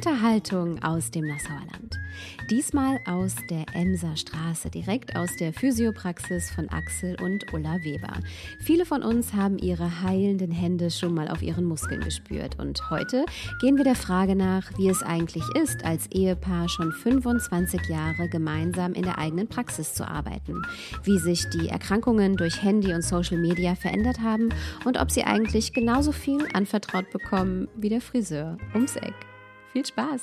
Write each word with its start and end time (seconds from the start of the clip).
Unterhaltung 0.00 0.82
aus 0.82 1.10
dem 1.10 1.26
Nassauer 1.26 1.60
Land. 1.72 2.00
Diesmal 2.48 3.00
aus 3.06 3.36
der 3.50 3.66
Emser 3.74 4.16
Straße, 4.16 4.70
direkt 4.70 5.14
aus 5.14 5.36
der 5.36 5.52
Physiopraxis 5.52 6.50
von 6.50 6.70
Axel 6.70 7.20
und 7.20 7.52
Ulla 7.52 7.76
Weber. 7.82 8.14
Viele 8.60 8.86
von 8.86 9.02
uns 9.02 9.34
haben 9.34 9.58
ihre 9.58 10.00
heilenden 10.00 10.52
Hände 10.52 10.90
schon 10.90 11.12
mal 11.12 11.28
auf 11.28 11.42
ihren 11.42 11.66
Muskeln 11.66 12.00
gespürt. 12.00 12.58
Und 12.58 12.88
heute 12.88 13.26
gehen 13.60 13.76
wir 13.76 13.84
der 13.84 13.94
Frage 13.94 14.34
nach, 14.34 14.70
wie 14.78 14.88
es 14.88 15.02
eigentlich 15.02 15.44
ist, 15.62 15.84
als 15.84 16.06
Ehepaar 16.06 16.70
schon 16.70 16.92
25 16.92 17.86
Jahre 17.90 18.26
gemeinsam 18.30 18.94
in 18.94 19.02
der 19.02 19.18
eigenen 19.18 19.48
Praxis 19.48 19.92
zu 19.92 20.08
arbeiten. 20.08 20.62
Wie 21.04 21.18
sich 21.18 21.44
die 21.50 21.68
Erkrankungen 21.68 22.38
durch 22.38 22.62
Handy 22.62 22.94
und 22.94 23.04
Social 23.04 23.36
Media 23.36 23.74
verändert 23.74 24.20
haben 24.20 24.48
und 24.86 24.98
ob 24.98 25.10
sie 25.10 25.24
eigentlich 25.24 25.74
genauso 25.74 26.10
viel 26.12 26.48
anvertraut 26.54 27.10
bekommen 27.10 27.68
wie 27.76 27.90
der 27.90 28.00
Friseur 28.00 28.56
ums 28.72 28.96
Eck. 28.96 29.29
Viel 29.72 29.86
Spaß! 29.86 30.22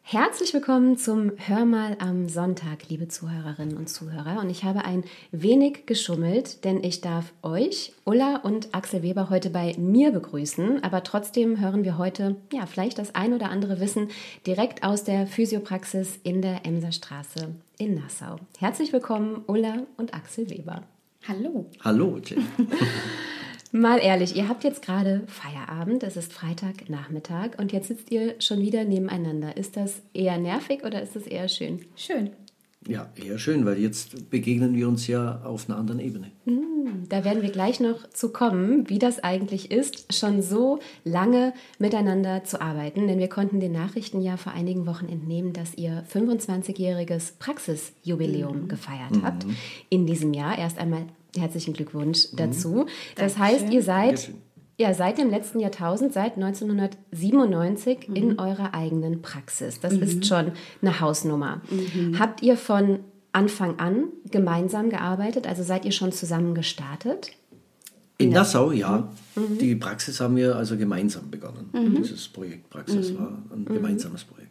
Herzlich 0.00 0.54
willkommen 0.54 0.96
zum 0.96 1.32
Hör 1.36 1.66
mal 1.66 1.98
am 2.00 2.30
Sonntag, 2.30 2.88
liebe 2.88 3.08
Zuhörerinnen 3.08 3.76
und 3.76 3.88
Zuhörer. 3.90 4.40
Und 4.40 4.48
ich 4.48 4.64
habe 4.64 4.86
ein 4.86 5.04
wenig 5.30 5.84
geschummelt, 5.84 6.64
denn 6.64 6.82
ich 6.82 7.02
darf 7.02 7.34
euch, 7.42 7.92
Ulla 8.06 8.36
und 8.36 8.74
Axel 8.74 9.02
Weber, 9.02 9.28
heute 9.28 9.50
bei 9.50 9.76
mir 9.76 10.12
begrüßen. 10.12 10.82
Aber 10.82 11.02
trotzdem 11.02 11.60
hören 11.60 11.84
wir 11.84 11.98
heute, 11.98 12.36
ja, 12.54 12.64
vielleicht 12.64 12.98
das 12.98 13.14
ein 13.14 13.34
oder 13.34 13.50
andere 13.50 13.80
Wissen 13.80 14.08
direkt 14.46 14.82
aus 14.82 15.04
der 15.04 15.26
Physiopraxis 15.26 16.18
in 16.22 16.40
der 16.40 16.64
Emser 16.64 16.92
Straße 16.92 17.54
in 17.76 17.96
Nassau. 17.96 18.36
Herzlich 18.58 18.94
willkommen, 18.94 19.44
Ulla 19.46 19.86
und 19.98 20.14
Axel 20.14 20.48
Weber. 20.48 20.84
Hallo. 21.28 21.66
Hallo, 21.84 22.18
Jim. 22.24 22.46
Mal 23.72 23.98
ehrlich, 23.98 24.34
ihr 24.34 24.48
habt 24.48 24.64
jetzt 24.64 24.82
gerade 24.82 25.22
Feierabend, 25.28 26.02
es 26.02 26.16
ist 26.16 26.32
Freitagnachmittag 26.32 27.50
und 27.58 27.72
jetzt 27.72 27.86
sitzt 27.86 28.10
ihr 28.10 28.34
schon 28.40 28.60
wieder 28.60 28.84
nebeneinander. 28.84 29.56
Ist 29.56 29.76
das 29.76 30.02
eher 30.12 30.38
nervig 30.38 30.82
oder 30.84 31.00
ist 31.00 31.14
das 31.14 31.26
eher 31.26 31.48
schön? 31.48 31.80
Schön. 31.94 32.30
Ja, 32.88 33.12
eher 33.14 33.38
schön, 33.38 33.66
weil 33.66 33.78
jetzt 33.78 34.30
begegnen 34.30 34.74
wir 34.74 34.88
uns 34.88 35.06
ja 35.06 35.42
auf 35.44 35.68
einer 35.68 35.78
anderen 35.78 36.00
Ebene. 36.00 36.32
Da 37.08 37.24
werden 37.24 37.42
wir 37.42 37.50
gleich 37.50 37.78
noch 37.78 38.08
zu 38.08 38.32
kommen, 38.32 38.88
wie 38.88 38.98
das 38.98 39.22
eigentlich 39.22 39.70
ist, 39.70 40.12
schon 40.12 40.42
so 40.42 40.80
lange 41.04 41.52
miteinander 41.78 42.42
zu 42.42 42.60
arbeiten. 42.60 43.06
Denn 43.06 43.18
wir 43.18 43.28
konnten 43.28 43.60
den 43.60 43.72
Nachrichten 43.72 44.22
ja 44.22 44.36
vor 44.36 44.52
einigen 44.52 44.86
Wochen 44.86 45.08
entnehmen, 45.08 45.52
dass 45.52 45.74
ihr 45.74 46.04
25-jähriges 46.12 47.34
Praxisjubiläum 47.38 48.66
gefeiert 48.66 49.22
habt. 49.22 49.46
In 49.90 50.06
diesem 50.06 50.32
Jahr 50.32 50.58
erst 50.58 50.78
einmal 50.78 51.04
herzlichen 51.36 51.74
Glückwunsch 51.74 52.28
dazu. 52.34 52.86
Das 53.16 53.38
heißt, 53.38 53.70
ihr 53.70 53.82
seid 53.82 54.08
Dankeschön. 54.08 54.34
ja 54.78 54.94
seit 54.94 55.18
dem 55.18 55.30
letzten 55.30 55.60
Jahrtausend, 55.60 56.12
seit 56.12 56.34
1997 56.36 58.08
in 58.14 58.38
eurer 58.38 58.74
eigenen 58.74 59.22
Praxis. 59.22 59.80
Das 59.80 59.92
ist 59.92 60.26
schon 60.26 60.52
eine 60.82 61.00
Hausnummer. 61.00 61.62
Habt 62.18 62.42
ihr 62.42 62.56
von 62.56 63.00
Anfang 63.32 63.78
an 63.78 64.08
gemeinsam 64.30 64.90
gearbeitet? 64.90 65.46
Also 65.46 65.62
seid 65.62 65.84
ihr 65.84 65.92
schon 65.92 66.12
zusammen 66.12 66.54
gestartet? 66.54 67.30
In 68.18 68.30
Nassau, 68.30 68.70
ja. 68.72 69.08
Die 69.60 69.76
Praxis 69.76 70.20
haben 70.20 70.36
wir 70.36 70.56
also 70.56 70.76
gemeinsam 70.76 71.30
begonnen. 71.30 71.70
Dieses 71.96 72.28
Projekt 72.28 72.68
Praxis 72.68 73.16
war 73.16 73.38
ein 73.54 73.64
gemeinsames 73.64 74.24
Projekt. 74.24 74.50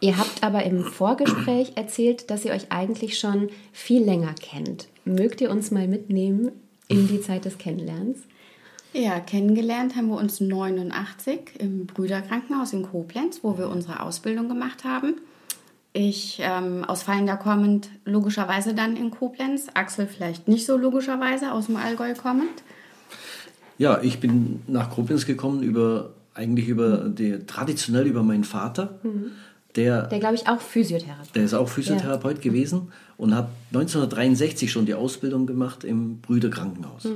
Ihr 0.00 0.18
habt 0.18 0.42
aber 0.42 0.64
im 0.64 0.84
Vorgespräch 0.84 1.72
erzählt, 1.76 2.30
dass 2.30 2.44
ihr 2.44 2.52
euch 2.52 2.70
eigentlich 2.70 3.18
schon 3.18 3.48
viel 3.72 4.04
länger 4.04 4.34
kennt. 4.34 4.88
Mögt 5.06 5.40
ihr 5.40 5.50
uns 5.52 5.70
mal 5.70 5.86
mitnehmen 5.86 6.50
in 6.88 7.06
die 7.06 7.20
Zeit 7.20 7.44
des 7.44 7.58
Kennenlernens? 7.58 8.18
Ja, 8.92 9.20
kennengelernt 9.20 9.94
haben 9.94 10.08
wir 10.08 10.16
uns 10.16 10.40
89 10.40 11.60
im 11.60 11.86
Brüderkrankenhaus 11.86 12.72
in 12.72 12.82
Koblenz, 12.82 13.40
wo 13.42 13.56
wir 13.56 13.68
unsere 13.68 14.00
Ausbildung 14.00 14.48
gemacht 14.48 14.82
haben. 14.82 15.14
Ich 15.92 16.40
ähm, 16.42 16.84
aus 16.84 17.04
Fallender 17.04 17.36
kommend 17.36 17.88
logischerweise 18.04 18.74
dann 18.74 18.96
in 18.96 19.12
Koblenz, 19.12 19.68
Axel 19.74 20.08
vielleicht 20.08 20.48
nicht 20.48 20.66
so 20.66 20.76
logischerweise 20.76 21.52
aus 21.52 21.66
dem 21.66 21.76
Allgäu 21.76 22.12
kommend. 22.14 22.64
Ja, 23.78 24.00
ich 24.02 24.18
bin 24.18 24.62
nach 24.66 24.90
Koblenz 24.90 25.24
gekommen 25.24 25.62
über 25.62 26.14
eigentlich 26.34 26.68
über 26.68 27.08
die, 27.08 27.46
traditionell 27.46 28.06
über 28.06 28.22
meinen 28.22 28.44
Vater, 28.44 28.98
der, 29.76 30.06
Der, 30.06 30.18
glaube 30.18 30.34
ich, 30.34 30.48
auch 30.48 30.60
Physiotherapeut. 30.60 31.34
der 31.34 31.44
ist 31.44 31.54
auch 31.54 31.68
Physiotherapeut 31.68 32.40
gewesen 32.40 32.88
und 33.16 33.34
hat 33.34 33.48
1963 33.72 34.70
schon 34.72 34.86
die 34.86 34.94
Ausbildung 34.94 35.46
gemacht 35.46 35.84
im 35.84 36.18
Brüderkrankenhaus. 36.20 37.06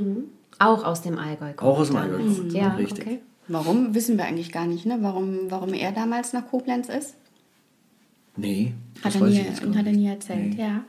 Auch 0.59 0.85
aus 0.85 1.03
dem 1.03 1.19
Allgäu. 1.19 1.53
Auch 1.57 1.79
aus 1.79 1.89
dem. 1.89 1.97
Allgäu 1.97 2.19
kommt, 2.19 2.53
Ja, 2.53 2.69
richtig. 2.75 3.07
okay. 3.07 3.19
Warum, 3.49 3.95
wissen 3.95 4.17
wir 4.17 4.27
eigentlich 4.27 4.53
gar 4.53 4.67
nicht, 4.67 4.87
ne? 4.87 4.99
warum, 5.01 5.51
warum 5.51 5.73
er 5.75 5.91
damals 5.93 6.33
nach 6.33 6.47
Koblenz 6.47 6.89
ist. 6.89 7.15
Nee, 8.37 8.75
Hat, 9.03 9.07
das 9.07 9.15
er 9.17 9.21
weiß 9.23 9.31
nie, 9.33 9.41
ich 9.41 9.47
jetzt 9.47 9.63
gar 9.63 9.75
hat 9.75 9.87
er 9.87 9.93
nie 9.93 10.07
erzählt, 10.07 10.55
Nee. 10.55 10.61
ja. 10.63 10.83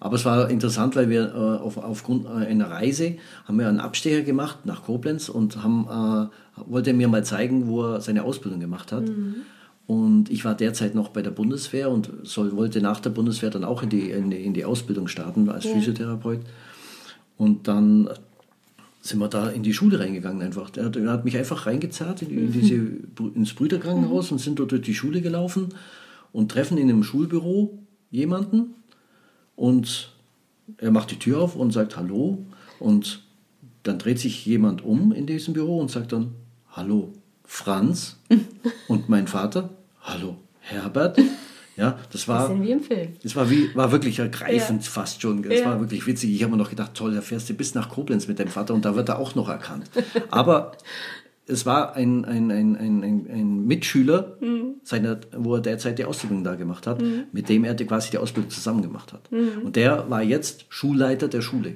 Aber 0.00 0.14
es 0.14 0.24
war 0.24 0.48
interessant, 0.48 0.94
weil 0.94 1.10
wir 1.10 1.34
äh, 1.34 1.62
auf, 1.62 1.76
aufgrund 1.76 2.24
äh, 2.26 2.46
einer 2.46 2.70
Reise 2.70 3.16
haben 3.46 3.58
wir 3.58 3.68
einen 3.68 3.80
Abstecher 3.80 4.22
gemacht 4.22 4.64
nach 4.64 4.84
Koblenz 4.84 5.28
und 5.28 5.62
haben, 5.62 6.30
äh, 6.56 6.60
wollte 6.70 6.92
mir 6.94 7.08
mal 7.08 7.24
zeigen, 7.24 7.66
wo 7.66 7.82
er 7.82 8.00
seine 8.00 8.22
Ausbildung 8.22 8.60
gemacht 8.60 8.92
hat. 8.92 9.02
Und 9.88 10.28
ich 10.30 10.44
war 10.44 10.54
derzeit 10.54 10.94
noch 10.94 11.08
bei 11.08 11.22
der 11.22 11.30
Bundeswehr 11.30 11.90
und 11.90 12.10
soll, 12.22 12.54
wollte 12.54 12.82
nach 12.82 13.00
der 13.00 13.08
Bundeswehr 13.08 13.48
dann 13.48 13.64
auch 13.64 13.82
in 13.82 13.88
die, 13.88 14.10
in 14.10 14.30
die, 14.30 14.44
in 14.44 14.52
die 14.52 14.66
Ausbildung 14.66 15.08
starten 15.08 15.48
als 15.48 15.64
Physiotherapeut. 15.72 16.40
Und 17.38 17.68
dann 17.68 18.10
sind 19.00 19.18
wir 19.18 19.28
da 19.28 19.48
in 19.48 19.62
die 19.62 19.72
Schule 19.72 19.98
reingegangen 19.98 20.42
einfach. 20.42 20.70
Er 20.76 20.84
hat, 20.84 20.96
er 20.96 21.10
hat 21.10 21.24
mich 21.24 21.38
einfach 21.38 21.64
reingezerrt 21.64 22.20
in, 22.20 22.28
in 22.36 22.52
diese, 22.52 22.74
Brü- 22.74 23.34
ins 23.34 23.54
Brüderkrankenhaus 23.54 24.30
und 24.30 24.38
sind 24.42 24.58
dort 24.58 24.72
durch 24.72 24.82
die 24.82 24.94
Schule 24.94 25.22
gelaufen 25.22 25.68
und 26.32 26.50
treffen 26.52 26.76
in 26.76 26.90
einem 26.90 27.02
Schulbüro 27.02 27.78
jemanden 28.10 28.74
und 29.56 30.12
er 30.76 30.90
macht 30.90 31.12
die 31.12 31.18
Tür 31.18 31.40
auf 31.40 31.56
und 31.56 31.72
sagt 31.72 31.96
Hallo. 31.96 32.44
Und 32.78 33.22
dann 33.84 33.98
dreht 33.98 34.18
sich 34.18 34.44
jemand 34.44 34.84
um 34.84 35.12
in 35.12 35.24
diesem 35.24 35.54
Büro 35.54 35.80
und 35.80 35.90
sagt 35.90 36.12
dann 36.12 36.32
Hallo 36.72 37.14
Franz 37.44 38.18
und 38.88 39.08
mein 39.08 39.26
Vater 39.28 39.70
Hallo 40.08 40.36
Herbert. 40.60 41.18
Ja, 41.76 41.96
das 42.12 42.26
war 42.26 42.60
wie 42.60 42.70
im 42.72 42.80
Film. 42.80 43.10
es 43.22 43.36
war, 43.36 43.48
wie, 43.50 43.72
war 43.74 43.92
wirklich 43.92 44.18
ergreifend 44.18 44.82
Ja. 44.84 44.90
fast 44.90 45.22
schon. 45.22 45.44
Es 45.44 45.60
Ja. 45.60 45.66
war 45.66 45.80
wirklich 45.80 46.06
witzig. 46.06 46.30
Ich 46.34 46.42
habe 46.42 46.50
mir 46.52 46.56
noch 46.58 46.70
gedacht, 46.70 46.94
toll, 46.94 47.14
da 47.14 47.20
fährst 47.20 47.48
du 47.48 47.54
bis 47.54 47.74
nach 47.74 47.88
Koblenz 47.88 48.26
mit 48.26 48.38
deinem 48.40 48.48
Vater 48.48 48.74
und 48.74 48.84
da 48.84 48.96
wird 48.96 49.08
er 49.08 49.18
auch 49.18 49.34
noch 49.36 49.48
erkannt. 49.48 49.88
Aber 50.30 50.72
es 51.46 51.66
war 51.66 51.94
ein, 51.94 52.24
ein, 52.24 52.50
ein, 52.50 52.76
ein, 52.76 53.02
ein, 53.04 53.66
Mitschüler, 53.66 54.36
Mhm. 54.40 54.74
seiner, 54.82 55.20
wo 55.36 55.54
er 55.54 55.60
derzeit 55.60 55.98
die 55.98 56.04
Ausbildung 56.04 56.42
da 56.42 56.56
gemacht 56.56 56.86
hat, 56.86 57.00
mit 57.32 57.48
dem 57.48 57.64
er 57.64 57.74
die, 57.74 57.84
quasi 57.86 58.10
die 58.10 58.18
Ausbildung 58.18 58.50
zusammen 58.50 58.82
gemacht 58.82 59.12
hat. 59.12 59.30
Mhm. 59.30 59.62
Und 59.64 59.76
der 59.76 60.10
war 60.10 60.22
jetzt 60.22 60.66
Schulleiter 60.70 61.28
der 61.28 61.42
Schule. 61.42 61.74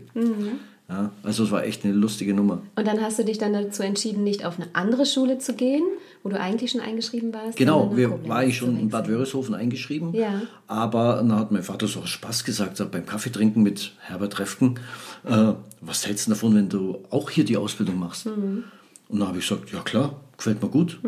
Ja, 0.93 1.11
also 1.23 1.45
es 1.45 1.51
war 1.51 1.65
echt 1.65 1.85
eine 1.85 1.95
lustige 1.95 2.35
Nummer. 2.35 2.61
Und 2.77 2.87
dann 2.87 3.01
hast 3.01 3.19
du 3.19 3.25
dich 3.25 3.39
dann 3.39 3.55
dazu 3.55 3.83
entschieden, 3.83 4.25
nicht 4.25 4.45
auf 4.45 4.59
eine 4.59 4.69
andere 4.75 5.07
Schule 5.07 5.39
zu 5.39 5.55
gehen, 5.55 5.83
wo 6.23 6.29
du 6.29 6.39
eigentlich 6.39 6.71
schon 6.71 6.83
eingeschrieben 6.83 7.33
warst. 7.33 7.57
Genau, 7.57 7.97
wir, 7.97 8.11
Koblenz 8.11 8.29
war 8.29 8.45
ich 8.45 8.59
schon 8.59 8.79
in 8.79 8.91
Bad. 8.91 9.09
Wörishofen 9.09 9.55
eingeschrieben. 9.55 10.13
Ja. 10.13 10.43
Aber 10.67 11.17
dann 11.17 11.35
hat 11.35 11.51
mein 11.51 11.63
Vater 11.63 11.87
so 11.87 12.01
aus 12.01 12.11
Spaß 12.11 12.45
gesagt, 12.45 12.77
so 12.77 12.87
beim 12.87 13.07
Kaffeetrinken 13.07 13.63
mit 13.63 13.93
Herbert 14.01 14.39
Refken, 14.39 14.81
äh, 15.25 15.55
was 15.81 16.07
hältst 16.07 16.27
du 16.27 16.33
davon, 16.33 16.55
wenn 16.55 16.69
du 16.69 16.99
auch 17.09 17.31
hier 17.31 17.45
die 17.45 17.57
Ausbildung 17.57 17.99
machst? 17.99 18.27
Mhm. 18.27 18.65
Und 19.09 19.19
dann 19.19 19.29
habe 19.29 19.39
ich 19.39 19.49
gesagt, 19.49 19.73
ja 19.73 19.81
klar, 19.81 20.21
gefällt 20.37 20.63
mir 20.63 20.69
gut. 20.69 21.01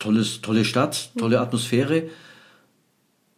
Tolles, 0.00 0.40
tolle 0.40 0.64
Stadt, 0.64 1.12
tolle 1.16 1.38
Atmosphäre. 1.38 2.08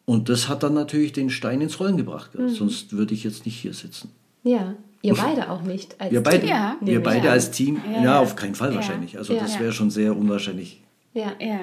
Und 0.06 0.30
das 0.30 0.48
hat 0.48 0.62
dann 0.62 0.72
natürlich 0.72 1.12
den 1.12 1.28
Stein 1.28 1.60
ins 1.60 1.78
Rollen 1.78 1.98
gebracht. 1.98 2.38
Mhm. 2.38 2.48
Sonst 2.48 2.94
würde 2.94 3.12
ich 3.12 3.22
jetzt 3.22 3.44
nicht 3.44 3.56
hier 3.56 3.74
sitzen. 3.74 4.10
Ja, 4.44 4.76
ihr 5.04 5.14
beide 5.14 5.50
auch 5.50 5.62
nicht. 5.62 6.00
Als 6.00 6.10
Wir 6.12 6.22
beide, 6.22 6.40
Team, 6.40 6.48
Ja. 6.48 6.76
nehme 6.80 6.92
wir 6.92 7.02
beide 7.02 7.30
als 7.30 7.50
Team, 7.50 7.80
ja, 7.86 7.96
Ja, 7.96 8.02
ja. 8.04 8.20
auf 8.20 8.36
keinen 8.36 8.54
Fall 8.54 8.70
Ja. 8.70 8.76
wahrscheinlich. 8.76 9.18
Also 9.18 9.34
Ja. 9.34 9.40
das 9.40 9.54
Ja. 9.54 9.60
wäre 9.60 9.72
schon 9.72 9.90
sehr 9.90 10.16
unwahrscheinlich. 10.16 10.82
Ja. 11.12 11.32
Ja. 11.40 11.60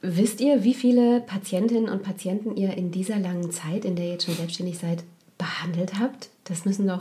Wisst 0.00 0.40
ihr, 0.40 0.64
wie 0.64 0.74
viele 0.74 1.20
Patientinnen 1.20 1.88
und 1.88 2.02
Patienten 2.02 2.56
ihr 2.56 2.76
in 2.76 2.90
dieser 2.90 3.18
langen 3.18 3.50
Zeit, 3.52 3.84
in 3.84 3.94
der 3.94 4.06
ihr 4.06 4.12
jetzt 4.12 4.24
schon 4.26 4.34
selbstständig 4.34 4.78
seid, 4.78 5.04
behandelt 5.38 5.98
habt? 6.00 6.30
Das 6.44 6.64
müssen 6.64 6.88
doch 6.88 6.98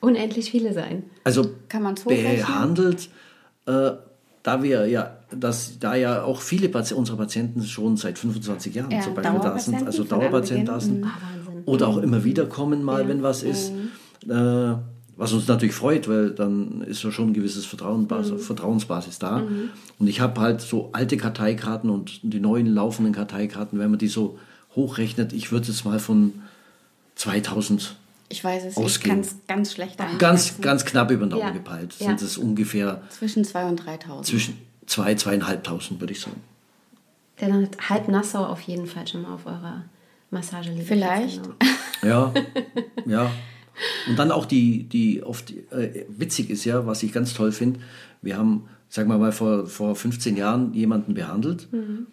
unendlich 0.00 0.50
viele 0.50 0.72
sein. 0.72 1.04
Also 1.22 1.46
Kann 1.68 1.82
hochrechnen? 1.86 2.36
behandelt, 2.38 3.08
äh, 3.66 3.92
da 4.42 4.62
wir 4.62 4.86
ja, 4.88 5.16
dass 5.30 5.78
da 5.78 5.94
ja 5.94 6.22
auch 6.24 6.40
viele 6.40 6.68
Pati 6.68 6.92
unserer 6.94 7.16
Patienten 7.16 7.62
schon 7.62 7.96
seit 7.96 8.18
25 8.18 8.74
Jahren 8.74 8.90
Ja, 8.90 9.00
zum 9.00 9.14
Beispiel 9.14 9.40
da 9.40 9.58
sind, 9.58 9.86
also 9.86 10.04
Dauerpatienten 10.04 10.66
da 10.66 10.80
sind. 10.80 11.04
Ah. 11.04 11.12
Oder 11.66 11.88
auch 11.88 11.98
immer 11.98 12.24
wieder 12.24 12.46
kommen 12.46 12.82
mal, 12.82 13.08
wenn 13.08 13.22
was 13.22 13.42
ist. 13.42 13.72
Äh, 14.28 14.76
was 15.16 15.32
uns 15.32 15.46
natürlich 15.46 15.74
freut, 15.74 16.08
weil 16.08 16.30
dann 16.30 16.82
ist 16.82 17.02
ja 17.04 17.12
schon 17.12 17.28
ein 17.28 17.34
gewisses 17.34 17.66
Vertrauensbasis, 17.66 18.32
mhm. 18.32 18.38
Vertrauensbasis 18.38 19.18
da. 19.18 19.38
Mhm. 19.38 19.70
Und 19.98 20.08
ich 20.08 20.20
habe 20.20 20.40
halt 20.40 20.60
so 20.60 20.90
alte 20.92 21.16
Karteikarten 21.16 21.88
und 21.90 22.20
die 22.22 22.40
neuen 22.40 22.66
laufenden 22.66 23.14
Karteikarten, 23.14 23.78
wenn 23.78 23.90
man 23.90 23.98
die 23.98 24.08
so 24.08 24.38
hochrechnet, 24.74 25.32
ich 25.32 25.52
würde 25.52 25.68
jetzt 25.68 25.84
mal 25.84 26.00
von 26.00 26.32
2000 27.14 27.94
ich 28.28 28.42
weiß 28.42 28.64
es, 28.64 28.76
ausgehen. 28.76 28.88
ich 28.88 29.00
kann 29.02 29.20
es 29.20 29.36
ganz 29.46 29.72
schlecht 29.72 30.00
einschätzen. 30.00 30.18
Ganz, 30.18 30.60
ganz 30.60 30.84
knapp 30.84 31.10
über 31.10 31.26
den 31.26 31.30
Daumen 31.30 31.42
ja. 31.42 31.50
gepeilt 31.50 31.92
sind 31.92 32.20
ja. 32.20 32.26
es 32.26 32.36
ungefähr... 32.36 33.02
Zwischen 33.10 33.44
2.000 33.44 33.68
und 33.68 33.82
3.000. 33.82 34.22
Zwischen 34.22 34.58
2.000, 34.88 35.52
2.500 35.62 36.00
würde 36.00 36.12
ich 36.12 36.20
sagen. 36.20 36.40
Dann 37.36 37.62
hat 37.62 37.90
halb 37.90 38.08
Nassau 38.08 38.44
auf 38.44 38.60
jeden 38.62 38.86
Fall 38.86 39.06
schon 39.06 39.22
mal 39.22 39.34
auf 39.34 39.46
eurer 39.46 39.84
Massageliege. 40.30 40.84
Vielleicht. 40.84 41.40
Ja, 42.02 42.34
ja. 43.06 43.30
Und 44.08 44.18
dann 44.18 44.30
auch 44.30 44.46
die, 44.46 44.84
die 44.84 45.22
oft 45.22 45.52
äh, 45.72 46.04
witzig 46.08 46.50
ist 46.50 46.64
ja, 46.64 46.86
was 46.86 47.02
ich 47.02 47.12
ganz 47.12 47.34
toll 47.34 47.52
finde, 47.52 47.80
wir 48.22 48.36
haben, 48.36 48.64
sagen 48.88 49.08
wir 49.08 49.18
mal, 49.18 49.32
vor, 49.32 49.66
vor 49.66 49.94
15 49.94 50.36
Jahren 50.36 50.72
jemanden 50.74 51.14
behandelt. 51.14 51.68
Mhm. 51.72 52.06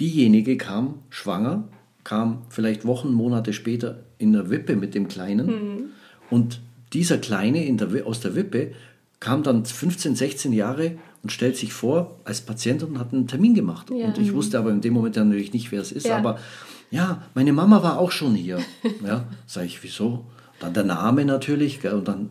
Diejenige 0.00 0.56
kam 0.56 0.94
schwanger, 1.10 1.64
kam 2.04 2.42
vielleicht 2.48 2.84
Wochen, 2.84 3.12
Monate 3.12 3.52
später 3.52 4.00
in 4.18 4.32
der 4.32 4.50
Wippe 4.50 4.76
mit 4.76 4.94
dem 4.94 5.08
Kleinen. 5.08 5.46
Mhm. 5.46 5.84
Und 6.30 6.60
dieser 6.92 7.18
Kleine 7.18 7.64
in 7.64 7.76
der, 7.76 8.06
aus 8.06 8.20
der 8.20 8.34
Wippe 8.34 8.72
kam 9.20 9.42
dann 9.42 9.64
15, 9.64 10.16
16 10.16 10.52
Jahre 10.52 10.92
und 11.22 11.30
stellt 11.30 11.56
sich 11.56 11.72
vor 11.72 12.18
als 12.24 12.40
Patient 12.40 12.82
und 12.82 12.98
hat 12.98 13.12
einen 13.12 13.26
Termin 13.26 13.54
gemacht. 13.54 13.90
Ja. 13.90 14.06
Und 14.06 14.18
ich 14.18 14.32
wusste 14.32 14.58
aber 14.58 14.70
in 14.70 14.80
dem 14.80 14.94
Moment 14.94 15.16
natürlich 15.16 15.52
nicht, 15.52 15.72
wer 15.72 15.80
es 15.80 15.92
ist. 15.92 16.06
Ja. 16.06 16.16
Aber 16.16 16.38
ja, 16.90 17.22
meine 17.34 17.52
Mama 17.52 17.82
war 17.82 17.98
auch 17.98 18.12
schon 18.12 18.34
hier. 18.34 18.58
Ja, 19.04 19.24
sage 19.46 19.66
ich, 19.66 19.82
wieso? 19.82 20.24
Dann 20.60 20.74
der 20.74 20.84
Name 20.84 21.24
natürlich 21.24 21.80
gell, 21.80 21.94
und 21.94 22.08
dann 22.08 22.30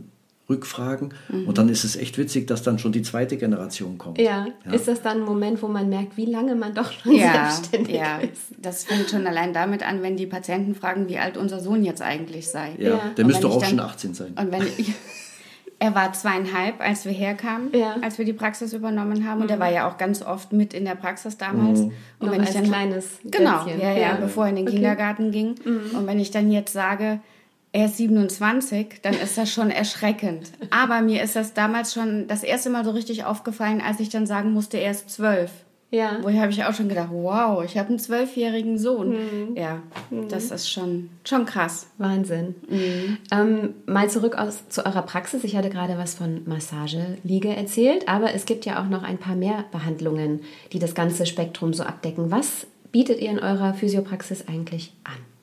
Rückfragen. 0.49 1.13
Mhm. 1.29 1.47
Und 1.47 1.57
dann 1.57 1.69
ist 1.69 1.83
es 1.83 1.95
echt 1.95 2.17
witzig, 2.17 2.47
dass 2.47 2.63
dann 2.63 2.79
schon 2.79 2.91
die 2.91 3.01
zweite 3.01 3.37
Generation 3.37 3.97
kommt. 3.97 4.17
Ja. 4.17 4.47
ja. 4.65 4.71
Ist 4.71 4.87
das 4.87 5.01
dann 5.01 5.17
ein 5.17 5.23
Moment, 5.23 5.61
wo 5.61 5.67
man 5.67 5.89
merkt, 5.89 6.15
wie 6.15 6.25
lange 6.25 6.55
man 6.55 6.73
doch 6.73 6.91
schon 6.91 7.13
ja, 7.13 7.49
selbstständig 7.49 7.95
ja. 7.95 8.17
ist? 8.19 8.55
Das 8.57 8.85
fängt 8.85 9.09
schon 9.09 9.27
allein 9.27 9.53
damit 9.53 9.83
an, 9.83 10.01
wenn 10.03 10.15
die 10.15 10.25
Patienten 10.25 10.73
fragen, 10.73 11.09
wie 11.09 11.17
alt 11.17 11.37
unser 11.37 11.59
Sohn 11.59 11.83
jetzt 11.83 12.01
eigentlich 12.01 12.47
sei. 12.47 12.75
Ja, 12.77 12.89
ja. 12.89 13.01
der 13.17 13.25
müsste 13.25 13.47
auch 13.47 13.59
dann, 13.59 13.69
schon 13.71 13.79
18 13.79 14.13
sein. 14.13 14.33
Und 14.39 14.51
wenn 14.51 14.63
ich, 14.77 14.93
er 15.79 15.93
war 15.93 16.13
zweieinhalb, 16.13 16.79
als 16.79 17.03
wir 17.03 17.11
herkamen, 17.11 17.69
ja. 17.73 17.97
als 18.01 18.17
wir 18.17 18.23
die 18.23 18.33
Praxis 18.33 18.71
übernommen 18.71 19.27
haben. 19.27 19.41
Und 19.41 19.49
er 19.51 19.57
mhm. 19.57 19.61
war 19.61 19.71
ja 19.71 19.89
auch 19.89 19.97
ganz 19.97 20.21
oft 20.21 20.53
mit 20.53 20.73
in 20.73 20.85
der 20.85 20.95
Praxis 20.95 21.37
damals. 21.37 21.81
Mhm. 21.81 21.91
Und 22.19 22.27
Noch 22.27 22.31
wenn 22.31 22.43
ich 22.43 22.51
dann 22.51 22.63
kleines 22.63 23.19
genau, 23.25 23.67
ja, 23.67 23.91
ja, 23.91 24.15
bevor 24.15 24.45
er 24.45 24.51
in 24.51 24.55
den 24.55 24.67
okay. 24.67 24.75
Kindergarten 24.75 25.31
ging. 25.31 25.55
Mhm. 25.65 25.97
Und 25.97 26.07
wenn 26.07 26.19
ich 26.19 26.31
dann 26.31 26.51
jetzt 26.51 26.71
sage, 26.71 27.19
er 27.71 27.85
ist 27.85 27.97
27, 27.97 29.01
dann 29.01 29.13
ist 29.13 29.37
das 29.37 29.51
schon 29.51 29.69
erschreckend. 29.69 30.51
Aber 30.69 31.01
mir 31.01 31.21
ist 31.21 31.35
das 31.35 31.53
damals 31.53 31.93
schon 31.93 32.27
das 32.27 32.43
erste 32.43 32.69
Mal 32.69 32.85
so 32.85 32.91
richtig 32.91 33.25
aufgefallen, 33.25 33.81
als 33.81 33.99
ich 33.99 34.09
dann 34.09 34.25
sagen 34.25 34.51
musste, 34.51 34.77
er 34.77 34.91
ist 34.91 35.09
zwölf. 35.09 35.51
Ja. 35.89 36.19
Woher 36.21 36.41
habe 36.41 36.51
ich 36.51 36.65
auch 36.65 36.73
schon 36.73 36.89
gedacht, 36.89 37.09
wow, 37.11 37.63
ich 37.63 37.77
habe 37.77 37.89
einen 37.89 37.99
zwölfjährigen 37.99 38.77
Sohn. 38.77 39.11
Mhm. 39.11 39.55
Ja, 39.55 39.81
mhm. 40.09 40.27
das 40.27 40.51
ist 40.51 40.69
schon, 40.69 41.09
schon 41.23 41.45
krass. 41.45 41.87
Wahnsinn. 41.97 42.55
Mhm. 42.69 43.17
Ähm, 43.31 43.73
mal 43.85 44.09
zurück 44.09 44.37
aus, 44.37 44.67
zu 44.67 44.85
eurer 44.85 45.03
Praxis. 45.03 45.45
Ich 45.45 45.55
hatte 45.55 45.69
gerade 45.69 45.97
was 45.97 46.15
von 46.15 46.41
Massageliege 46.45 47.55
erzählt, 47.55 48.09
aber 48.09 48.33
es 48.33 48.45
gibt 48.45 48.65
ja 48.65 48.81
auch 48.81 48.89
noch 48.89 49.03
ein 49.03 49.17
paar 49.17 49.35
mehr 49.35 49.63
Behandlungen, 49.71 50.41
die 50.73 50.79
das 50.79 50.93
ganze 50.93 51.25
Spektrum 51.25 51.73
so 51.73 51.83
abdecken. 51.83 52.31
Was 52.31 52.67
bietet 52.91 53.21
ihr 53.21 53.29
in 53.29 53.39
eurer 53.39 53.73
Physiopraxis 53.73 54.47
eigentlich 54.47 54.91
an? 55.05 55.36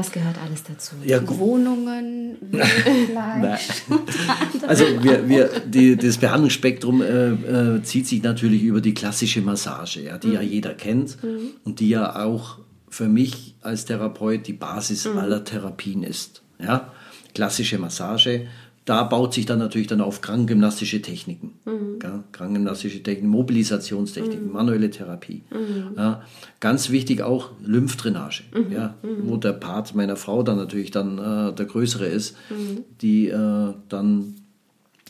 Was 0.00 0.12
gehört 0.12 0.36
alles 0.42 0.62
dazu? 0.62 0.94
Ja, 1.04 1.20
Wohnungen, 1.28 2.38
Fleisch. 2.50 3.68
also 4.66 4.84
wir, 5.02 5.28
wir, 5.28 5.60
die, 5.66 5.94
das 5.94 6.16
Behandlungsspektrum 6.16 7.02
äh, 7.02 7.32
äh, 7.32 7.82
zieht 7.82 8.06
sich 8.06 8.22
natürlich 8.22 8.62
über 8.62 8.80
die 8.80 8.94
klassische 8.94 9.42
Massage, 9.42 10.00
ja, 10.00 10.16
die 10.16 10.28
mhm. 10.28 10.32
ja 10.32 10.40
jeder 10.40 10.72
kennt 10.72 11.22
mhm. 11.22 11.50
und 11.64 11.80
die 11.80 11.90
ja 11.90 12.16
auch 12.16 12.60
für 12.88 13.08
mich 13.08 13.56
als 13.60 13.84
Therapeut 13.84 14.46
die 14.46 14.54
Basis 14.54 15.04
mhm. 15.04 15.18
aller 15.18 15.44
Therapien 15.44 16.02
ist. 16.02 16.40
Ja? 16.58 16.90
Klassische 17.34 17.76
Massage, 17.76 18.46
da 18.90 19.04
baut 19.04 19.32
sich 19.32 19.46
dann 19.46 19.60
natürlich 19.60 19.86
dann 19.86 20.00
auf 20.00 20.20
krankengymnastische 20.20 21.00
Techniken. 21.00 21.52
Mhm. 21.64 22.00
Ja, 22.02 22.24
krankengymnastische 22.32 23.00
Techniken, 23.04 23.28
Mobilisationstechniken, 23.28 24.48
mhm. 24.48 24.52
manuelle 24.52 24.90
Therapie. 24.90 25.44
Mhm. 25.52 25.94
Ja, 25.96 26.22
ganz 26.58 26.90
wichtig 26.90 27.22
auch 27.22 27.52
Lymphdrainage, 27.64 28.42
mhm. 28.52 28.72
ja, 28.72 28.96
mhm. 29.04 29.28
wo 29.28 29.36
der 29.36 29.52
Part 29.52 29.94
meiner 29.94 30.16
Frau 30.16 30.42
dann 30.42 30.56
natürlich 30.56 30.90
dann 30.90 31.18
äh, 31.18 31.54
der 31.54 31.66
größere 31.66 32.06
ist, 32.06 32.36
mhm. 32.50 32.78
die 33.00 33.28
äh, 33.28 33.74
dann 33.88 34.34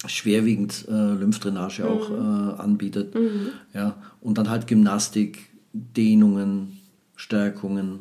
schwerwiegend 0.06 0.84
äh, 0.86 0.92
Lymphdrainage 0.92 1.86
auch 1.88 2.10
äh, 2.10 2.60
anbietet. 2.60 3.14
Ja, 3.72 3.96
und 4.20 4.36
dann 4.36 4.50
halt 4.50 4.66
Gymnastik, 4.66 5.38
Dehnungen, 5.72 6.80
Stärkungen 7.16 8.00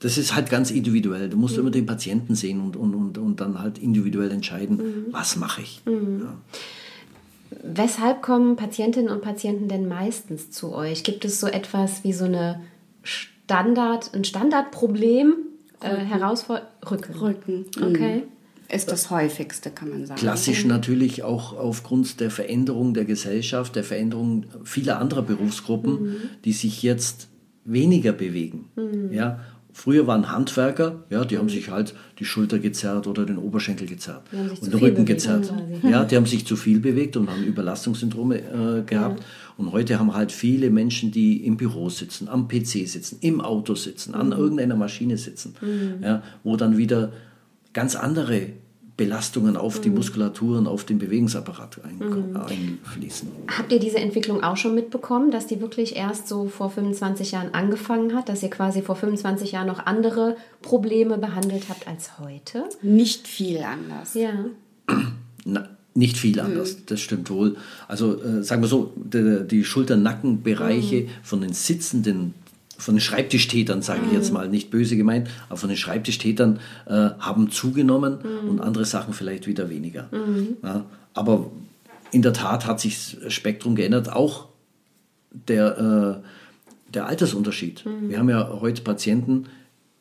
das 0.00 0.18
ist 0.18 0.34
halt 0.34 0.50
ganz 0.50 0.70
individuell. 0.70 1.28
Du 1.28 1.36
musst 1.36 1.54
mhm. 1.54 1.62
immer 1.62 1.70
den 1.70 1.86
Patienten 1.86 2.34
sehen 2.34 2.60
und, 2.60 2.76
und, 2.76 2.94
und, 2.94 3.18
und 3.18 3.40
dann 3.40 3.58
halt 3.58 3.78
individuell 3.78 4.30
entscheiden, 4.30 4.76
mhm. 4.76 5.06
was 5.10 5.36
mache 5.36 5.62
ich. 5.62 5.82
Mhm. 5.86 6.20
Ja. 6.20 6.36
Weshalb 7.62 8.22
kommen 8.22 8.56
Patientinnen 8.56 9.10
und 9.10 9.22
Patienten 9.22 9.68
denn 9.68 9.88
meistens 9.88 10.50
zu 10.50 10.72
euch? 10.72 11.04
Gibt 11.04 11.24
es 11.24 11.40
so 11.40 11.46
etwas 11.46 12.04
wie 12.04 12.12
so 12.12 12.24
eine 12.24 12.60
Standard, 13.02 14.12
ein 14.14 14.24
Standardproblem? 14.24 15.34
Äh, 15.80 15.96
Herausforderung? 15.96 16.68
Rücken. 16.90 17.14
Rücken. 17.14 17.64
Okay. 17.80 18.16
Mhm. 18.16 18.22
Ist 18.68 18.90
das 18.90 19.10
häufigste, 19.10 19.70
kann 19.70 19.90
man 19.90 20.06
sagen. 20.06 20.18
Klassisch 20.18 20.64
mhm. 20.64 20.70
natürlich 20.70 21.22
auch 21.22 21.56
aufgrund 21.56 22.18
der 22.20 22.30
Veränderung 22.30 22.94
der 22.94 23.04
Gesellschaft, 23.04 23.76
der 23.76 23.84
Veränderung 23.84 24.46
vieler 24.64 24.98
anderer 24.98 25.22
Berufsgruppen, 25.22 26.02
mhm. 26.02 26.16
die 26.44 26.52
sich 26.52 26.82
jetzt 26.82 27.28
weniger 27.64 28.12
bewegen. 28.12 28.70
Mhm. 28.74 29.12
Ja, 29.12 29.40
Früher 29.78 30.06
waren 30.06 30.32
Handwerker, 30.32 31.04
ja, 31.10 31.26
die 31.26 31.36
haben 31.36 31.44
mhm. 31.44 31.50
sich 31.50 31.70
halt 31.70 31.94
die 32.18 32.24
Schulter 32.24 32.58
gezerrt 32.58 33.06
oder 33.06 33.26
den 33.26 33.36
Oberschenkel 33.36 33.86
gezerrt 33.86 34.22
und 34.32 34.72
den 34.72 34.80
Rücken 34.80 35.04
gezerrt. 35.04 35.52
Ja, 35.82 36.02
die 36.02 36.16
haben 36.16 36.24
sich 36.24 36.46
zu 36.46 36.56
viel 36.56 36.80
bewegt 36.80 37.14
und 37.18 37.28
haben 37.28 37.44
Überlastungssyndrome 37.44 38.38
äh, 38.38 38.82
gehabt. 38.86 39.20
Ja. 39.20 39.26
Und 39.58 39.72
heute 39.72 39.98
haben 39.98 40.14
halt 40.14 40.32
viele 40.32 40.70
Menschen, 40.70 41.10
die 41.10 41.44
im 41.44 41.58
Büro 41.58 41.90
sitzen, 41.90 42.26
am 42.26 42.48
PC 42.48 42.88
sitzen, 42.88 43.18
im 43.20 43.42
Auto 43.42 43.74
sitzen, 43.74 44.12
mhm. 44.12 44.20
an 44.20 44.32
irgendeiner 44.32 44.76
Maschine 44.76 45.18
sitzen, 45.18 45.54
mhm. 45.60 46.02
ja, 46.02 46.22
wo 46.42 46.56
dann 46.56 46.78
wieder 46.78 47.12
ganz 47.74 47.96
andere 47.96 48.52
Belastungen 48.96 49.56
auf 49.56 49.78
mhm. 49.78 49.82
die 49.82 49.90
Muskulaturen, 49.90 50.66
auf 50.66 50.84
den 50.84 50.98
Bewegungsapparat 50.98 51.78
ein, 51.84 51.98
mhm. 51.98 52.36
einfließen. 52.36 53.28
Habt 53.48 53.70
ihr 53.70 53.78
diese 53.78 53.98
Entwicklung 53.98 54.42
auch 54.42 54.56
schon 54.56 54.74
mitbekommen, 54.74 55.30
dass 55.30 55.46
die 55.46 55.60
wirklich 55.60 55.96
erst 55.96 56.28
so 56.28 56.46
vor 56.48 56.70
25 56.70 57.32
Jahren 57.32 57.52
angefangen 57.52 58.14
hat, 58.14 58.28
dass 58.28 58.42
ihr 58.42 58.50
quasi 58.50 58.80
vor 58.80 58.96
25 58.96 59.52
Jahren 59.52 59.66
noch 59.66 59.84
andere 59.84 60.36
Probleme 60.62 61.18
behandelt 61.18 61.64
habt 61.68 61.86
als 61.86 62.18
heute? 62.18 62.64
Nicht 62.80 63.28
viel 63.28 63.58
anders. 63.58 64.14
Ja. 64.14 64.46
Na, 65.44 65.68
nicht 65.94 66.16
viel 66.16 66.40
anders, 66.40 66.76
mhm. 66.76 66.82
das 66.86 67.00
stimmt 67.00 67.30
wohl. 67.30 67.56
Also 67.88 68.22
äh, 68.22 68.42
sagen 68.42 68.62
wir 68.62 68.68
so, 68.68 68.92
die, 68.96 69.46
die 69.46 69.64
Schulter-Nackenbereiche 69.64 71.02
mhm. 71.02 71.08
von 71.22 71.42
den 71.42 71.52
sitzenden 71.52 72.34
von 72.78 72.94
den 72.94 73.00
Schreibtischtätern, 73.00 73.82
sage 73.82 74.02
ich 74.06 74.12
jetzt 74.12 74.28
mhm. 74.28 74.34
mal, 74.34 74.48
nicht 74.48 74.70
böse 74.70 74.96
gemeint, 74.96 75.28
aber 75.48 75.58
von 75.58 75.68
den 75.68 75.78
Schreibtischtätern 75.78 76.60
äh, 76.86 77.10
haben 77.18 77.50
zugenommen 77.50 78.18
mhm. 78.22 78.50
und 78.50 78.60
andere 78.60 78.84
Sachen 78.84 79.14
vielleicht 79.14 79.46
wieder 79.46 79.70
weniger. 79.70 80.08
Mhm. 80.12 80.56
Ja, 80.62 80.84
aber 81.14 81.50
in 82.12 82.22
der 82.22 82.32
Tat 82.32 82.66
hat 82.66 82.80
sich 82.80 83.16
das 83.22 83.32
Spektrum 83.32 83.74
geändert, 83.74 84.12
auch 84.12 84.48
der, 85.48 86.22
äh, 86.22 86.92
der 86.92 87.06
Altersunterschied. 87.06 87.84
Mhm. 87.84 88.10
Wir 88.10 88.18
haben 88.18 88.30
ja 88.30 88.58
heute 88.60 88.82
Patienten, 88.82 89.46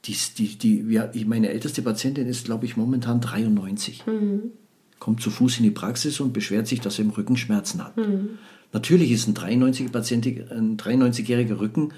die, 0.05 0.15
die, 0.37 0.57
die, 0.57 0.87
wir, 0.87 1.11
meine 1.25 1.49
älteste 1.49 1.81
Patientin 1.81 2.27
ist, 2.27 2.45
glaube 2.45 2.65
ich, 2.65 2.77
momentan 2.77 3.21
93. 3.21 4.05
Mhm. 4.05 4.51
Kommt 4.99 5.21
zu 5.21 5.29
Fuß 5.29 5.57
in 5.57 5.63
die 5.63 5.71
Praxis 5.71 6.19
und 6.19 6.33
beschwert 6.33 6.67
sich, 6.67 6.79
dass 6.79 6.99
er 6.99 7.05
im 7.05 7.11
Rücken 7.11 7.37
Schmerzen 7.37 7.83
hat. 7.83 7.97
Mhm. 7.97 8.37
Natürlich 8.71 9.11
ist 9.11 9.27
ein 9.27 9.35
93-jähriger 9.35 11.59
Rücken 11.59 11.93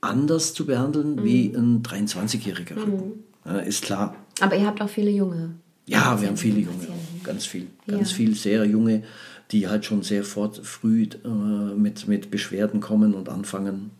anders 0.00 0.54
zu 0.54 0.66
behandeln 0.66 1.16
mhm. 1.16 1.24
wie 1.24 1.54
ein 1.54 1.82
23-jähriger 1.82 2.74
mhm. 2.74 3.12
ja, 3.44 3.58
ist 3.58 3.84
klar. 3.84 4.16
Aber 4.40 4.56
ihr 4.56 4.66
habt 4.66 4.80
auch 4.80 4.88
viele 4.88 5.10
junge. 5.10 5.54
Ja, 5.86 6.20
wir 6.20 6.28
haben 6.28 6.36
viele 6.36 6.60
junge, 6.60 6.86
ganz 7.24 7.46
viel, 7.46 7.66
ganz 7.86 8.10
ja. 8.10 8.16
viel 8.16 8.34
sehr 8.36 8.64
junge, 8.64 9.02
die 9.50 9.68
halt 9.68 9.84
schon 9.84 10.02
sehr 10.02 10.22
fort, 10.22 10.60
früh 10.62 11.08
äh, 11.24 11.28
mit, 11.28 12.06
mit 12.06 12.30
Beschwerden 12.30 12.80
kommen 12.80 13.14
und 13.14 13.28
anfangen. 13.28 13.90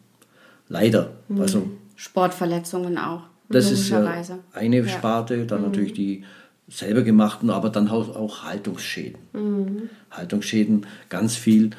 Leider. 0.69 1.13
Mhm. 1.29 1.41
Also, 1.41 1.71
Sportverletzungen 1.97 2.97
auch. 2.97 3.23
Das 3.49 3.71
ist 3.73 3.89
ja 3.89 4.23
eine 4.53 4.77
ja. 4.77 4.89
Sparte, 4.89 5.45
dann 5.45 5.63
mhm. 5.63 5.67
natürlich 5.67 5.93
die 5.93 6.25
selber 6.69 7.03
gemachten, 7.03 7.51
aber 7.51 7.69
dann 7.69 7.89
auch, 7.89 8.15
auch 8.15 8.45
Haltungsschäden. 8.45 9.19
Mhm. 9.33 9.91
Haltungsschäden, 10.13 10.87
ganz 11.09 11.35
viel 11.35 11.71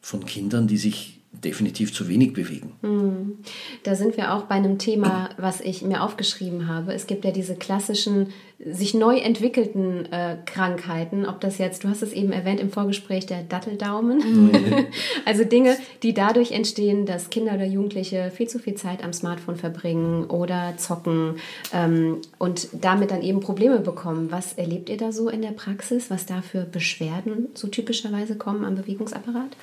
von 0.00 0.26
Kindern, 0.26 0.66
die 0.66 0.76
sich 0.76 1.15
definitiv 1.44 1.92
zu 1.92 2.08
wenig 2.08 2.32
bewegen. 2.32 2.72
Hm. 2.82 3.38
Da 3.82 3.94
sind 3.94 4.16
wir 4.16 4.34
auch 4.34 4.42
bei 4.42 4.54
einem 4.54 4.78
Thema, 4.78 5.30
was 5.36 5.60
ich 5.60 5.82
mir 5.82 6.02
aufgeschrieben 6.02 6.68
habe. 6.68 6.92
Es 6.92 7.06
gibt 7.06 7.24
ja 7.24 7.30
diese 7.30 7.56
klassischen, 7.56 8.28
sich 8.58 8.94
neu 8.94 9.18
entwickelten 9.18 10.10
äh, 10.12 10.38
Krankheiten, 10.46 11.26
ob 11.26 11.40
das 11.40 11.58
jetzt, 11.58 11.84
du 11.84 11.88
hast 11.88 12.02
es 12.02 12.12
eben 12.12 12.32
erwähnt 12.32 12.60
im 12.60 12.70
Vorgespräch, 12.70 13.26
der 13.26 13.42
Datteldaumen. 13.42 14.18
Mhm. 14.18 14.86
also 15.24 15.44
Dinge, 15.44 15.76
die 16.02 16.14
dadurch 16.14 16.52
entstehen, 16.52 17.06
dass 17.06 17.30
Kinder 17.30 17.54
oder 17.54 17.66
Jugendliche 17.66 18.30
viel 18.34 18.48
zu 18.48 18.58
viel 18.58 18.74
Zeit 18.74 19.04
am 19.04 19.12
Smartphone 19.12 19.56
verbringen 19.56 20.24
oder 20.24 20.74
zocken 20.78 21.36
ähm, 21.72 22.22
und 22.38 22.68
damit 22.72 23.10
dann 23.10 23.22
eben 23.22 23.40
Probleme 23.40 23.80
bekommen. 23.80 24.30
Was 24.30 24.54
erlebt 24.54 24.88
ihr 24.88 24.96
da 24.96 25.12
so 25.12 25.28
in 25.28 25.42
der 25.42 25.52
Praxis, 25.52 26.10
was 26.10 26.26
da 26.26 26.40
für 26.40 26.62
Beschwerden 26.62 27.48
so 27.54 27.68
typischerweise 27.68 28.36
kommen 28.36 28.64
am 28.64 28.74
Bewegungsapparat? 28.74 29.56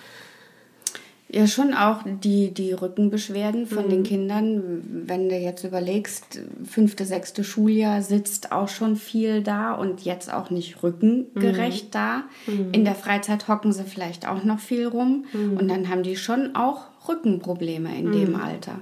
Ja, 1.34 1.48
schon 1.48 1.74
auch 1.74 2.02
die, 2.06 2.54
die 2.54 2.74
Rückenbeschwerden 2.74 3.66
von 3.66 3.86
mhm. 3.86 3.90
den 3.90 4.04
Kindern. 4.04 4.84
Wenn 5.08 5.30
du 5.30 5.36
jetzt 5.36 5.64
überlegst, 5.64 6.40
fünfte, 6.64 7.06
sechste 7.06 7.44
Schuljahr 7.44 8.04
sitzt 8.04 8.52
auch 8.52 8.68
schon 8.68 8.96
viel 8.96 9.42
da 9.42 9.74
und 9.74 10.02
jetzt 10.02 10.32
auch 10.32 10.52
nicht 10.52 10.84
rückengerecht 10.84 11.86
mhm. 11.86 11.92
da. 11.92 12.24
Mhm. 12.46 12.72
In 12.72 12.86
der 12.86 12.94
Freizeit 12.94 13.48
hocken 13.48 13.74
sie 13.74 13.84
vielleicht 13.84 14.28
auch 14.28 14.44
noch 14.44 14.60
viel 14.60 14.86
rum 14.86 15.26
mhm. 15.34 15.58
und 15.58 15.68
dann 15.70 15.90
haben 15.90 16.04
die 16.04 16.18
schon 16.18 16.56
auch 16.56 16.86
Rückenprobleme 17.08 17.98
in 17.98 18.12
dem 18.12 18.30
mhm. 18.30 18.36
Alter. 18.36 18.80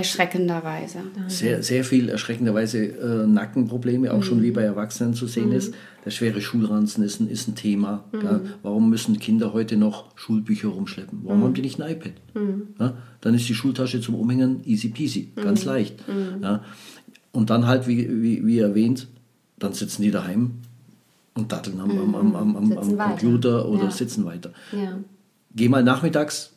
Mhm. 0.00 0.04
Erschreckenderweise. 0.04 0.98
Sehr, 1.28 1.62
sehr 1.62 1.84
viel 1.84 2.08
erschreckenderweise 2.08 2.78
äh, 2.78 3.26
Nackenprobleme, 3.26 4.12
auch 4.12 4.18
mhm. 4.18 4.22
schon 4.22 4.42
wie 4.42 4.50
bei 4.50 4.62
Erwachsenen 4.62 5.14
zu 5.14 5.26
sehen 5.26 5.48
mhm. 5.48 5.56
ist. 5.56 5.74
Der 6.04 6.10
schwere 6.10 6.40
Schulranzen 6.40 7.04
ist 7.04 7.20
ein, 7.20 7.28
ist 7.28 7.48
ein 7.48 7.54
Thema. 7.54 8.04
Mhm. 8.12 8.40
Warum 8.62 8.88
müssen 8.88 9.18
Kinder 9.18 9.52
heute 9.52 9.76
noch 9.76 10.16
Schulbücher 10.16 10.68
rumschleppen? 10.68 11.20
Warum 11.24 11.40
mhm. 11.40 11.44
haben 11.44 11.54
die 11.54 11.62
nicht 11.62 11.80
ein 11.80 11.90
iPad? 11.90 12.12
Ja? 12.78 12.94
Dann 13.20 13.34
ist 13.34 13.48
die 13.48 13.54
Schultasche 13.54 14.00
zum 14.00 14.14
Umhängen 14.14 14.62
easy 14.64 14.88
peasy, 14.88 15.30
ganz 15.36 15.64
leicht. 15.64 16.02
Ja? 16.40 16.64
Und 17.32 17.50
dann 17.50 17.66
halt, 17.66 17.86
wie, 17.86 18.22
wie, 18.22 18.46
wie 18.46 18.58
erwähnt, 18.58 19.08
dann 19.58 19.74
sitzen 19.74 20.02
die 20.02 20.10
daheim 20.10 20.52
und 21.34 21.52
datteln 21.52 21.80
am, 21.80 21.90
am, 21.90 22.14
am, 22.14 22.56
am, 22.56 22.78
am 22.78 22.98
Computer 22.98 23.68
oder 23.68 23.84
ja. 23.84 23.90
sitzen 23.90 24.24
weiter. 24.24 24.52
Ja. 24.72 24.98
Geh 25.54 25.68
mal 25.68 25.84
nachmittags 25.84 26.52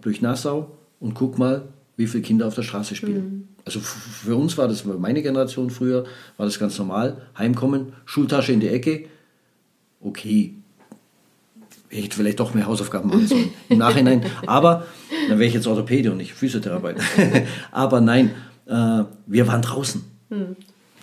durch 0.00 0.22
Nassau 0.22 0.70
und 1.00 1.14
guck 1.14 1.38
mal, 1.38 1.68
wie 1.96 2.06
viele 2.06 2.22
Kinder 2.22 2.46
auf 2.46 2.54
der 2.54 2.62
Straße 2.62 2.94
spielen. 2.94 3.24
Mhm. 3.24 3.48
Also 3.64 3.80
für 3.80 4.36
uns 4.36 4.58
war 4.58 4.68
das, 4.68 4.84
meine 4.84 5.22
Generation 5.22 5.70
früher, 5.70 6.04
war 6.36 6.46
das 6.46 6.58
ganz 6.58 6.78
normal. 6.78 7.22
Heimkommen, 7.38 7.92
Schultasche 8.04 8.52
in 8.52 8.60
die 8.60 8.68
Ecke, 8.68 9.06
okay. 10.00 10.54
Ich 11.90 12.06
hätte 12.06 12.16
vielleicht 12.16 12.40
doch 12.40 12.54
mehr 12.54 12.66
Hausaufgaben 12.66 13.08
machen 13.08 13.26
sollen 13.28 13.50
im 13.68 13.78
Nachhinein. 13.78 14.24
Aber, 14.46 14.86
dann 15.28 15.38
wäre 15.38 15.48
ich 15.48 15.54
jetzt 15.54 15.66
Orthopäde 15.66 16.10
und 16.10 16.16
nicht 16.16 16.34
Physiotherapeut. 16.34 16.96
Aber 17.70 18.00
nein, 18.00 18.30
äh, 18.66 19.04
wir 19.26 19.46
waren 19.46 19.62
draußen. 19.62 20.02
Mhm. 20.28 20.56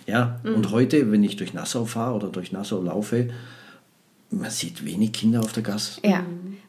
Ja, 0.06 0.40
mhm. 0.42 0.54
und 0.56 0.70
heute, 0.70 1.10
wenn 1.10 1.24
ich 1.24 1.36
durch 1.36 1.54
Nassau 1.54 1.86
fahre 1.86 2.14
oder 2.14 2.28
durch 2.28 2.52
Nassau 2.52 2.82
laufe, 2.82 3.30
man 4.32 4.50
sieht 4.50 4.84
wenig 4.84 5.12
Kinder 5.12 5.40
auf 5.40 5.52
der 5.52 5.62
Gasse. 5.62 6.00
Ja. 6.04 6.24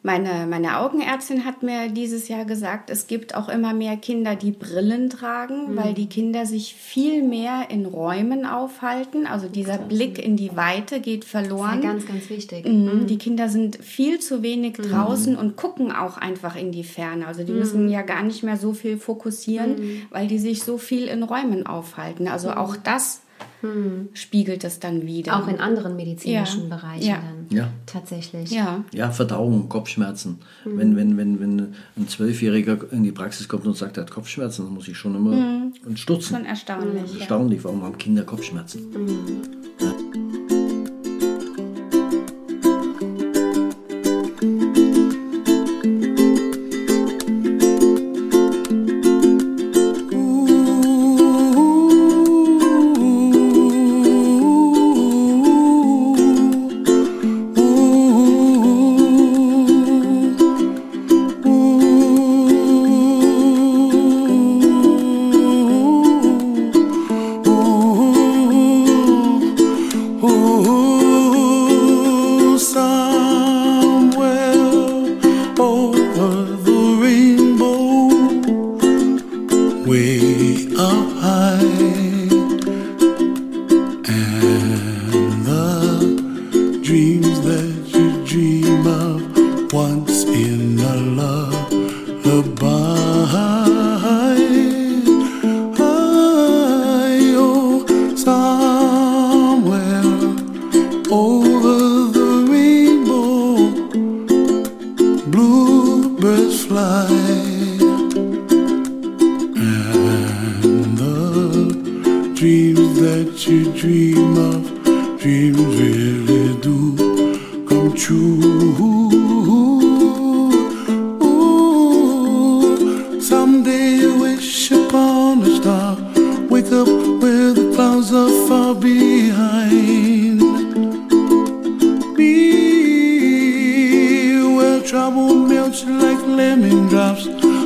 Meine, 0.06 0.48
meine 0.48 0.80
Augenärztin 0.80 1.46
hat 1.46 1.64
mir 1.64 1.88
dieses 1.88 2.28
Jahr 2.28 2.44
gesagt, 2.44 2.90
es 2.90 3.08
gibt 3.08 3.36
auch 3.36 3.48
immer 3.48 3.74
mehr 3.74 3.96
Kinder, 3.96 4.36
die 4.36 4.52
Brillen 4.52 5.10
tragen, 5.10 5.72
mhm. 5.72 5.78
weil 5.78 5.94
die 5.94 6.08
Kinder 6.08 6.46
sich 6.46 6.76
viel 6.76 7.24
mehr 7.24 7.70
in 7.70 7.86
Räumen 7.86 8.46
aufhalten. 8.46 9.26
Also 9.26 9.48
dieser. 9.48 9.78
Blick 9.78 10.20
in 10.20 10.36
die 10.36 10.56
Weite 10.58 11.00
geht 11.00 11.24
verloren. 11.24 11.64
Das 11.64 11.78
ist 11.78 11.84
ja 11.84 11.92
ganz, 11.92 12.08
ganz 12.08 12.30
wichtig. 12.30 12.66
Mhm. 12.66 12.86
mhm. 12.86 13.08
Die 13.08 13.18
Kinder 13.18 13.48
sind 13.48 13.78
viel 13.84 14.20
zu 14.20 14.44
wenig 14.44 14.78
mhm. 14.78 14.84
draußen 14.84 15.36
und 15.38 15.56
gucken 15.56 15.94
auch 15.94 16.18
einfach 16.18 16.58
in 16.58 16.74
die 16.74 16.84
Ferne. 16.84 17.26
Also 17.26 17.44
die 17.44 17.54
mhm. 17.54 17.60
müssen 17.60 17.90
ja 17.90 18.02
gar 18.02 18.24
nicht 18.24 18.44
mehr 18.44 18.58
so 18.58 18.74
viel 18.74 18.98
fokussieren, 18.98 19.76
mhm. 19.76 20.02
weil 20.10 20.28
die 20.28 20.40
sich 20.40 20.64
so 20.64 20.78
viel 20.78 21.08
in 21.08 21.24
Räumen 21.24 21.66
aufhalten. 21.66 22.28
Also 22.28 22.52
auch 22.52 22.76
das 22.76 23.23
hm. 23.62 24.10
spiegelt 24.14 24.64
es 24.64 24.80
dann 24.80 25.06
wieder. 25.06 25.38
Auch 25.38 25.48
in 25.48 25.60
anderen 25.60 25.96
medizinischen 25.96 26.70
ja. 26.70 26.76
Bereichen 26.76 27.08
ja. 27.08 27.16
dann 27.16 27.58
ja. 27.58 27.70
tatsächlich. 27.86 28.52
Ja. 28.52 28.84
ja, 28.94 29.12
Verdauung, 29.12 29.70
Kopfschmerzen. 29.70 30.40
Hm. 30.64 30.78
Wenn, 30.78 30.96
wenn, 30.96 31.18
wenn, 31.18 31.40
wenn 31.40 31.74
ein 31.98 32.08
Zwölfjähriger 32.08 32.92
in 32.92 33.04
die 33.04 33.12
Praxis 33.12 33.48
kommt 33.48 33.66
und 33.66 33.78
sagt, 33.78 33.98
er 33.98 34.04
hat 34.04 34.12
Kopfschmerzen, 34.12 34.66
dann 34.66 34.74
muss 34.74 34.88
ich 34.88 34.98
schon 34.98 35.16
immer 35.16 35.32
hm. 35.32 35.96
stutzen. 35.96 36.36
Schon 36.38 36.46
erstaunlich. 36.46 37.20
Erstaunlich, 37.20 37.64
warum 37.64 37.84
haben 37.84 37.98
Kinder 37.98 38.24
Kopfschmerzen? 38.24 38.88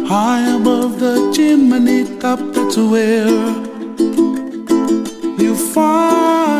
High 0.10 0.56
above 0.56 1.02
the 1.02 1.34
chimney 1.36 2.06
top, 2.20 2.40
that's 2.54 2.78
where 2.78 3.28
you 5.38 5.54
find. 5.54 6.57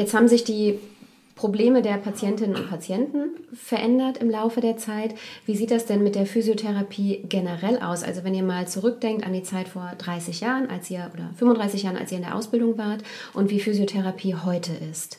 Jetzt 0.00 0.14
haben 0.14 0.28
sich 0.28 0.44
die 0.44 0.78
Probleme 1.34 1.82
der 1.82 1.98
Patientinnen 1.98 2.56
und 2.56 2.70
Patienten 2.70 3.32
verändert 3.52 4.16
im 4.16 4.30
Laufe 4.30 4.62
der 4.62 4.78
Zeit. 4.78 5.14
Wie 5.44 5.54
sieht 5.54 5.70
das 5.70 5.84
denn 5.84 6.02
mit 6.02 6.14
der 6.14 6.24
Physiotherapie 6.24 7.26
generell 7.28 7.78
aus? 7.78 8.02
Also 8.02 8.24
wenn 8.24 8.34
ihr 8.34 8.42
mal 8.42 8.66
zurückdenkt 8.66 9.26
an 9.26 9.34
die 9.34 9.42
Zeit 9.42 9.68
vor 9.68 9.92
30 9.98 10.40
Jahren, 10.40 10.70
als 10.70 10.90
ihr 10.90 11.10
oder 11.12 11.28
35 11.36 11.82
Jahren, 11.82 11.98
als 11.98 12.12
ihr 12.12 12.16
in 12.16 12.24
der 12.24 12.34
Ausbildung 12.34 12.78
wart 12.78 13.02
und 13.34 13.50
wie 13.50 13.60
Physiotherapie 13.60 14.36
heute 14.36 14.72
ist. 14.90 15.18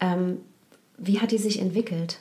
Ähm, 0.00 0.38
wie 0.98 1.20
hat 1.20 1.30
die 1.30 1.38
sich 1.38 1.60
entwickelt? 1.60 2.18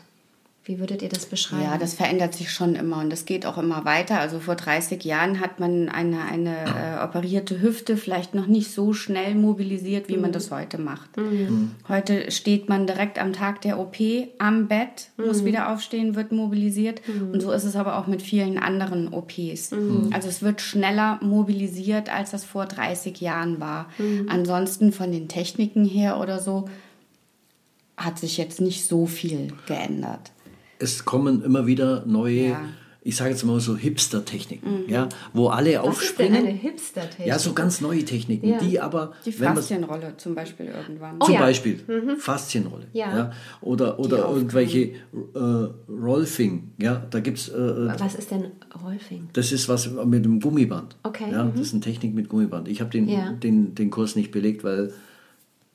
Wie 0.67 0.79
würdet 0.79 1.03
ihr 1.03 1.09
das 1.09 1.27
beschreiben? 1.27 1.61
Ja, 1.61 1.77
das 1.77 1.93
verändert 1.93 2.33
sich 2.33 2.51
schon 2.51 2.73
immer 2.73 2.97
und 2.97 3.11
das 3.11 3.25
geht 3.25 3.45
auch 3.45 3.59
immer 3.59 3.85
weiter. 3.85 4.19
Also 4.19 4.39
vor 4.39 4.55
30 4.55 5.03
Jahren 5.03 5.39
hat 5.39 5.59
man 5.59 5.89
eine, 5.89 6.23
eine 6.23 6.55
äh, 6.65 7.03
operierte 7.03 7.61
Hüfte 7.61 7.97
vielleicht 7.97 8.33
noch 8.33 8.47
nicht 8.47 8.71
so 8.71 8.91
schnell 8.91 9.35
mobilisiert, 9.35 10.09
wie 10.09 10.17
man 10.17 10.31
das 10.31 10.49
heute 10.49 10.79
macht. 10.79 11.11
Heute 11.87 12.31
steht 12.31 12.67
man 12.67 12.87
direkt 12.87 13.19
am 13.19 13.31
Tag 13.31 13.61
der 13.61 13.77
OP 13.77 13.97
am 14.39 14.67
Bett, 14.67 15.09
muss 15.17 15.45
wieder 15.45 15.71
aufstehen, 15.71 16.15
wird 16.15 16.31
mobilisiert. 16.31 16.99
Und 17.31 17.41
so 17.41 17.51
ist 17.51 17.63
es 17.63 17.75
aber 17.75 17.99
auch 17.99 18.07
mit 18.07 18.23
vielen 18.23 18.57
anderen 18.57 19.13
OPs. 19.13 19.71
Also 20.11 20.27
es 20.27 20.41
wird 20.41 20.61
schneller 20.61 21.19
mobilisiert, 21.21 22.09
als 22.09 22.31
das 22.31 22.43
vor 22.43 22.65
30 22.65 23.21
Jahren 23.21 23.59
war. 23.59 23.91
Ansonsten 24.27 24.91
von 24.91 25.11
den 25.11 25.27
Techniken 25.27 25.85
her 25.85 26.19
oder 26.19 26.39
so 26.39 26.67
hat 27.97 28.17
sich 28.17 28.37
jetzt 28.37 28.61
nicht 28.61 28.87
so 28.87 29.05
viel 29.05 29.53
geändert. 29.67 30.31
Es 30.79 31.05
kommen 31.05 31.43
immer 31.43 31.65
wieder 31.67 32.05
neue, 32.05 32.49
Ja. 32.49 32.61
ich 33.01 33.15
sage 33.15 33.29
jetzt 33.31 33.43
mal 33.43 33.59
so 33.59 33.75
Hipster-Techniken, 33.77 34.89
ja, 34.89 35.07
wo 35.31 35.47
alle 35.49 35.79
Was 35.83 36.01
ist 36.01 36.17
denn 36.19 36.27
eine 36.27 36.37
aufspringen. 36.39 36.45
Hipster-Technik? 36.57 37.27
Ja, 37.27 37.37
so 37.39 37.53
ganz 37.53 37.79
neue 37.81 38.03
Techniken, 38.03 38.47
Ja. 38.49 38.57
die 38.57 38.79
aber, 38.79 39.13
Die 39.25 39.31
Faszienrolle 39.31 40.13
zum 40.17 40.33
Beispiel 40.33 40.65
irgendwann. 40.67 41.17
Oh 41.19 41.25
zum 41.25 41.35
ja. 41.35 41.39
Beispiel 41.41 41.79
Faszienrolle, 42.19 42.87
Ja. 42.93 43.15
ja. 43.17 43.31
oder 43.61 43.99
oder 43.99 44.27
irgendwelche 44.29 44.79
äh, 45.35 45.67
Rolfing, 45.89 46.71
ja, 46.79 47.05
da 47.09 47.19
gibt's, 47.19 47.49
äh, 47.49 47.53
Was 47.99 48.15
ist 48.15 48.31
denn 48.31 48.45
Rolfing? 48.83 49.29
das 49.33 49.51
ist 49.51 49.69
was 49.69 49.89
mit 50.05 50.25
dem 50.25 50.39
Gummiband. 50.39 50.95
Okay, 51.03 51.31
Ja, 51.31 51.43
mhm. 51.43 51.51
das 51.51 51.61
ist 51.67 51.73
eine 51.73 51.81
Technik 51.81 52.15
mit 52.15 52.29
Gummiband. 52.29 52.67
Ich 52.67 52.81
habe 52.81 52.89
den, 52.89 53.39
den, 53.39 53.75
den 53.75 53.89
Kurs 53.91 54.15
nicht 54.15 54.31
belegt, 54.31 54.63
weil 54.63 54.93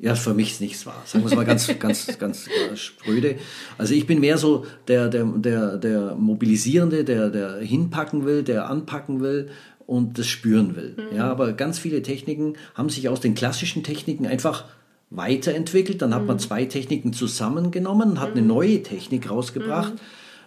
ja, 0.00 0.14
für 0.14 0.32
mich 0.32 0.52
es 0.52 0.60
nichts 0.60 0.86
war. 0.86 1.02
Sagen 1.04 1.24
wir 1.24 1.30
es 1.30 1.36
mal 1.36 1.44
ganz, 1.44 1.78
ganz, 1.78 2.18
ganz 2.18 2.48
spröde. 2.74 3.36
Also 3.76 3.92
ich 3.94 4.06
bin 4.06 4.20
mehr 4.20 4.38
so 4.38 4.64
der, 4.88 5.08
der, 5.08 5.24
der, 5.24 5.76
der 5.76 6.14
Mobilisierende, 6.14 7.04
der, 7.04 7.28
der 7.28 7.58
hinpacken 7.58 8.24
will, 8.24 8.42
der 8.42 8.70
anpacken 8.70 9.20
will 9.20 9.50
und 9.86 10.18
das 10.18 10.26
spüren 10.26 10.74
will. 10.74 10.96
Ja, 11.14 11.30
aber 11.30 11.52
ganz 11.52 11.78
viele 11.78 12.02
Techniken 12.02 12.54
haben 12.74 12.88
sich 12.88 13.08
aus 13.08 13.20
den 13.20 13.34
klassischen 13.34 13.82
Techniken 13.82 14.26
einfach 14.26 14.64
weiterentwickelt. 15.10 16.00
Dann 16.00 16.14
hat 16.14 16.24
man 16.24 16.38
zwei 16.38 16.64
Techniken 16.64 17.12
zusammengenommen 17.12 18.12
und 18.12 18.20
hat 18.20 18.30
eine 18.30 18.42
neue 18.42 18.82
Technik 18.82 19.28
rausgebracht. 19.28 19.94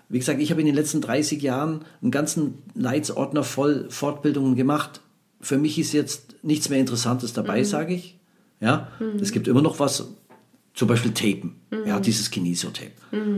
Wie 0.09 0.17
gesagt, 0.17 0.41
ich 0.41 0.49
habe 0.49 0.61
in 0.61 0.67
den 0.67 0.75
letzten 0.75 1.01
30 1.01 1.41
Jahren 1.41 1.85
einen 2.01 2.11
ganzen 2.11 2.59
Leitsordner 2.73 3.43
voll 3.43 3.87
Fortbildungen 3.89 4.55
gemacht. 4.55 5.01
Für 5.41 5.57
mich 5.57 5.77
ist 5.77 5.93
jetzt 5.93 6.35
nichts 6.41 6.69
mehr 6.69 6.79
Interessantes 6.79 7.33
dabei, 7.33 7.63
sage 7.63 7.93
ich. 7.93 8.17
Ja, 8.63 8.87
es 9.21 9.31
gibt 9.33 9.47
immer 9.47 9.61
noch 9.61 9.79
was, 9.79 10.07
zum 10.73 10.87
Beispiel 10.87 11.13
Tapen. 11.13 11.55
Ja, 11.85 11.99
dieses 11.99 12.31
Kinesiotape. 12.31 12.93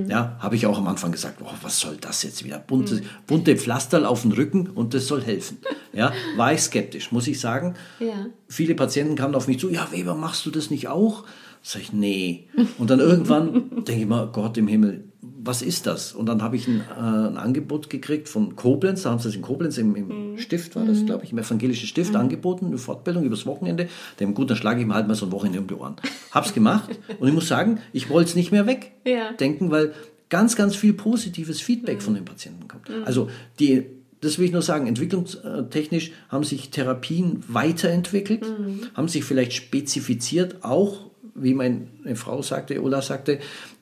Ja, 0.07 0.37
habe 0.39 0.55
ich 0.55 0.67
auch 0.67 0.77
am 0.77 0.87
Anfang 0.87 1.11
gesagt, 1.11 1.41
oh, 1.43 1.49
was 1.61 1.79
soll 1.79 1.97
das 1.99 2.21
jetzt 2.23 2.43
wieder? 2.43 2.59
Bunte, 2.59 3.01
bunte 3.25 3.57
Pflasterl 3.57 4.05
auf 4.05 4.21
den 4.21 4.31
Rücken 4.31 4.69
und 4.69 4.93
das 4.93 5.07
soll 5.07 5.23
helfen. 5.23 5.57
Ja, 5.93 6.13
war 6.35 6.53
ich 6.53 6.61
skeptisch, 6.61 7.11
muss 7.11 7.27
ich 7.27 7.39
sagen. 7.39 7.73
Ja. 7.99 8.27
Viele 8.47 8.75
Patienten 8.75 9.15
kamen 9.15 9.33
auf 9.33 9.47
mich 9.47 9.59
zu, 9.59 9.69
ja, 9.69 9.91
Weber, 9.91 10.13
machst 10.13 10.45
du 10.45 10.51
das 10.51 10.69
nicht 10.69 10.87
auch? 10.89 11.25
Sag 11.67 11.81
ich, 11.81 11.93
nee. 11.93 12.47
Und 12.77 12.91
dann 12.91 12.99
irgendwann 12.99 13.83
denke 13.85 14.01
ich 14.01 14.07
mal, 14.07 14.27
Gott 14.31 14.55
im 14.55 14.67
Himmel, 14.67 15.05
was 15.19 15.63
ist 15.63 15.87
das? 15.87 16.13
Und 16.13 16.27
dann 16.27 16.43
habe 16.43 16.57
ich 16.57 16.67
ein, 16.67 16.81
äh, 16.81 16.99
ein 16.99 17.37
Angebot 17.37 17.89
gekriegt 17.89 18.29
von 18.29 18.55
Koblenz, 18.55 19.01
da 19.01 19.09
haben 19.09 19.17
sie 19.17 19.29
das 19.29 19.35
in 19.35 19.41
Koblenz 19.41 19.79
im, 19.79 19.95
im 19.95 20.37
Stift, 20.37 20.75
war 20.75 20.85
das, 20.85 21.03
glaube 21.07 21.23
ich, 21.23 21.31
im 21.31 21.39
evangelischen 21.39 21.87
Stift 21.87 22.15
angeboten, 22.15 22.67
eine 22.67 22.77
Fortbildung 22.77 23.23
übers 23.23 23.47
Wochenende. 23.47 23.89
Dem 24.19 24.35
gut, 24.35 24.51
dann 24.51 24.57
schlage 24.57 24.81
ich 24.81 24.85
mir 24.85 24.93
halt 24.93 25.07
mal 25.07 25.15
so 25.15 25.25
ein 25.25 25.31
Wochenende 25.31 25.59
um 25.59 25.65
die 25.65 25.73
Ohren. 25.73 25.95
Hab's 26.29 26.53
gemacht 26.53 26.99
und 27.19 27.27
ich 27.27 27.33
muss 27.33 27.47
sagen, 27.47 27.79
ich 27.93 28.11
wollte 28.11 28.29
es 28.29 28.35
nicht 28.35 28.51
mehr 28.51 28.67
wegdenken, 28.67 29.71
weil 29.71 29.93
ganz, 30.29 30.55
ganz 30.55 30.75
viel 30.75 30.93
positives 30.93 31.61
Feedback 31.61 32.03
von 32.03 32.13
den 32.13 32.25
Patienten 32.25 32.67
kommt. 32.67 32.91
Also 33.05 33.27
die 33.59 33.85
das 34.21 34.39
will 34.39 34.45
ich 34.45 34.51
nur 34.51 34.63
sagen, 34.63 34.87
entwicklungstechnisch 34.87 36.11
haben 36.29 36.43
sich 36.43 36.71
Therapien 36.71 37.43
weiterentwickelt, 37.47 38.43
haben 38.95 39.07
sich 39.07 39.23
vielleicht 39.23 39.53
spezifiziert, 39.53 40.63
auch, 40.63 41.11
wie 41.35 41.53
meine 41.53 41.87
Frau 42.15 42.41
sagte, 42.41 42.81
Ola 42.81 43.01
sagte, 43.01 43.39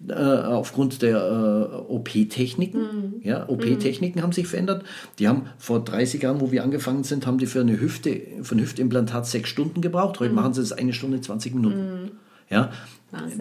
äh, 0.08 0.14
aufgrund 0.14 1.04
der 1.04 1.18
äh, 1.18 1.92
OP-Techniken. 1.92 3.22
Ja, 3.24 3.48
OP-Techniken 3.48 4.24
haben 4.24 4.32
sich 4.32 4.48
verändert. 4.48 4.84
Die 5.20 5.28
haben 5.28 5.44
vor 5.60 5.84
30 5.84 6.24
Jahren, 6.24 6.42
wo 6.42 6.52
wir 6.52 6.64
angefangen 6.64 7.04
sind, 7.04 7.28
haben 7.28 7.38
die 7.38 7.46
für 7.46 7.62
eine 7.62 7.80
Hüfte, 7.80 8.22
für 8.42 8.56
ein 8.56 8.60
Hüftimplantat 8.60 9.28
sechs 9.28 9.50
Stunden 9.50 9.82
gebraucht. 9.82 10.20
Heute 10.20 10.34
machen 10.34 10.54
sie 10.54 10.62
es 10.62 10.72
eine 10.72 10.94
Stunde 10.94 11.22
20 11.22 11.54
Minuten. 11.54 12.12
Ja, 12.50 12.72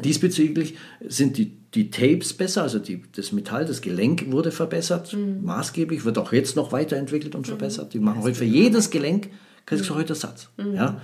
diesbezüglich 0.02 0.76
sind 1.06 1.36
die, 1.38 1.56
die 1.74 1.90
Tapes 1.90 2.34
besser, 2.34 2.62
also 2.62 2.78
die, 2.78 3.02
das 3.14 3.32
Metall, 3.32 3.64
das 3.64 3.80
Gelenk 3.80 4.30
wurde 4.30 4.52
verbessert, 4.52 5.16
maßgeblich, 5.42 6.04
wird 6.04 6.18
auch 6.18 6.32
jetzt 6.32 6.56
noch 6.56 6.72
weiterentwickelt 6.72 7.34
und 7.34 7.46
verbessert. 7.46 7.92
Die 7.94 7.98
machen 7.98 8.22
heute 8.22 8.36
für 8.36 8.44
jedes 8.44 8.90
Gelenk, 8.90 9.30
kriegst 9.66 9.88
du 9.88 9.94
heute 9.94 10.10
Ersatz. 10.10 10.48
Ja? 10.58 11.00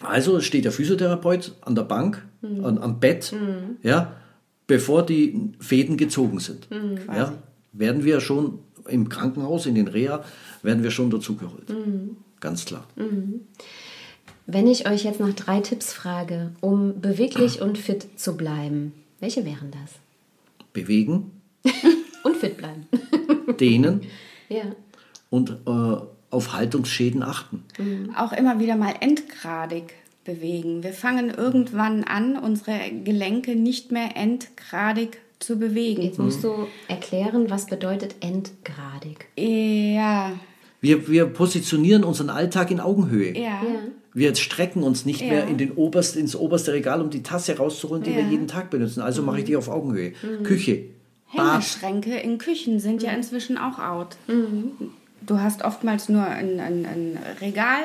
Also 0.00 0.40
steht 0.40 0.64
der 0.64 0.72
Physiotherapeut 0.72 1.54
an 1.62 1.74
der 1.74 1.82
Bank, 1.82 2.26
an, 2.42 2.78
am 2.78 3.00
Bett, 3.00 3.34
ja, 3.82 4.12
bevor 4.66 5.04
die 5.04 5.50
Fäden 5.58 5.96
gezogen 5.96 6.38
sind. 6.38 6.68
Ja, 7.08 7.34
werden 7.72 8.04
wir 8.04 8.20
schon 8.20 8.60
im 8.88 9.08
Krankenhaus, 9.08 9.66
in 9.66 9.74
den 9.74 9.88
Reha, 9.88 10.24
werden 10.62 10.82
wir 10.82 10.90
schon 10.90 11.10
dazugeholt. 11.10 11.74
Ganz 12.40 12.64
klar. 12.64 12.86
Wenn 14.46 14.66
ich 14.66 14.88
euch 14.88 15.04
jetzt 15.04 15.20
nach 15.20 15.34
drei 15.34 15.60
Tipps 15.60 15.92
frage, 15.92 16.52
um 16.60 17.00
beweglich 17.00 17.60
und 17.60 17.76
fit 17.76 18.06
zu 18.16 18.36
bleiben, 18.36 18.92
welche 19.20 19.44
wären 19.44 19.70
das? 19.72 19.96
Bewegen, 20.72 21.32
Und 22.24 22.36
fit 22.36 22.56
bleiben. 22.56 22.86
dehnen 23.60 24.02
ja. 24.48 24.62
und 25.30 25.50
äh, 25.50 25.96
auf 26.30 26.52
Haltungsschäden 26.52 27.22
achten. 27.22 27.64
Auch 28.16 28.32
immer 28.32 28.60
wieder 28.60 28.76
mal 28.76 28.94
endgradig 29.00 29.94
bewegen. 30.24 30.82
Wir 30.82 30.92
fangen 30.92 31.30
irgendwann 31.30 32.04
an, 32.04 32.36
unsere 32.36 32.78
Gelenke 33.04 33.56
nicht 33.56 33.92
mehr 33.92 34.10
endgradig 34.16 35.18
zu 35.38 35.58
bewegen. 35.58 36.02
Jetzt 36.02 36.18
musst 36.18 36.44
du 36.44 36.66
erklären, 36.88 37.48
was 37.48 37.66
bedeutet 37.66 38.16
endgradig. 38.20 39.26
Ja, 39.38 40.32
Wir, 40.80 41.08
wir 41.08 41.26
positionieren 41.26 42.04
unseren 42.04 42.30
Alltag 42.30 42.70
in 42.70 42.80
Augenhöhe. 42.80 43.36
ja. 43.38 43.62
Wir 44.14 44.34
strecken 44.34 44.82
uns 44.82 45.06
nicht 45.06 45.20
Ja. 45.20 45.28
mehr 45.28 45.46
in 45.46 45.58
den 45.58 45.70
oberst, 45.72 46.16
ins 46.16 46.34
oberste 46.34 46.72
Regal, 46.72 47.00
um 47.00 47.10
die 47.10 47.22
Tasse 47.22 47.56
rauszuholen, 47.56 48.02
die 48.02 48.10
wir 48.10 48.20
Ja. 48.20 48.24
Mhm. 48.24 48.30
jeden 48.32 48.48
Tag 48.48 48.68
benutzen. 48.70 49.00
Also 49.00 49.22
mache 49.22 49.38
ich 49.40 49.44
die 49.44 49.54
auf 49.56 49.68
Augenhöhe. 49.68 50.12
Küche, 50.42 50.86
Bad, 51.36 51.52
Hängeschränke 51.52 52.16
in 52.18 52.38
Küchen 52.38 52.80
sind 52.80 53.02
ja 53.02 53.12
inzwischen 53.12 53.58
auch 53.58 53.78
out. 53.78 54.16
Du 55.20 55.38
hast 55.40 55.62
oftmals 55.64 56.08
nur 56.08 56.22
ein, 56.24 56.58
ein, 56.60 56.86
ein 56.86 57.18
Regal 57.40 57.80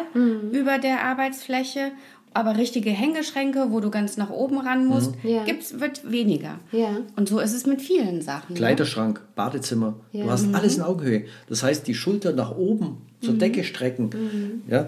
über 0.52 0.78
der 0.80 1.04
Arbeitsfläche, 1.04 1.92
aber 2.36 2.58
richtige 2.58 2.90
Hängeschränke, 2.90 3.68
wo 3.70 3.80
du 3.80 3.90
ganz 3.92 4.18
nach 4.18 4.30
oben 4.30 4.58
ran 4.60 4.86
musst, 4.88 5.12
Ja. 5.24 5.44
gibt's, 5.44 5.80
wird 5.80 6.10
weniger. 6.10 6.56
Ja. 6.72 6.98
Und 7.16 7.30
so 7.30 7.40
ist 7.40 7.54
es 7.54 7.66
mit 7.66 7.82
vielen 7.82 8.22
Sachen. 8.22 8.54
ne? 8.54 8.58
Kleiderschrank, 8.58 9.22
Badezimmer. 9.36 9.96
Ja. 10.12 10.24
Du 10.26 10.32
hast 10.32 10.54
alles 10.54 10.78
in 10.78 10.82
Augenhöhe. 10.84 11.26
Das 11.50 11.64
heißt, 11.64 11.86
die 11.88 11.94
Schulter 11.96 12.34
nach 12.34 12.56
oben 12.56 12.86
Mhm. 13.22 13.26
zur 13.26 13.34
Decke 13.36 13.64
strecken. 13.64 14.64
Ja, 14.68 14.88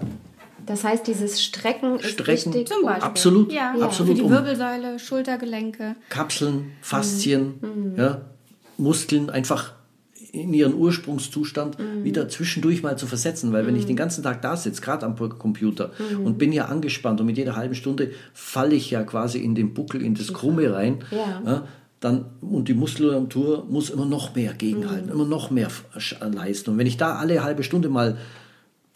Das 0.66 0.82
heißt, 0.82 1.06
dieses 1.06 1.40
Strecken, 1.42 2.00
Strecken. 2.00 2.32
ist 2.32 2.46
wichtig. 2.46 2.68
Zum 2.68 2.82
Beispiel. 2.84 3.04
Absolut, 3.04 3.52
Ja, 3.52 3.74
absolut 3.80 4.12
Für 4.12 4.18
die 4.18 4.22
um. 4.22 4.30
Wirbelsäule, 4.30 4.98
Schultergelenke. 4.98 5.94
Kapseln, 6.08 6.72
Faszien, 6.80 7.54
Mhm. 7.60 7.94
ja, 7.96 8.22
Muskeln 8.76 9.30
einfach 9.30 9.74
in 10.42 10.52
ihren 10.52 10.74
Ursprungszustand 10.74 11.78
Mhm. 11.78 12.04
wieder 12.04 12.28
zwischendurch 12.28 12.82
mal 12.82 12.96
zu 12.98 13.06
versetzen. 13.06 13.52
Weil 13.52 13.66
wenn 13.66 13.76
ich 13.76 13.86
den 13.86 13.96
ganzen 13.96 14.22
Tag 14.22 14.42
da 14.42 14.56
sitze, 14.56 14.80
gerade 14.82 15.06
am 15.06 15.16
Computer 15.16 15.90
Mhm. 16.12 16.24
und 16.26 16.38
bin 16.38 16.52
ja 16.52 16.66
angespannt 16.66 17.20
und 17.20 17.26
mit 17.26 17.36
jeder 17.38 17.56
halben 17.56 17.74
Stunde 17.74 18.10
falle 18.32 18.74
ich 18.74 18.90
ja 18.90 19.02
quasi 19.02 19.38
in 19.38 19.54
den 19.54 19.74
Buckel, 19.74 20.02
in 20.02 20.14
das 20.14 20.32
Krumme 20.32 20.72
rein, 20.72 20.98
Ja. 21.10 21.64
dann, 22.00 22.26
und 22.42 22.68
die 22.68 22.74
Muskulatur 22.74 23.66
muss 23.70 23.90
immer 23.90 24.04
noch 24.06 24.34
mehr 24.34 24.52
Mhm. 24.52 24.58
gegenhalten, 24.58 25.08
immer 25.10 25.24
noch 25.24 25.50
mehr 25.50 25.68
leisten. 26.32 26.70
Und 26.70 26.78
wenn 26.78 26.86
ich 26.86 26.98
da 26.98 27.16
alle 27.16 27.42
halbe 27.42 27.62
Stunde 27.62 27.88
mal 27.88 28.16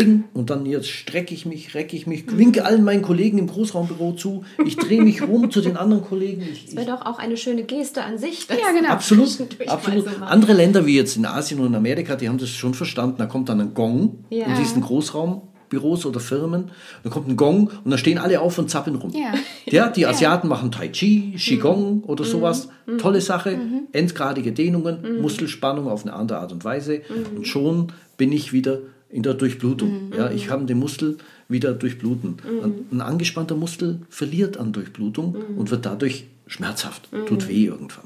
bing 0.04 0.24
und 0.34 0.50
dann 0.50 0.66
jetzt 0.66 0.88
strecke 0.88 1.34
ich 1.34 1.46
mich, 1.46 1.74
recke 1.74 1.94
ich 1.96 2.06
mich, 2.06 2.24
winke 2.36 2.64
allen 2.64 2.82
meinen 2.84 3.02
Kollegen 3.02 3.38
im 3.38 3.46
Großraumbüro 3.46 4.12
zu, 4.12 4.44
ich 4.66 4.76
drehe 4.76 5.02
mich 5.02 5.22
rum 5.22 5.50
zu 5.50 5.60
den 5.60 5.76
anderen 5.76 6.02
Kollegen. 6.04 6.42
Ich, 6.52 6.66
Das 6.66 6.76
wäre 6.76 6.86
doch 6.98 7.06
auch 7.06 7.18
eine 7.18 7.36
schöne 7.36 7.62
Geste 7.64 8.02
an 8.02 8.18
sich. 8.18 8.46
Ja, 8.48 8.72
genau. 8.72 8.88
Absolut, 8.90 9.28
absolut. 9.66 10.04
so. 10.04 10.24
Andere 10.24 10.52
Länder 10.54 10.86
wie 10.86 10.96
jetzt 10.96 11.16
in 11.16 11.26
Asien 11.26 11.60
und 11.60 11.66
in 11.68 11.74
Amerika, 11.74 12.16
die 12.16 12.28
haben 12.28 12.38
das 12.38 12.50
schon 12.50 12.74
verstanden. 12.74 13.16
Da 13.18 13.26
kommt 13.26 13.48
dann 13.48 13.60
ein 13.60 13.74
Gong 13.74 14.24
Ja. 14.30 14.46
in 14.46 14.56
diesen 14.56 14.82
Großraumbüros 14.82 16.06
oder 16.06 16.20
Firmen. 16.20 16.70
Da 17.02 17.10
kommt 17.10 17.28
ein 17.28 17.36
Gong 17.36 17.70
und 17.84 17.90
dann 17.90 17.98
stehen 17.98 18.18
alle 18.18 18.40
auf 18.40 18.58
und 18.58 18.70
zappeln 18.70 18.96
rum. 18.96 19.12
Ja. 19.14 19.32
Ja, 19.66 19.88
die 19.88 20.04
Asiaten 20.06 20.48
machen 20.48 20.72
Tai 20.72 20.88
Chi, 20.88 21.34
Qigong 21.36 21.98
Mhm. 21.98 22.04
oder 22.04 22.24
sowas. 22.24 22.68
Tolle 22.98 23.20
Sache. 23.20 23.56
Endgradige 23.92 24.50
Dehnungen, 24.52 25.20
Muskelspannung 25.20 25.86
auf 25.88 26.02
eine 26.04 26.12
andere 26.14 26.38
Art 26.38 26.50
und 26.52 26.64
Weise. 26.64 27.02
Mhm. 27.08 27.36
Und 27.38 27.46
schon 27.46 27.92
bin 28.16 28.32
ich 28.32 28.52
wieder 28.52 28.78
in 29.10 29.22
der 29.22 29.34
Durchblutung. 29.34 30.12
Ja, 30.16 30.30
ich 30.30 30.50
habe 30.50 30.64
den 30.66 30.78
Muskel 30.78 31.18
wieder 31.48 31.72
durchbluten. 31.72 32.36
Mhm. 32.44 32.64
Ein, 32.64 32.72
ein 32.92 33.00
angespannter 33.00 33.56
Muskel 33.56 34.00
verliert 34.08 34.56
an 34.56 34.72
Durchblutung 34.72 35.32
Mhm. 35.32 35.58
und 35.58 35.70
wird 35.70 35.84
dadurch 35.86 36.26
schmerzhaft. 36.50 37.08
Tut 37.26 37.48
weh 37.48 37.64
irgendwann. 37.64 38.04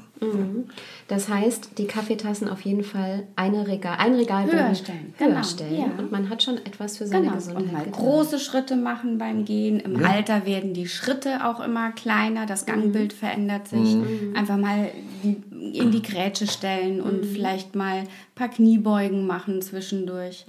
Das 1.09 1.27
heißt, 1.29 1.77
die 1.77 1.85
Kaffeetassen 1.85 2.47
auf 2.49 2.61
jeden 2.61 2.83
Fall 2.85 3.27
eine 3.35 3.67
Regal, 3.67 3.97
ein 3.99 4.15
Regalbogen 4.15 4.59
Höher 4.59 4.73
stellen, 4.75 5.13
höher 5.17 5.27
genau, 5.27 5.43
stellen. 5.43 5.75
ja. 5.75 5.85
Und 5.99 6.11
man 6.11 6.29
hat 6.29 6.41
schon 6.41 6.57
etwas 6.57 6.97
für 6.97 7.05
seine 7.05 7.23
Genau. 7.23 7.35
Gesundheit 7.35 7.63
Und 7.65 7.73
mal 7.73 7.83
getan. 7.85 8.01
große 8.01 8.39
Schritte 8.39 8.75
machen 8.77 9.17
beim 9.17 9.43
Gehen. 9.45 9.79
Im 9.81 9.99
Ja. 9.99 10.07
Alter 10.09 10.45
werden 10.45 10.73
die 10.73 10.87
Schritte 10.87 11.45
auch 11.45 11.59
immer 11.59 11.91
kleiner, 11.91 12.45
das 12.45 12.65
Gangbild 12.65 13.11
verändert 13.13 13.67
sich. 13.67 13.95
Mhm. 13.95 14.33
Einfach 14.35 14.57
mal 14.57 14.89
in 15.23 15.91
die 15.91 16.01
Grätsche 16.01 16.47
stellen 16.47 17.01
und 17.01 17.25
vielleicht 17.25 17.75
mal 17.75 17.97
ein 17.99 18.07
paar 18.35 18.49
Kniebeugen 18.49 19.27
machen 19.27 19.61
zwischendurch. 19.61 20.45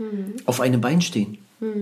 Auf 0.47 0.61
einem 0.61 0.81
Bein 0.81 1.01
stehen. 1.03 1.39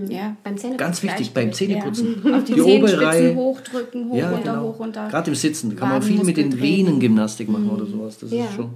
Ja. 0.09 0.37
Beim 0.45 0.57
Zähneputzen. 0.57 0.77
Ganz 0.79 1.03
wichtig 1.03 1.33
beim 1.35 1.53
Zähneputzen. 1.53 2.23
Ja. 2.25 2.37
Auf 2.39 2.45
die, 2.45 2.55
Die 2.55 2.61
obere 2.61 2.77
Zehenspitzen 2.87 3.05
Reihe. 3.05 3.35
hochdrücken, 3.35 4.09
hoch, 4.11 4.17
Ja, 4.17 4.31
runter, 4.31 4.53
genau. 4.53 4.63
hoch, 4.69 4.79
runter. 4.79 5.09
Gerade 5.11 5.31
im 5.31 5.35
Sitzen 5.35 5.75
kann 5.77 5.89
man 5.89 6.03
viel 6.03 6.23
mit 6.23 6.37
den. 6.37 6.61
Venengymnastik 6.61 7.49
machen 7.49 7.69
oder 7.71 7.85
sowas. 7.87 8.19
Das 8.19 8.31
Ja. 8.31 8.45
ist 8.45 8.55
schon. 8.55 8.71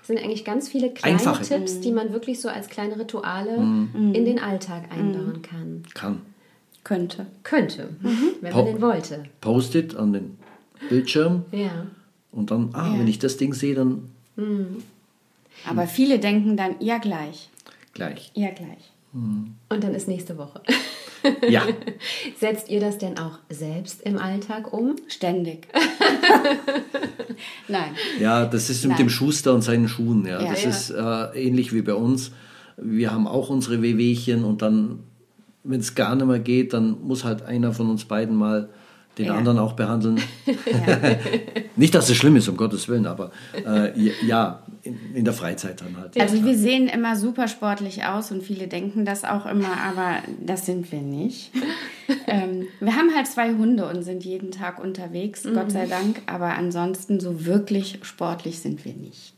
Das 0.00 0.06
sind 0.08 0.18
eigentlich 0.18 0.44
ganz 0.44 0.68
viele 0.68 0.90
kleine 0.90 1.18
Einfache. 1.18 1.44
Tipps, 1.44 1.78
die 1.80 1.92
man 1.92 2.12
wirklich 2.12 2.40
so 2.40 2.48
als 2.48 2.68
kleine 2.68 2.98
Rituale 2.98 3.58
Mhm. 3.60 4.12
in 4.14 4.24
den 4.24 4.40
Alltag 4.40 4.84
einbauen 4.90 5.40
kann. 5.42 5.82
Kann. 5.94 6.20
Könnte. 6.82 7.26
Könnte, 7.44 7.90
wenn 8.40 8.50
Po- 8.52 8.64
man 8.64 8.72
den 8.72 8.82
wollte. 8.82 9.22
Post-it 9.40 9.94
an 9.94 10.12
den 10.14 10.36
Bildschirm 10.88 11.44
Ja. 11.52 11.86
und 12.32 12.50
dann, 12.50 12.70
ah, 12.72 12.92
Ja. 12.92 12.98
wenn 12.98 13.06
ich 13.06 13.18
das 13.20 13.36
Ding 13.36 13.52
sehe, 13.54 13.74
dann 13.76 14.08
Aber 15.68 15.86
viele 15.86 16.18
denken 16.18 16.56
dann, 16.56 16.74
ja 16.80 16.98
gleich, 16.98 17.50
gleich. 17.92 18.32
ja 18.34 18.48
gleich. 18.50 18.89
Und 19.12 19.56
dann 19.68 19.94
ist 19.94 20.08
nächste 20.08 20.36
Woche. 20.38 20.60
Ja, 21.50 21.64
Setzt 22.38 22.70
ihr 22.70 22.80
das 22.80 22.96
denn 22.96 23.18
auch 23.18 23.40
selbst 23.50 24.00
im 24.06 24.16
Alltag 24.16 24.72
um? 24.72 24.96
Ständig. 25.06 25.68
Nein. 27.68 27.90
ja, 28.18 28.46
das 28.46 28.70
ist 28.70 28.82
mit 28.84 28.92
Nein. 28.92 28.98
dem 28.98 29.10
Schuster 29.10 29.52
und 29.54 29.60
seinen 29.62 29.86
Schuhen. 29.88 30.24
Ja. 30.26 30.40
Ja. 30.42 30.50
das 30.50 30.62
Ja. 30.62 30.70
ist 30.70 30.90
äh, 30.90 31.46
ähnlich 31.46 31.74
wie 31.74 31.82
bei 31.82 31.92
uns. 31.94 32.32
Wir 32.78 33.12
haben 33.12 33.26
auch 33.26 33.50
unsere 33.50 33.82
Wehwehchen 33.82 34.44
und 34.44 34.62
dann, 34.62 35.00
wenn 35.62 35.80
es 35.80 35.94
gar 35.94 36.14
nicht 36.14 36.26
mehr 36.26 36.38
geht, 36.38 36.72
dann 36.72 36.96
muss 37.02 37.24
halt 37.24 37.42
einer 37.42 37.72
von 37.74 37.90
uns 37.90 38.06
beiden 38.06 38.34
mal 38.36 38.70
den 39.18 39.26
Ja. 39.26 39.34
anderen 39.34 39.58
auch 39.58 39.74
behandeln. 39.74 40.20
Nicht, 41.76 41.94
dass 41.94 42.08
es 42.08 42.16
schlimm 42.16 42.36
ist, 42.36 42.48
um 42.48 42.56
Gottes 42.56 42.88
Willen, 42.88 43.06
aber 43.06 43.30
äh, 43.66 44.10
ja, 44.26 44.62
in, 44.82 45.14
in 45.14 45.24
der 45.24 45.34
Freizeit 45.34 45.80
dann 45.80 45.96
halt. 45.96 46.18
Also 46.20 46.44
wir 46.44 46.56
sehen 46.56 46.88
immer 46.88 47.16
super 47.16 47.48
sportlich 47.48 48.04
aus 48.04 48.30
und 48.32 48.42
viele 48.42 48.66
denken 48.66 49.04
das 49.04 49.24
auch 49.24 49.46
immer, 49.46 49.76
aber 49.78 50.22
das 50.40 50.66
sind 50.66 50.90
wir 50.92 51.00
nicht. 51.00 51.52
ähm, 52.26 52.66
wir 52.80 52.96
haben 52.96 53.14
halt 53.14 53.26
zwei 53.26 53.50
Hunde 53.54 53.86
und 53.86 54.02
sind 54.02 54.24
jeden 54.24 54.50
Tag 54.50 54.82
unterwegs, 54.82 55.42
Gott 55.42 55.70
sei 55.70 55.86
Dank, 55.86 56.22
aber 56.26 56.54
ansonsten 56.54 57.20
so 57.20 57.44
wirklich 57.44 57.98
sportlich 58.02 58.60
sind 58.60 58.84
wir 58.84 58.94
nicht. 58.94 59.34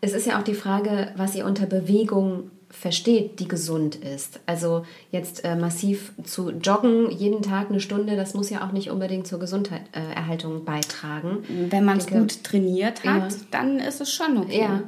Es 0.00 0.12
ist 0.12 0.26
ja 0.26 0.38
auch 0.38 0.44
die 0.44 0.54
Frage, 0.54 1.12
was 1.16 1.34
ihr 1.34 1.44
unter 1.44 1.66
Bewegung 1.66 2.50
versteht, 2.70 3.40
die 3.40 3.48
gesund 3.48 3.96
ist. 3.96 4.40
Also 4.46 4.84
jetzt 5.10 5.44
äh, 5.44 5.56
massiv 5.56 6.12
zu 6.24 6.50
joggen, 6.50 7.10
jeden 7.10 7.42
Tag 7.42 7.68
eine 7.70 7.80
Stunde, 7.80 8.16
das 8.16 8.34
muss 8.34 8.48
ja 8.48 8.66
auch 8.66 8.72
nicht 8.72 8.90
unbedingt 8.90 9.26
zur 9.26 9.38
Gesundheitserhaltung 9.40 10.58
äh, 10.58 10.60
beitragen. 10.60 11.38
Wenn 11.70 11.84
man 11.84 11.98
es 11.98 12.06
gut 12.06 12.44
trainiert 12.44 13.04
hat, 13.04 13.32
Ja. 13.32 13.38
dann 13.50 13.78
ist 13.78 14.00
es 14.00 14.12
schon 14.12 14.36
okay. 14.38 14.60
Ja. 14.62 14.82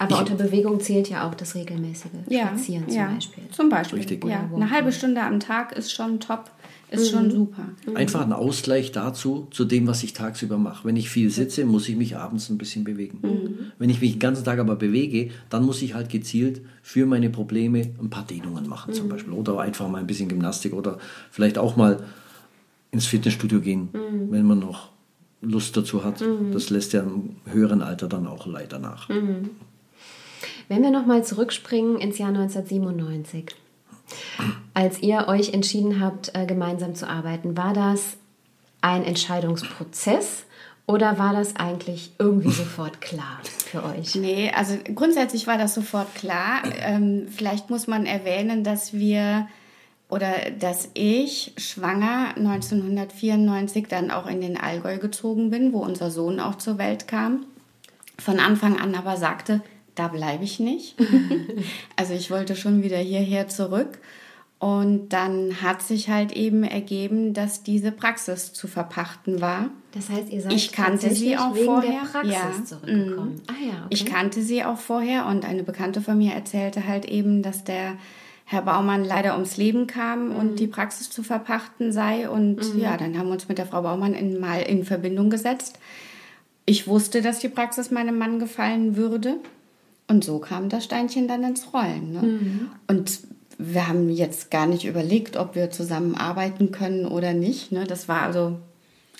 Aber 0.00 0.20
unter 0.20 0.36
Bewegung 0.36 0.78
zählt 0.80 1.08
ja 1.08 1.28
auch 1.28 1.34
das 1.34 1.56
regelmäßige 1.56 2.10
Ja, 2.28 2.46
Spazieren 2.48 2.88
zum 2.88 2.96
ja, 2.96 3.08
Beispiel. 3.08 3.44
Zum 3.50 3.68
Beispiel. 3.68 3.98
Richtig. 3.98 4.24
Eine 4.24 4.70
halbe 4.70 4.92
Stunde 4.92 5.20
am 5.22 5.40
Tag 5.40 5.72
ist 5.72 5.92
schon 5.92 6.20
top, 6.20 6.50
ist 6.90 7.12
Mhm. 7.12 7.16
schon 7.18 7.30
super. 7.30 7.68
Einfach 7.94 8.22
ein 8.22 8.32
Ausgleich 8.32 8.92
dazu, 8.92 9.46
zu 9.50 9.64
dem, 9.64 9.86
was 9.86 10.02
ich 10.02 10.12
tagsüber 10.14 10.56
mache. 10.58 10.86
Wenn 10.86 10.96
ich 10.96 11.10
viel 11.10 11.30
sitze, 11.30 11.64
muss 11.64 11.88
ich 11.88 11.96
mich 11.96 12.16
abends 12.16 12.48
ein 12.48 12.58
bisschen 12.58 12.84
bewegen. 12.84 13.18
Mhm. 13.22 13.72
Wenn 13.78 13.90
ich 13.90 14.00
mich 14.00 14.12
den 14.12 14.18
ganzen 14.20 14.44
Tag 14.44 14.58
aber 14.58 14.76
bewege, 14.76 15.30
dann 15.50 15.64
muss 15.64 15.82
ich 15.82 15.94
halt 15.94 16.08
gezielt 16.08 16.62
für 16.82 17.04
meine 17.06 17.28
Probleme 17.30 17.90
ein 18.00 18.10
paar 18.10 18.24
Dehnungen 18.24 18.68
machen 18.68 18.90
Mhm. 18.90 18.94
zum 18.94 19.08
Beispiel. 19.08 19.32
Oder 19.34 19.58
einfach 19.60 19.88
mal 19.88 19.98
ein 19.98 20.06
bisschen 20.06 20.28
Gymnastik 20.28 20.72
oder 20.72 20.98
vielleicht 21.30 21.58
auch 21.58 21.76
mal 21.76 22.02
ins 22.90 23.06
Fitnessstudio 23.06 23.60
gehen, 23.60 23.90
Mhm. 23.92 24.30
wenn 24.32 24.46
man 24.46 24.58
noch 24.60 24.90
Lust 25.42 25.76
dazu 25.76 26.02
hat. 26.04 26.24
Das 26.52 26.70
lässt 26.70 26.94
ja 26.94 27.02
im 27.02 27.36
höheren 27.46 27.80
Alter 27.82 28.08
dann 28.08 28.26
auch 28.26 28.46
leider 28.46 28.78
nach. 28.78 29.08
Mhm. 29.08 29.50
Wenn 30.68 30.82
wir 30.82 30.90
nochmal 30.90 31.24
zurückspringen 31.24 31.98
ins 31.98 32.18
Jahr 32.18 32.32
1997, 32.32 33.54
als 34.74 35.02
ihr 35.02 35.26
euch 35.28 35.52
entschieden 35.52 36.00
habt, 36.00 36.34
äh, 36.34 36.46
gemeinsam 36.46 36.94
zu 36.94 37.08
arbeiten, 37.08 37.56
war 37.56 37.72
das 37.72 38.16
ein 38.80 39.04
Entscheidungsprozess 39.04 40.44
oder 40.86 41.18
war 41.18 41.32
das 41.32 41.56
eigentlich 41.56 42.12
irgendwie 42.18 42.50
sofort 42.52 43.00
klar 43.00 43.40
für 43.44 43.84
euch? 43.84 44.14
Nee, 44.14 44.50
also 44.54 44.74
grundsätzlich 44.94 45.46
war 45.46 45.58
das 45.58 45.74
sofort 45.74 46.14
klar. 46.14 46.62
Ähm, 46.80 47.28
vielleicht 47.28 47.70
muss 47.70 47.86
man 47.86 48.06
erwähnen, 48.06 48.64
dass 48.64 48.92
wir 48.92 49.48
oder 50.08 50.32
dass 50.58 50.88
ich 50.94 51.52
schwanger 51.58 52.34
1994 52.36 53.88
dann 53.88 54.10
auch 54.10 54.26
in 54.26 54.40
den 54.40 54.56
Allgäu 54.56 54.98
gezogen 54.98 55.50
bin, 55.50 55.72
wo 55.72 55.80
unser 55.80 56.10
Sohn 56.10 56.40
auch 56.40 56.56
zur 56.56 56.78
Welt 56.78 57.06
kam. 57.06 57.44
Von 58.18 58.40
Anfang 58.40 58.80
an 58.80 58.94
aber 58.94 59.16
sagte, 59.16 59.60
da 59.98 60.08
bleibe 60.08 60.44
ich 60.44 60.60
nicht. 60.60 60.96
also 61.96 62.14
ich 62.14 62.30
wollte 62.30 62.56
schon 62.56 62.82
wieder 62.82 62.98
hierher 62.98 63.48
zurück. 63.48 63.98
Und 64.60 65.10
dann 65.10 65.62
hat 65.62 65.82
sich 65.82 66.08
halt 66.08 66.32
eben 66.32 66.64
ergeben, 66.64 67.32
dass 67.32 67.62
diese 67.62 67.92
Praxis 67.92 68.52
zu 68.52 68.66
verpachten 68.66 69.40
war. 69.40 69.70
Das 69.92 70.10
heißt, 70.10 70.30
ihr 70.32 70.40
seid 70.42 70.52
Ich 70.52 70.72
kannte 70.72 71.14
sie 71.14 71.36
auch 71.36 71.54
wegen 71.54 71.66
vorher. 71.66 71.90
der 71.92 72.08
Praxis 72.08 72.32
Ja. 72.32 72.64
zurückgekommen. 72.64 73.40
Ah 73.46 73.52
ja, 73.64 73.74
okay. 73.84 73.86
Ich 73.90 74.04
kannte 74.04 74.42
sie 74.42 74.64
auch 74.64 74.78
vorher 74.78 75.26
und 75.26 75.44
eine 75.44 75.62
Bekannte 75.62 76.00
von 76.00 76.18
mir 76.18 76.32
erzählte 76.32 76.88
halt 76.88 77.04
eben, 77.04 77.42
dass 77.42 77.62
der 77.62 77.98
Herr 78.46 78.62
Baumann 78.62 79.04
leider 79.04 79.34
ums 79.34 79.58
Leben 79.58 79.86
kam 79.86 80.34
und 80.34 80.58
die 80.58 80.66
Praxis 80.66 81.08
zu 81.08 81.22
verpachten 81.22 81.92
sei. 81.92 82.28
Und 82.28 82.58
ja, 82.76 82.96
dann 82.96 83.16
haben 83.16 83.26
wir 83.28 83.34
uns 83.34 83.46
mit 83.48 83.58
der 83.58 83.66
Frau 83.66 83.82
Baumann 83.82 84.14
in, 84.14 84.40
mal 84.40 84.60
in 84.62 84.84
Verbindung 84.84 85.30
gesetzt. 85.30 85.78
Ich 86.64 86.88
wusste, 86.88 87.22
dass 87.22 87.38
die 87.38 87.48
Praxis 87.48 87.92
meinem 87.92 88.18
Mann 88.18 88.40
gefallen 88.40 88.96
würde. 88.96 89.36
Und 90.08 90.24
so 90.24 90.38
kam 90.38 90.68
das 90.68 90.84
Steinchen 90.84 91.28
dann 91.28 91.44
ins 91.44 91.72
Rollen. 91.74 92.12
Ne? 92.12 92.68
Und 92.86 93.20
wir 93.58 93.88
haben 93.88 94.08
jetzt 94.08 94.50
gar 94.50 94.66
nicht 94.66 94.84
überlegt, 94.86 95.36
ob 95.36 95.54
wir 95.54 95.70
zusammenarbeiten 95.70 96.70
können 96.70 97.04
oder 97.06 97.34
nicht. 97.34 97.72
Ne? 97.72 97.84
Das 97.86 98.08
war 98.08 98.22
also, 98.22 98.58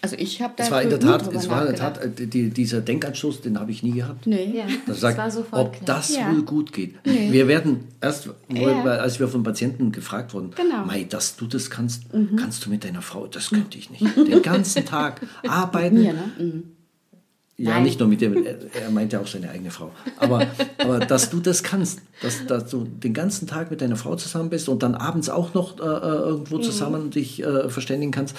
also 0.01 0.17
ich 0.17 0.41
habe 0.41 0.55
da 0.57 0.65
Es 0.65 0.71
war 0.71 0.81
in 0.81 0.89
der 0.91 1.01
Tat, 1.01 1.31
es 1.35 1.51
war 1.51 1.63
in 1.63 1.67
der 1.69 1.77
Tat 1.77 2.01
die, 2.19 2.49
dieser 2.51 2.81
Denkanstoß, 2.81 3.41
den 3.43 3.59
habe 3.61 3.71
ich 3.73 3.83
nie 3.83 3.91
gehabt. 3.93 4.27
Nee. 4.27 4.51
Ja, 4.57 4.65
Das 4.87 5.01
sagt, 5.01 5.19
war 5.19 5.31
sofort 5.31 5.61
ob 5.61 5.73
klar. 5.73 5.97
das 5.99 6.15
Ja. 6.17 6.31
wohl 6.33 6.43
gut 6.43 6.73
geht. 6.73 6.95
Wir 7.05 7.49
werden 7.49 7.81
erst, 8.01 8.31
Ja. 8.49 8.83
als 8.85 9.19
wir 9.21 9.29
von 9.29 9.43
Patienten 9.43 9.93
gefragt 9.93 10.33
wurden, 10.35 10.53
Genau. 10.57 10.83
Mhm. 10.83 10.87
Mei, 10.87 11.05
dass 11.05 11.37
du 11.37 11.47
das 11.47 11.69
kannst, 11.69 12.05
kannst 12.37 12.65
du 12.65 12.71
mit 12.71 12.85
deiner 12.85 13.03
Frau, 13.03 13.27
das 13.27 13.51
könnte 13.51 13.77
ich 13.77 13.91
nicht. 13.91 14.07
Den 14.17 14.41
ganzen 14.41 14.87
Tag 14.87 15.21
arbeiten. 15.47 15.97
Mir, 16.01 16.13
ne? 16.15 16.31
Mhm. 16.39 16.63
Ja, 17.61 17.73
Nein. 17.73 17.83
nicht 17.83 17.99
nur 17.99 18.09
mit 18.09 18.21
dem, 18.21 18.47
er, 18.47 18.91
meint 18.93 19.13
ja 19.13 19.19
auch 19.19 19.27
seine 19.27 19.51
eigene 19.51 19.73
Frau. 19.73 19.91
Aber, 20.17 20.47
aber 20.79 21.01
dass 21.01 21.29
du 21.29 21.41
das 21.41 21.65
kannst, 21.65 22.01
dass, 22.23 22.47
dass 22.47 22.71
du 22.71 22.85
den 22.85 23.13
ganzen 23.13 23.49
Tag 23.49 23.73
mit 23.73 23.81
deiner 23.81 23.97
Frau 23.97 24.15
zusammen 24.15 24.49
bist 24.49 24.69
und 24.69 24.85
dann 24.85 24.95
abends 24.95 25.29
auch 25.29 25.55
noch 25.55 25.77
äh, 25.81 25.83
äh, 25.83 26.19
irgendwo 26.21 26.59
zusammen 26.59 27.11
dich 27.11 27.43
äh, 27.43 27.69
verständigen 27.69 28.13
kannst. 28.13 28.37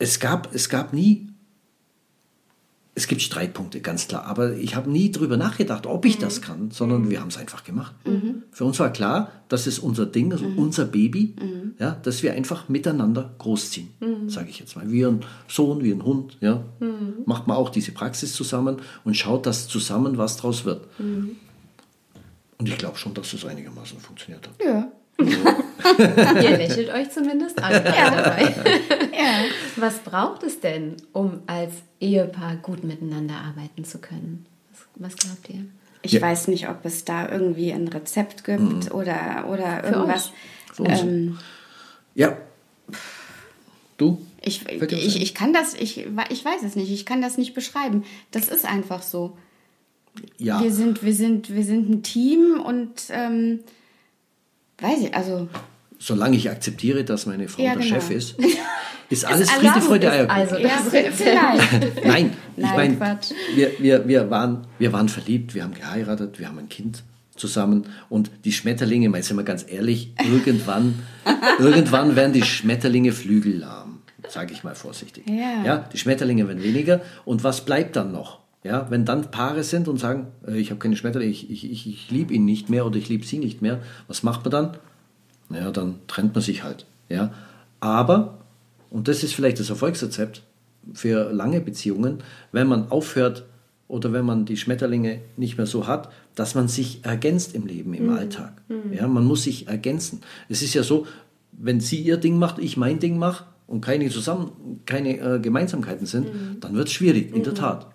Es 0.00 0.18
gab, 0.18 0.52
es 0.52 0.68
gab 0.68 0.92
nie 0.92 1.28
es 2.98 3.08
gibt 3.08 3.20
Streitpunkte, 3.20 3.82
ganz 3.82 4.08
klar. 4.08 4.24
Aber 4.24 4.54
ich 4.56 4.74
habe 4.74 4.90
nie 4.90 5.12
drüber 5.12 5.36
nachgedacht, 5.36 5.86
ob 5.86 6.06
ich 6.06 6.16
das 6.16 6.40
kann, 6.40 6.70
sondern 6.70 7.10
wir 7.10 7.20
haben 7.20 7.28
es 7.28 7.36
einfach 7.36 7.62
gemacht. 7.62 7.94
Für 8.50 8.64
uns 8.64 8.80
war 8.80 8.90
klar, 8.90 9.30
das 9.48 9.66
ist 9.66 9.80
unser 9.80 10.06
Ding, 10.06 10.30
das 10.30 10.40
ist 10.40 10.56
unser 10.56 10.86
Baby, 10.86 11.36
ja, 11.78 11.90
dass 12.02 12.22
wir 12.22 12.32
einfach 12.32 12.70
miteinander 12.70 13.34
großziehen, 13.36 13.90
sage 14.28 14.48
ich 14.48 14.60
jetzt 14.60 14.76
mal. 14.76 14.90
Wie 14.90 15.04
ein 15.04 15.20
Sohn, 15.46 15.84
wie 15.84 15.92
ein 15.92 16.06
Hund, 16.06 16.38
ja, 16.40 16.64
macht 17.26 17.46
man 17.46 17.58
auch 17.58 17.68
diese 17.68 17.92
Praxis 17.92 18.32
zusammen 18.32 18.78
und 19.04 19.14
schaut, 19.14 19.44
dass 19.44 19.68
zusammen 19.68 20.16
was 20.16 20.38
draus 20.38 20.64
wird. 20.64 20.88
Und 20.98 22.66
ich 22.66 22.78
glaube 22.78 22.96
schon, 22.96 23.12
dass 23.12 23.30
das 23.30 23.44
einigermaßen 23.44 23.98
funktioniert 23.98 24.48
hat. 24.48 24.64
Ja. 24.64 24.90
Ihr 26.42 26.56
lächelt 26.56 26.90
euch 26.90 27.10
zumindest 27.10 27.62
alle 27.62 27.80
dabei. 27.82 28.42
ja. 29.12 29.44
Was 29.76 29.98
braucht 29.98 30.42
es 30.42 30.60
denn, 30.60 30.96
um 31.12 31.40
als 31.46 31.72
Ehepaar 32.00 32.56
gut 32.56 32.84
miteinander 32.84 33.34
arbeiten 33.34 33.84
zu 33.84 33.98
können? 33.98 34.46
Was, 34.96 35.12
was 35.12 35.16
glaubt 35.16 35.48
ihr? 35.50 35.64
Ich 36.02 36.12
Ja. 36.12 36.20
weiß 36.20 36.48
nicht, 36.48 36.68
ob 36.68 36.84
es 36.84 37.04
da 37.04 37.28
irgendwie 37.28 37.72
ein 37.72 37.88
Rezept 37.88 38.44
gibt 38.44 38.92
oder, 38.92 39.46
oder 39.48 39.82
Für 39.82 39.94
irgendwas. 39.94 40.26
euch. 40.26 40.32
Für 40.74 40.82
uns. 40.84 41.00
Ähm, 41.02 41.38
Ja. 42.14 42.36
Du? 43.98 44.18
ich, 44.42 44.68
ich, 44.68 45.22
ich 45.22 45.34
kann 45.34 45.52
das, 45.52 45.74
ich, 45.74 45.98
ich 46.30 46.44
weiß 46.44 46.62
es 46.64 46.76
nicht, 46.76 46.90
ich 46.92 47.04
kann 47.06 47.20
das 47.22 47.36
nicht 47.38 47.54
beschreiben. 47.54 48.04
Das 48.30 48.48
ist 48.48 48.64
einfach 48.64 49.02
so. 49.02 49.36
Ja. 50.38 50.62
Wir 50.62 50.70
sind, 50.72 51.02
wir 51.02 51.14
sind, 51.14 51.52
wir 51.52 51.64
sind 51.64 51.90
ein 51.90 52.02
Team 52.02 52.60
und 52.64 52.92
ähm, 53.10 53.60
weiß 54.78 55.00
ich, 55.00 55.14
also 55.14 55.48
Solange 55.98 56.36
ich 56.36 56.50
akzeptiere, 56.50 57.04
dass 57.04 57.26
meine 57.26 57.48
Frau 57.48 57.62
Ja, 57.62 57.74
der 57.74 57.82
genau. 57.82 57.94
Chef 57.94 58.10
ist, 58.10 58.36
ist 59.10 59.24
alles 59.24 59.50
Friede, 59.50 59.80
Freude, 59.80 60.10
Eierkuchen. 60.10 60.40
also 60.40 60.56
ja, 60.56 60.68
das 60.68 60.92
Rezept. 60.92 61.14
vielleicht. 61.14 62.04
Nein, 62.06 62.32
ich 62.56 62.62
Nein, 62.62 62.76
meine, 62.76 62.96
Quatsch. 62.96 63.30
wir, 63.54 63.72
wir, 63.78 64.06
wir, 64.08 64.30
waren, 64.30 64.66
wir 64.78 64.92
waren 64.92 65.08
verliebt, 65.08 65.54
wir 65.54 65.62
haben 65.64 65.74
geheiratet, 65.74 66.38
wir 66.38 66.48
haben 66.48 66.58
ein 66.58 66.68
Kind 66.68 67.02
zusammen 67.36 67.86
und 68.08 68.30
die 68.44 68.52
Schmetterlinge, 68.52 69.08
mal 69.08 69.22
sind 69.22 69.36
wir 69.36 69.44
ganz 69.44 69.64
ehrlich, 69.68 70.12
irgendwann, 70.30 71.02
irgendwann 71.58 72.16
werden 72.16 72.32
die 72.32 72.42
Schmetterlinge 72.42 73.12
flügellahm, 73.12 74.00
sage 74.28 74.52
ich 74.52 74.64
mal 74.64 74.74
vorsichtig. 74.74 75.24
Ja. 75.28 75.64
ja. 75.64 75.88
Die 75.92 75.98
Schmetterlinge 75.98 76.48
werden 76.48 76.62
weniger 76.62 77.00
und 77.24 77.44
was 77.44 77.64
bleibt 77.64 77.96
dann 77.96 78.12
noch? 78.12 78.40
Ja, 78.64 78.90
wenn 78.90 79.04
dann 79.04 79.30
Paare 79.30 79.62
sind 79.62 79.86
und 79.86 79.98
sagen, 79.98 80.26
äh, 80.46 80.56
ich 80.56 80.70
habe 80.70 80.80
keine 80.80 80.96
Schmetterlinge, 80.96 81.30
ich, 81.30 81.50
ich, 81.50 81.70
ich, 81.70 81.86
ich 81.86 82.10
liebe 82.10 82.34
ihn 82.34 82.44
nicht 82.44 82.68
mehr 82.68 82.84
oder 82.84 82.96
ich 82.96 83.08
liebe 83.08 83.24
sie 83.24 83.38
nicht 83.38 83.62
mehr, 83.62 83.80
was 84.08 84.24
macht 84.24 84.44
man 84.44 84.50
dann? 84.50 84.76
Naja, 85.48 85.70
dann 85.70 85.96
trennt 86.06 86.34
man 86.34 86.42
sich 86.42 86.62
halt. 86.62 86.86
Ja? 87.08 87.32
Aber, 87.80 88.38
und 88.90 89.08
das 89.08 89.22
ist 89.22 89.34
vielleicht 89.34 89.60
das 89.60 89.70
Erfolgsrezept 89.70 90.42
für 90.92 91.32
lange 91.32 91.60
Beziehungen, 91.60 92.18
wenn 92.52 92.66
man 92.66 92.90
aufhört 92.90 93.44
oder 93.88 94.12
wenn 94.12 94.24
man 94.24 94.46
die 94.46 94.56
Schmetterlinge 94.56 95.20
nicht 95.36 95.56
mehr 95.56 95.66
so 95.66 95.86
hat, 95.86 96.10
dass 96.34 96.54
man 96.54 96.68
sich 96.68 97.04
ergänzt 97.04 97.54
im 97.54 97.66
Leben, 97.66 97.94
im 97.94 98.10
Alltag. 98.10 98.60
Ja, 98.92 99.06
man 99.06 99.24
muss 99.24 99.44
sich 99.44 99.68
ergänzen. 99.68 100.20
Es 100.48 100.62
ist 100.62 100.74
ja 100.74 100.82
so, 100.82 101.06
wenn 101.52 101.80
sie 101.80 102.00
ihr 102.00 102.16
Ding 102.16 102.38
macht, 102.38 102.58
ich 102.58 102.76
mein 102.76 102.98
Ding 102.98 103.18
mache 103.18 103.44
und 103.66 103.80
keine, 103.80 104.08
zusammen, 104.10 104.80
keine 104.86 105.18
äh, 105.18 105.38
Gemeinsamkeiten 105.40 106.06
sind, 106.06 106.28
dann 106.60 106.74
wird 106.74 106.88
es 106.88 106.94
schwierig, 106.94 107.34
in 107.34 107.42
der 107.44 107.54
Tat. 107.54 107.86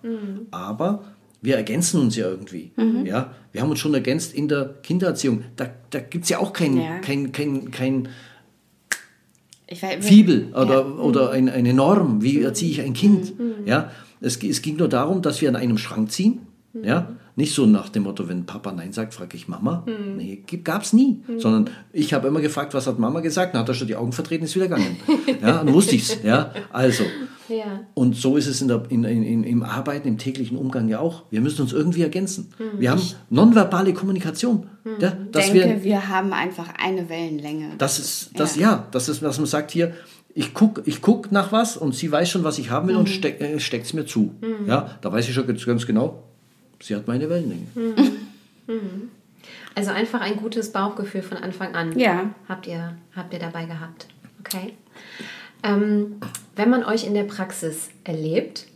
Aber 0.50 1.04
wir 1.42 1.56
ergänzen 1.56 2.00
uns 2.00 2.16
ja 2.16 2.26
irgendwie. 2.28 2.70
Ja? 3.04 3.34
Wir 3.52 3.60
haben 3.60 3.70
uns 3.70 3.80
schon 3.80 3.92
ergänzt 3.94 4.32
in 4.32 4.48
der 4.48 4.74
Kindererziehung. 4.82 5.42
Da, 5.56 5.68
da 5.90 5.98
gibt 6.00 6.24
es 6.24 6.30
ja 6.30 6.38
auch 6.38 6.52
kein, 6.52 6.76
Ja. 6.78 6.98
kein, 7.00 7.32
kein, 7.32 7.70
kein 7.70 8.08
weiß, 9.68 10.04
Fibel 10.06 10.48
oder, 10.52 10.80
Ja. 10.80 10.86
oder 10.86 11.30
ein, 11.30 11.48
eine 11.48 11.74
Norm. 11.74 12.22
Wie 12.22 12.42
erziehe 12.42 12.70
ich 12.70 12.80
ein 12.80 12.92
Kind? 12.94 13.32
Ja? 13.66 13.90
Es, 14.20 14.36
es 14.42 14.62
ging 14.62 14.76
nur 14.76 14.88
darum, 14.88 15.22
dass 15.22 15.40
wir 15.40 15.48
an 15.48 15.56
einem 15.56 15.78
Schrank 15.78 16.10
ziehen. 16.12 16.40
Ja? 16.80 17.12
Nicht 17.34 17.54
so 17.54 17.64
nach 17.66 17.88
dem 17.88 18.02
Motto, 18.02 18.28
wenn 18.28 18.44
Papa 18.44 18.72
Nein 18.72 18.92
sagt, 18.92 19.14
frage 19.14 19.36
ich 19.36 19.48
Mama. 19.48 19.86
Nee, 20.16 20.42
gab 20.62 20.82
es 20.82 20.92
nie. 20.92 21.22
Sondern 21.38 21.70
ich 21.92 22.12
habe 22.12 22.28
immer 22.28 22.40
gefragt, 22.40 22.74
was 22.74 22.86
hat 22.86 22.98
Mama 22.98 23.20
gesagt? 23.20 23.54
Dann 23.54 23.62
hat 23.62 23.68
er 23.68 23.74
schon 23.74 23.86
die 23.88 23.96
Augen 23.96 24.12
vertreten, 24.12 24.44
ist 24.44 24.54
wieder 24.54 24.68
gegangen. 24.68 24.96
ja, 25.40 25.64
dann 25.64 25.72
wusste 25.72 25.96
ich 25.96 26.02
es. 26.02 26.22
Ja? 26.22 26.52
Also, 26.70 27.04
Ja. 27.52 27.84
und 27.94 28.16
so 28.16 28.36
ist 28.36 28.46
es 28.46 28.62
in 28.62 28.68
der, 28.68 28.84
in, 28.88 29.04
in, 29.04 29.44
im 29.44 29.62
Arbeiten, 29.62 30.08
im 30.08 30.18
täglichen 30.18 30.56
Umgang 30.56 30.88
ja 30.88 31.00
auch. 31.00 31.24
Wir 31.30 31.40
müssen 31.40 31.62
uns 31.62 31.72
irgendwie 31.72 32.02
ergänzen. 32.02 32.52
Wir 32.78 32.90
haben 32.90 33.02
nonverbale 33.30 33.92
Kommunikation. 33.92 34.66
Ja, 34.98 35.12
dass 35.30 35.52
denke, 35.52 35.68
wir, 35.68 35.84
wir, 35.84 36.08
haben 36.08 36.32
einfach 36.32 36.68
eine 36.78 37.08
Wellenlänge. 37.08 37.74
das 37.78 37.98
ist, 37.98 38.30
das, 38.34 38.56
ja. 38.56 38.88
das 38.90 39.08
ist, 39.08 39.22
was 39.22 39.38
man 39.38 39.46
sagt 39.46 39.70
hier, 39.70 39.94
ich 40.34 40.54
gucke 40.54 40.82
ich 40.86 41.02
guck 41.02 41.30
nach 41.30 41.52
was 41.52 41.76
und 41.76 41.94
sie 41.94 42.10
weiß 42.10 42.28
schon, 42.30 42.42
was 42.42 42.58
ich 42.58 42.70
haben 42.70 42.88
will 42.88 42.96
und 42.96 43.08
steck, 43.08 43.40
äh, 43.40 43.60
steckt 43.60 43.86
es 43.86 43.92
mir 43.92 44.06
zu. 44.06 44.34
Ja, 44.66 44.98
da 45.00 45.12
weiß 45.12 45.28
ich 45.28 45.34
schon 45.34 45.46
ganz, 45.46 45.64
ganz 45.64 45.86
genau, 45.86 46.22
sie 46.80 46.96
hat 46.96 47.06
meine 47.06 47.28
Wellenlänge. 47.28 47.66
Also 49.74 49.90
einfach 49.90 50.20
ein 50.20 50.36
gutes 50.36 50.72
Bauchgefühl 50.72 51.22
von 51.22 51.38
Anfang 51.38 51.74
an. 51.74 51.98
Ja. 51.98 52.30
Habt 52.48 52.66
ihr, 52.66 52.94
habt 53.16 53.32
ihr 53.32 53.38
dabei 53.38 53.64
gehabt. 53.64 54.06
Okay. 54.40 54.74
Ähm, 55.62 56.20
wenn 56.56 56.70
man 56.70 56.84
euch 56.84 57.06
in 57.06 57.14
der 57.14 57.24
Praxis 57.24 57.90
erlebt, 58.04 58.66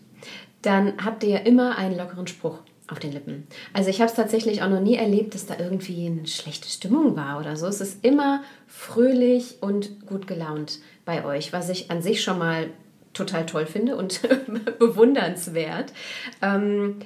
dann 0.62 1.04
habt 1.04 1.22
ihr 1.22 1.30
ja 1.30 1.38
immer 1.38 1.76
einen 1.76 1.96
lockeren 1.96 2.26
Spruch 2.26 2.58
auf 2.88 2.98
den 2.98 3.12
Lippen. 3.12 3.46
Also 3.72 3.90
ich 3.90 4.00
habe 4.00 4.10
es 4.10 4.16
tatsächlich 4.16 4.62
auch 4.62 4.68
noch 4.68 4.80
nie 4.80 4.96
erlebt, 4.96 5.34
dass 5.34 5.46
da 5.46 5.58
irgendwie 5.58 6.06
eine 6.06 6.26
schlechte 6.26 6.68
Stimmung 6.68 7.16
war 7.16 7.38
oder 7.38 7.56
so. 7.56 7.66
Es 7.66 7.80
ist 7.80 8.04
immer 8.04 8.42
fröhlich 8.66 9.56
und 9.60 10.06
gut 10.06 10.26
gelaunt 10.26 10.78
bei 11.04 11.24
euch, 11.24 11.52
was 11.52 11.68
ich 11.68 11.90
an 11.90 12.02
sich 12.02 12.22
schon 12.22 12.38
mal 12.38 12.70
total 13.12 13.46
toll 13.46 13.66
finde 13.66 13.96
und 13.96 14.20
bewundernswert. 14.78 15.92
Ähm, 16.42 16.98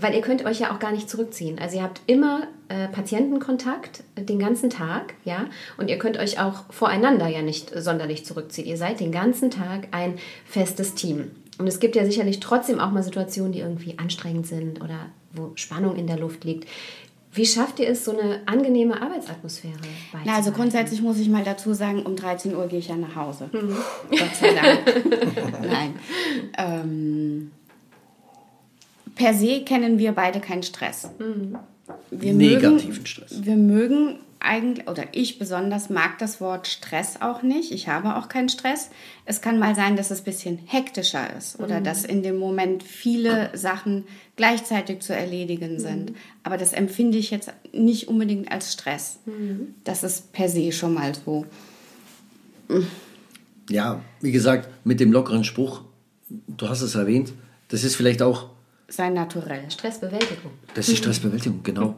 weil 0.00 0.14
ihr 0.14 0.20
könnt 0.20 0.44
euch 0.44 0.60
ja 0.60 0.74
auch 0.74 0.78
gar 0.78 0.92
nicht 0.92 1.08
zurückziehen. 1.08 1.58
Also 1.58 1.76
ihr 1.76 1.82
habt 1.82 2.00
immer 2.06 2.42
äh, 2.68 2.88
Patientenkontakt 2.88 4.02
den 4.16 4.38
ganzen 4.38 4.70
Tag, 4.70 5.14
ja, 5.24 5.46
und 5.76 5.88
ihr 5.88 5.98
könnt 5.98 6.18
euch 6.18 6.40
auch 6.40 6.64
voreinander 6.70 7.28
ja 7.28 7.42
nicht 7.42 7.72
sonderlich 7.74 8.24
zurückziehen. 8.24 8.66
Ihr 8.66 8.76
seid 8.76 9.00
den 9.00 9.12
ganzen 9.12 9.50
Tag 9.50 9.88
ein 9.92 10.18
festes 10.44 10.94
Team. 10.94 11.32
Und 11.58 11.66
es 11.66 11.78
gibt 11.78 11.94
ja 11.94 12.04
sicherlich 12.04 12.40
trotzdem 12.40 12.80
auch 12.80 12.90
mal 12.90 13.02
Situationen, 13.02 13.52
die 13.52 13.60
irgendwie 13.60 13.98
anstrengend 13.98 14.46
sind 14.46 14.80
oder 14.80 15.06
wo 15.32 15.52
Spannung 15.56 15.96
in 15.96 16.06
der 16.06 16.18
Luft 16.18 16.44
liegt. 16.44 16.66
Wie 17.32 17.46
schafft 17.46 17.78
ihr 17.78 17.88
es, 17.88 18.04
so 18.04 18.18
eine 18.18 18.40
angenehme 18.46 19.00
Arbeitsatmosphäre 19.00 19.74
Na, 20.24 20.34
also 20.34 20.50
grundsätzlich 20.50 21.00
muss 21.00 21.18
ich 21.18 21.28
mal 21.28 21.44
dazu 21.44 21.74
sagen, 21.74 22.02
um 22.02 22.16
13 22.16 22.56
Uhr 22.56 22.66
gehe 22.66 22.80
ich 22.80 22.88
ja 22.88 22.96
nach 22.96 23.14
Hause. 23.14 23.48
Gott 23.52 24.34
sei 24.40 24.52
Dank. 24.52 25.62
Nein. 25.62 25.94
Ähm, 26.58 27.52
per 29.14 29.34
se 29.34 29.64
kennen 29.64 29.98
wir 29.98 30.12
beide 30.12 30.40
keinen 30.40 30.62
Stress. 30.62 31.10
Wir 32.10 32.32
Negativen 32.34 32.88
mögen, 32.88 33.06
Stress. 33.06 33.44
Wir 33.44 33.56
mögen 33.56 34.18
eigentlich, 34.40 34.88
oder 34.88 35.04
ich 35.12 35.38
besonders 35.38 35.90
mag 35.90 36.18
das 36.18 36.40
Wort 36.40 36.66
Stress 36.66 37.20
auch 37.20 37.42
nicht. 37.42 37.72
Ich 37.72 37.88
habe 37.88 38.16
auch 38.16 38.28
keinen 38.28 38.48
Stress. 38.48 38.90
Es 39.26 39.42
kann 39.42 39.58
mal 39.58 39.74
sein, 39.74 39.96
dass 39.96 40.10
es 40.10 40.20
ein 40.20 40.24
bisschen 40.24 40.58
hektischer 40.64 41.36
ist 41.36 41.60
oder 41.60 41.80
dass 41.80 42.04
in 42.04 42.22
dem 42.22 42.38
Moment 42.38 42.82
viele 42.82 43.50
Sachen 43.56 44.04
gleichzeitig 44.36 45.00
zu 45.00 45.14
erledigen 45.14 45.78
sind. 45.78 46.14
Aber 46.42 46.56
das 46.56 46.72
empfinde 46.72 47.18
ich 47.18 47.30
jetzt 47.30 47.52
nicht 47.72 48.08
unbedingt 48.08 48.50
als 48.50 48.72
Stress. 48.72 49.18
Das 49.84 50.02
ist 50.02 50.32
per 50.32 50.48
se 50.48 50.72
schon 50.72 50.94
mal 50.94 51.12
so. 51.14 51.44
Ja, 53.68 54.02
wie 54.20 54.32
gesagt, 54.32 54.68
mit 54.84 55.00
dem 55.00 55.12
lockeren 55.12 55.44
Spruch, 55.44 55.82
du 56.28 56.68
hast 56.68 56.80
es 56.80 56.94
erwähnt, 56.94 57.32
das 57.68 57.84
ist 57.84 57.94
vielleicht 57.94 58.22
auch 58.22 58.48
Sein 58.90 59.14
Naturell. 59.14 59.70
Stressbewältigung. 59.70 60.52
Das 60.74 60.88
ist 60.88 60.98
Stressbewältigung, 60.98 61.62
genau. 61.62 61.94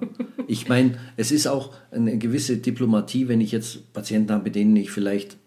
Ich 0.46 0.68
meine, 0.68 0.98
es 1.16 1.32
ist 1.32 1.46
auch 1.46 1.72
eine 1.90 2.18
gewisse 2.18 2.58
Diplomatie, 2.58 3.28
wenn 3.28 3.40
ich 3.40 3.50
jetzt 3.50 3.92
Patienten 3.92 4.32
habe, 4.32 4.44
mit 4.44 4.54
denen 4.54 4.76
ich 4.76 4.90
vielleicht 4.90 5.38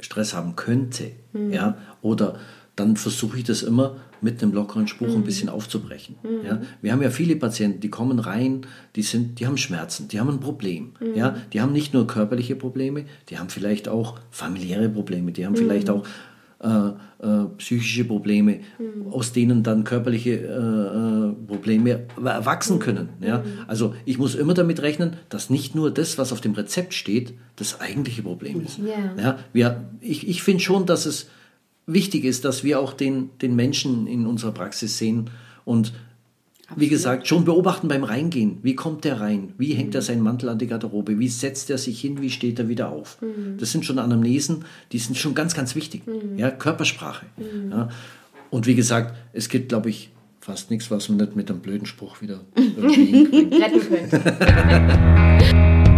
Stress 0.00 0.34
haben 0.34 0.56
könnte, 0.56 1.12
ja, 1.32 1.78
oder 2.02 2.38
dann 2.76 2.96
versuche 2.96 3.38
ich 3.38 3.44
das 3.44 3.62
immer 3.62 3.96
mit 4.20 4.42
einem 4.42 4.52
lockeren 4.52 4.88
Spruch 4.88 5.14
ein 5.14 5.24
bisschen 5.24 5.48
aufzubrechen. 5.48 6.16
Ja. 6.44 6.60
Wir 6.82 6.92
haben 6.92 7.02
ja 7.02 7.10
viele 7.10 7.36
Patienten, 7.36 7.80
die 7.80 7.90
kommen 7.90 8.18
rein, 8.18 8.62
die, 8.96 9.02
sind, 9.02 9.38
die 9.38 9.46
haben 9.46 9.56
Schmerzen, 9.56 10.08
die 10.08 10.18
haben 10.18 10.28
ein 10.28 10.40
Problem. 10.40 10.92
Ja. 11.14 11.36
Die 11.52 11.60
haben 11.60 11.72
nicht 11.72 11.94
nur 11.94 12.06
körperliche 12.06 12.56
Probleme, 12.56 13.04
die 13.28 13.38
haben 13.38 13.48
vielleicht 13.48 13.88
auch 13.88 14.18
familiäre 14.30 14.88
Probleme, 14.88 15.32
die 15.32 15.46
haben 15.46 15.56
vielleicht 15.56 15.90
auch 15.90 16.04
äh, 16.60 16.88
äh, 17.24 17.44
psychische 17.58 18.04
Probleme, 18.04 18.60
aus 19.10 19.32
denen 19.32 19.62
dann 19.62 19.84
körperliche 19.84 20.30
äh, 20.30 21.30
äh, 21.30 21.46
Probleme 21.46 22.06
erwachsen 22.16 22.80
können. 22.80 23.10
Ja? 23.20 23.44
Also 23.68 23.94
ich 24.04 24.18
muss 24.18 24.34
immer 24.34 24.54
damit 24.54 24.82
rechnen, 24.82 25.12
dass 25.28 25.50
nicht 25.50 25.76
nur 25.76 25.92
das, 25.92 26.18
was 26.18 26.32
auf 26.32 26.40
dem 26.40 26.54
Rezept 26.54 26.94
steht, 26.94 27.34
das 27.56 27.80
eigentliche 27.80 28.22
Problem 28.22 28.60
ist. 28.60 28.78
Ja. 28.78 29.22
Ja, 29.22 29.38
wir, 29.52 29.84
ich 30.00 30.28
ich 30.28 30.42
finde 30.42 30.62
schon, 30.62 30.84
dass 30.84 31.06
es 31.06 31.28
wichtig 31.86 32.24
ist, 32.24 32.44
dass 32.44 32.64
wir 32.64 32.80
auch 32.80 32.92
den, 32.92 33.30
den 33.40 33.54
Menschen 33.54 34.06
in 34.06 34.26
unserer 34.26 34.52
Praxis 34.52 34.98
sehen 34.98 35.30
und 35.64 35.92
wie 36.76 36.88
gesagt, 36.88 37.26
schon 37.26 37.44
beobachten 37.44 37.88
beim 37.88 38.04
Reingehen. 38.04 38.58
Wie 38.62 38.74
kommt 38.74 39.04
der 39.04 39.20
rein? 39.20 39.54
Wie 39.56 39.74
hängt 39.74 39.94
er 39.94 40.02
seinen 40.02 40.22
Mantel 40.22 40.48
an 40.48 40.58
die 40.58 40.66
Garderobe? 40.66 41.18
Wie 41.18 41.28
setzt 41.28 41.70
er 41.70 41.78
sich 41.78 42.00
hin? 42.00 42.20
Wie 42.20 42.30
steht 42.30 42.58
er 42.58 42.68
wieder 42.68 42.90
auf? 42.90 43.18
Das 43.58 43.72
sind 43.72 43.86
schon 43.86 43.98
Anamnesen, 43.98 44.64
die 44.92 44.98
sind 44.98 45.16
schon 45.16 45.34
ganz, 45.34 45.54
ganz 45.54 45.74
wichtig. 45.74 46.02
Ja, 46.36 46.50
Körpersprache. 46.50 47.26
Ja. 47.70 47.88
Und 48.50 48.66
wie 48.66 48.74
gesagt, 48.74 49.16
es 49.32 49.48
gibt, 49.48 49.70
glaube 49.70 49.90
ich, 49.90 50.10
fast 50.40 50.70
nichts, 50.70 50.90
was 50.90 51.08
man 51.08 51.18
nicht 51.18 51.36
mit 51.36 51.50
einem 51.50 51.60
blöden 51.60 51.86
Spruch 51.86 52.20
wieder. 52.20 52.40
Retten 52.56 53.80
könnte. 53.88 54.22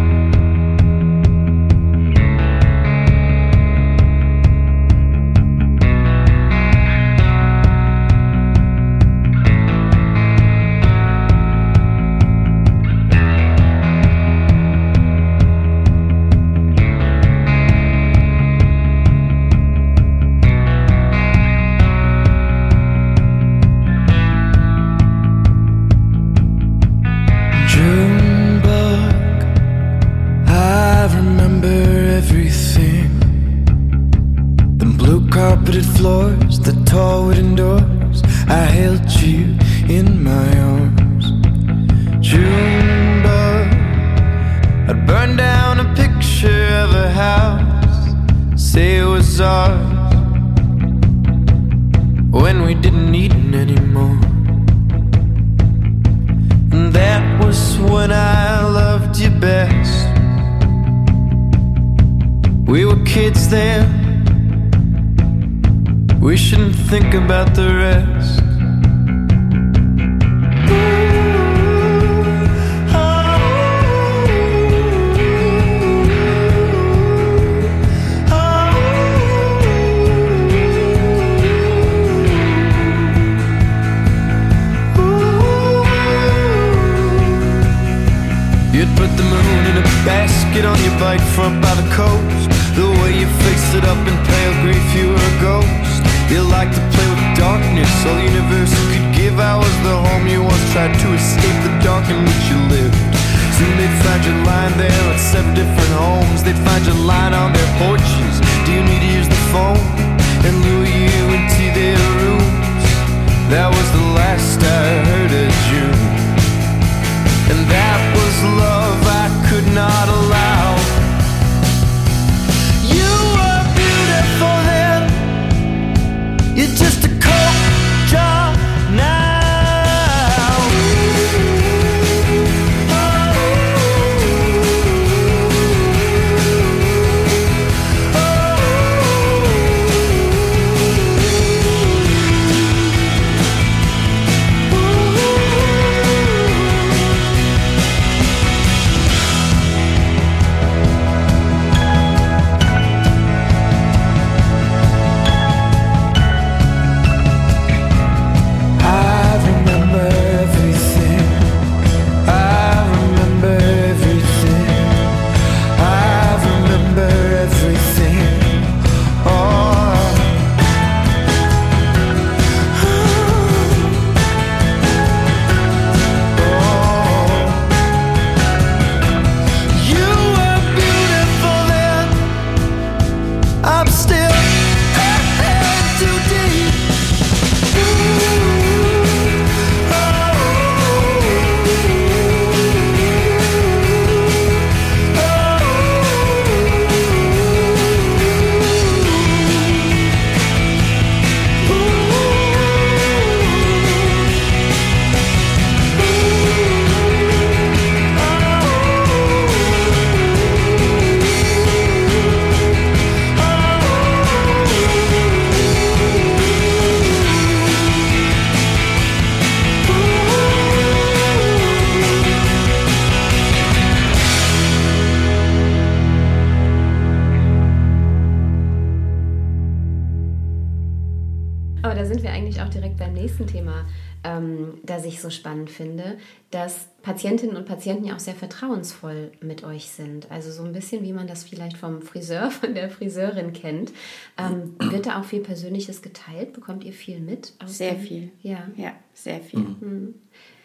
auch 238.21 238.25
sehr 238.25 238.35
vertrauensvoll 238.35 239.33
mit 239.41 239.65
euch 239.65 239.91
sind. 239.91 240.31
Also 240.31 240.53
so 240.53 240.63
ein 240.63 240.73
bisschen, 240.73 241.03
wie 241.03 241.13
man 241.13 241.27
das 241.27 241.45
vielleicht 241.45 241.77
vom 241.77 242.03
Friseur, 242.03 242.51
von 242.51 242.75
der 242.75 242.91
Friseurin 242.91 243.53
kennt. 243.53 243.93
Ähm, 244.39 244.75
wird 244.79 245.07
da 245.07 245.21
auch 245.21 245.25
viel 245.25 245.41
Persönliches 245.41 246.03
geteilt? 246.03 246.53
Bekommt 246.53 246.85
ihr 246.85 246.93
viel 246.93 247.21
mit? 247.21 247.55
aus 247.59 247.79
Sehr 247.79 247.93
dem- 247.95 248.01
viel. 248.01 248.31
Ja. 248.43 248.69
Ja, 248.77 248.93
sehr 249.15 249.41
viel. 249.41 249.65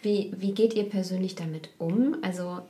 Wie, 0.02 0.32
wie 0.36 0.52
geht 0.52 0.74
ihr 0.74 0.84
persönlich 0.88 1.34
damit 1.34 1.70
um? 1.78 2.16
Also 2.22 2.60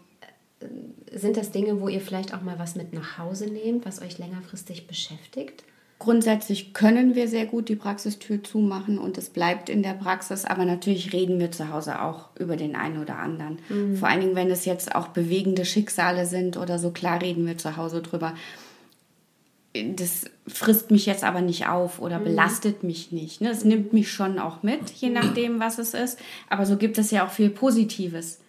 äh, 0.61 1.19
sind 1.19 1.37
das 1.37 1.51
Dinge, 1.51 1.81
wo 1.81 1.89
ihr 1.89 2.01
vielleicht 2.01 2.33
auch 2.35 2.43
mal 2.43 2.59
was 2.59 2.77
mit 2.77 2.93
nach 2.93 3.19
Hause 3.19 3.47
nehmt, 3.47 3.85
was 3.85 4.01
euch 4.01 4.19
längerfristig 4.19 4.87
beschäftigt? 4.87 5.65
Grundsätzlich 5.99 6.75
können 6.75 7.15
wir 7.15 7.27
sehr 7.27 7.47
gut 7.47 7.71
die 7.71 7.77
Praxistür 7.77 8.45
zumachen 8.45 8.99
und 8.99 9.17
es 9.17 9.31
bleibt 9.31 9.71
in 9.71 9.83
der 9.83 9.95
Praxis, 9.95 10.45
aber 10.45 10.67
natürlich 10.67 11.15
reden 11.15 11.41
wir 11.41 11.51
zu 11.51 11.73
Hause 11.73 12.03
auch 12.03 12.29
über 12.39 12.57
den 12.57 12.77
einen 12.77 13.01
oder 13.01 13.19
anderen. 13.19 13.59
Vor 13.97 14.07
allen 14.07 14.21
Dingen, 14.21 14.37
wenn 14.37 14.51
es 14.51 14.67
jetzt 14.67 14.95
auch 14.95 15.09
bewegende 15.09 15.65
Schicksale 15.65 16.27
sind 16.27 16.59
oder 16.59 16.79
so, 16.79 16.91
klar 16.91 17.23
reden 17.23 17.47
wir 17.47 17.57
zu 17.57 17.79
Hause 17.79 18.03
drüber. 18.03 18.35
Das 19.95 20.27
frisst 20.47 20.91
mich 20.91 21.07
jetzt 21.07 21.25
aber 21.25 21.41
nicht 21.41 21.67
auf 21.67 21.99
oder 21.99 22.19
belastet 22.19 22.83
mich 22.83 23.11
nicht. 23.11 23.41
Ne? 23.41 23.51
Es 23.51 23.65
nimmt 23.65 23.95
mich 23.95 24.13
schon 24.13 24.39
auch 24.39 24.63
mit, 24.63 24.91
je 24.91 25.09
nachdem, 25.09 25.61
was 25.61 25.79
es 25.79 25.95
ist. 25.95 26.19
Aber 26.51 26.67
so 26.67 26.77
gibt 26.77 26.99
es 26.99 27.11
ja 27.11 27.27
auch 27.27 27.31
viel 27.31 27.51
Positives 27.51 28.41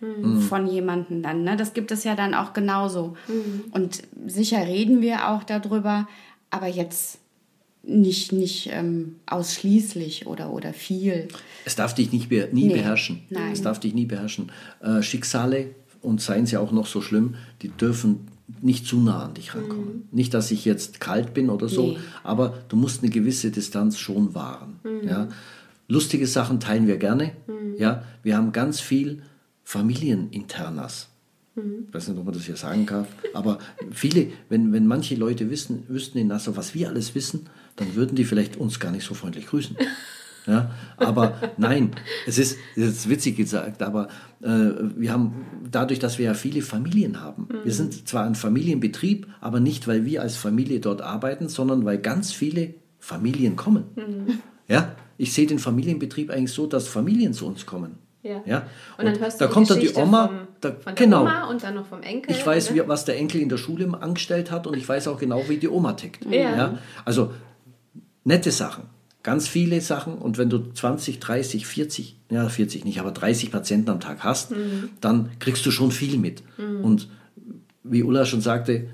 von 0.50 0.68
jemandem 0.68 1.24
dann. 1.24 1.44
Ne? 1.44 1.56
Das 1.56 1.74
gibt 1.74 1.92
es 1.92 2.04
ja 2.04 2.16
dann 2.16 2.34
auch 2.34 2.52
genauso. 2.52 3.16
Und 3.72 4.04
sicher 4.26 4.66
reden 4.66 5.02
wir 5.02 5.30
auch 5.30 5.44
darüber, 5.44 6.08
aber 6.50 6.68
jetzt 6.68 7.20
nicht, 7.88 8.32
nicht 8.34 8.70
ähm, 8.72 9.16
ausschließlich 9.26 10.28
oder, 10.28 10.52
oder 10.52 10.74
viel. 10.74 11.28
Es 11.66 11.76
darf 11.76 11.96
dich 11.96 12.12
nicht 12.12 12.30
be 12.30 12.50
nie 12.52 12.68
Nee, 12.68 12.74
beherrschen. 12.74 13.22
nein. 13.30 13.52
Es 13.54 13.62
darf 13.62 13.80
dich 13.80 13.94
nie 13.94 14.06
beherrschen. 14.06 14.52
Äh, 14.82 15.02
Schicksale, 15.02 15.68
und 16.02 16.22
seien 16.22 16.46
sie 16.46 16.58
auch 16.58 16.72
noch 16.72 16.86
so 16.86 17.02
schlimm, 17.02 17.36
die 17.64 17.70
dürfen 17.70 18.28
nicht 18.62 18.86
zu 18.86 19.00
nah 19.02 19.26
an 19.26 19.34
dich 19.34 19.56
rankommen. 19.56 20.08
Nicht, 20.12 20.34
dass 20.34 20.52
ich 20.52 20.64
jetzt 20.64 21.00
kalt 21.00 21.34
bin 21.34 21.50
oder 21.50 21.68
so, 21.68 21.88
Nee. 21.88 21.98
aber 22.24 22.60
du 22.70 22.76
musst 22.78 23.02
eine 23.02 23.12
gewisse 23.12 23.50
Distanz 23.52 23.98
schon 23.98 24.34
wahren. 24.36 24.80
Ja? 25.04 25.28
Lustige 25.88 26.28
Sachen 26.28 26.60
teilen 26.60 26.88
wir 26.88 26.98
gerne. 26.98 27.32
Ja? 27.78 28.04
Wir 28.24 28.38
haben 28.38 28.52
ganz 28.52 28.80
viel 28.80 29.24
Familieninternas. 29.64 31.10
Ich 31.56 31.94
weiß 31.94 32.10
nicht, 32.10 32.18
ob 32.20 32.26
man 32.26 32.36
das 32.36 32.44
hier 32.46 32.56
sagen 32.56 32.86
kann, 32.86 33.08
aber 33.34 33.58
viele, 33.92 34.28
wenn, 34.48 34.72
wenn 34.74 34.86
manche 34.86 35.16
Leute 35.16 35.50
wissen, 35.50 35.84
wüssten 35.88 36.20
in 36.20 36.28
Nassau, 36.28 36.56
was 36.56 36.76
wir 36.76 36.88
alles 36.88 37.16
wissen, 37.16 37.48
dann 37.78 37.96
würden 37.96 38.16
die 38.16 38.26
vielleicht 38.26 38.58
uns 38.58 38.80
gar 38.80 38.92
nicht 38.92 39.06
so 39.06 39.14
freundlich 39.14 39.48
grüßen. 39.48 39.78
Ja, 40.48 40.72
aber 40.96 41.36
nein, 41.58 41.92
es 42.26 42.38
ist, 42.38 42.58
es 42.78 42.84
ist 42.84 43.10
witzig 43.10 43.36
gesagt, 43.36 43.82
aber 43.82 44.08
äh, 44.42 44.48
wir 44.96 45.12
haben 45.12 45.46
dadurch, 45.70 46.00
dass 46.00 46.18
wir 46.20 46.26
ja 46.26 46.34
viele 46.34 46.62
Familien 46.62 47.22
haben. 47.22 47.50
Wir 47.64 47.74
sind 47.74 48.08
zwar 48.08 48.26
ein 48.26 48.36
Familienbetrieb, 48.36 49.28
aber 49.42 49.60
nicht, 49.60 49.90
weil 49.90 50.06
wir 50.06 50.22
als 50.22 50.38
Familie 50.38 50.80
dort 50.80 51.02
arbeiten, 51.02 51.50
sondern 51.50 51.84
weil 51.84 51.98
ganz 51.98 52.32
viele 52.32 52.76
Familien 52.98 53.58
kommen. 53.58 54.42
Ja, 54.70 54.96
ich 55.18 55.34
sehe 55.34 55.48
den 55.48 55.60
Familienbetrieb 55.60 56.30
eigentlich 56.30 56.54
so, 56.54 56.66
dass 56.66 56.88
Familien 56.88 57.34
zu 57.34 57.46
uns 57.46 57.66
kommen. 57.66 57.98
Ja. 58.24 58.42
Ja? 58.46 58.64
Und 58.98 59.06
dann 59.06 59.20
hörst 59.20 59.40
du 59.40 59.46
da 59.46 59.48
die 59.48 59.54
kommt 59.54 59.70
dann 59.70 59.80
die 59.80 59.88
Geschichte 59.88 60.04
Oma, 60.04 60.28
vom, 60.28 60.38
da, 60.60 60.72
von 60.72 60.84
der 60.84 60.94
genau. 60.94 61.22
Oma 61.22 61.50
und 61.50 61.64
dann 61.64 61.76
noch 61.76 61.86
vom 61.86 62.02
Enkel. 62.02 62.32
Ich 62.32 62.46
weiß, 62.46 62.72
ne? 62.72 62.84
wie, 62.84 62.88
was 62.88 63.06
der 63.06 63.18
Enkel 63.18 63.42
in 63.42 63.50
der 63.50 63.58
Schule 63.58 63.90
angestellt 64.00 64.52
hat 64.52 64.68
und 64.68 64.76
ich 64.76 64.88
weiß 64.88 65.08
auch 65.08 65.18
genau, 65.18 65.48
wie 65.48 65.58
die 65.58 65.70
Oma 65.70 65.94
tickt. 65.94 66.26
Ja. 66.26 66.80
Also 67.06 67.32
nette 68.28 68.52
Sachen, 68.52 68.84
ganz 69.24 69.48
viele 69.48 69.80
Sachen 69.82 70.16
und 70.16 70.38
wenn 70.38 70.50
du 70.50 70.60
20, 70.60 71.20
30, 71.20 71.66
40, 71.66 72.18
ja 72.30 72.48
40 72.48 72.86
nicht, 72.86 73.00
aber 73.00 73.12
30 73.12 73.52
Patienten 73.52 73.90
am 73.90 74.00
Tag 74.00 74.24
hast, 74.24 74.52
dann 75.02 75.30
kriegst 75.40 75.66
du 75.66 75.72
schon 75.72 75.92
viel 75.92 76.18
mit. 76.18 76.44
Und 76.84 77.10
wie 77.84 78.04
Ulla 78.04 78.26
schon 78.26 78.42
sagte, 78.42 78.90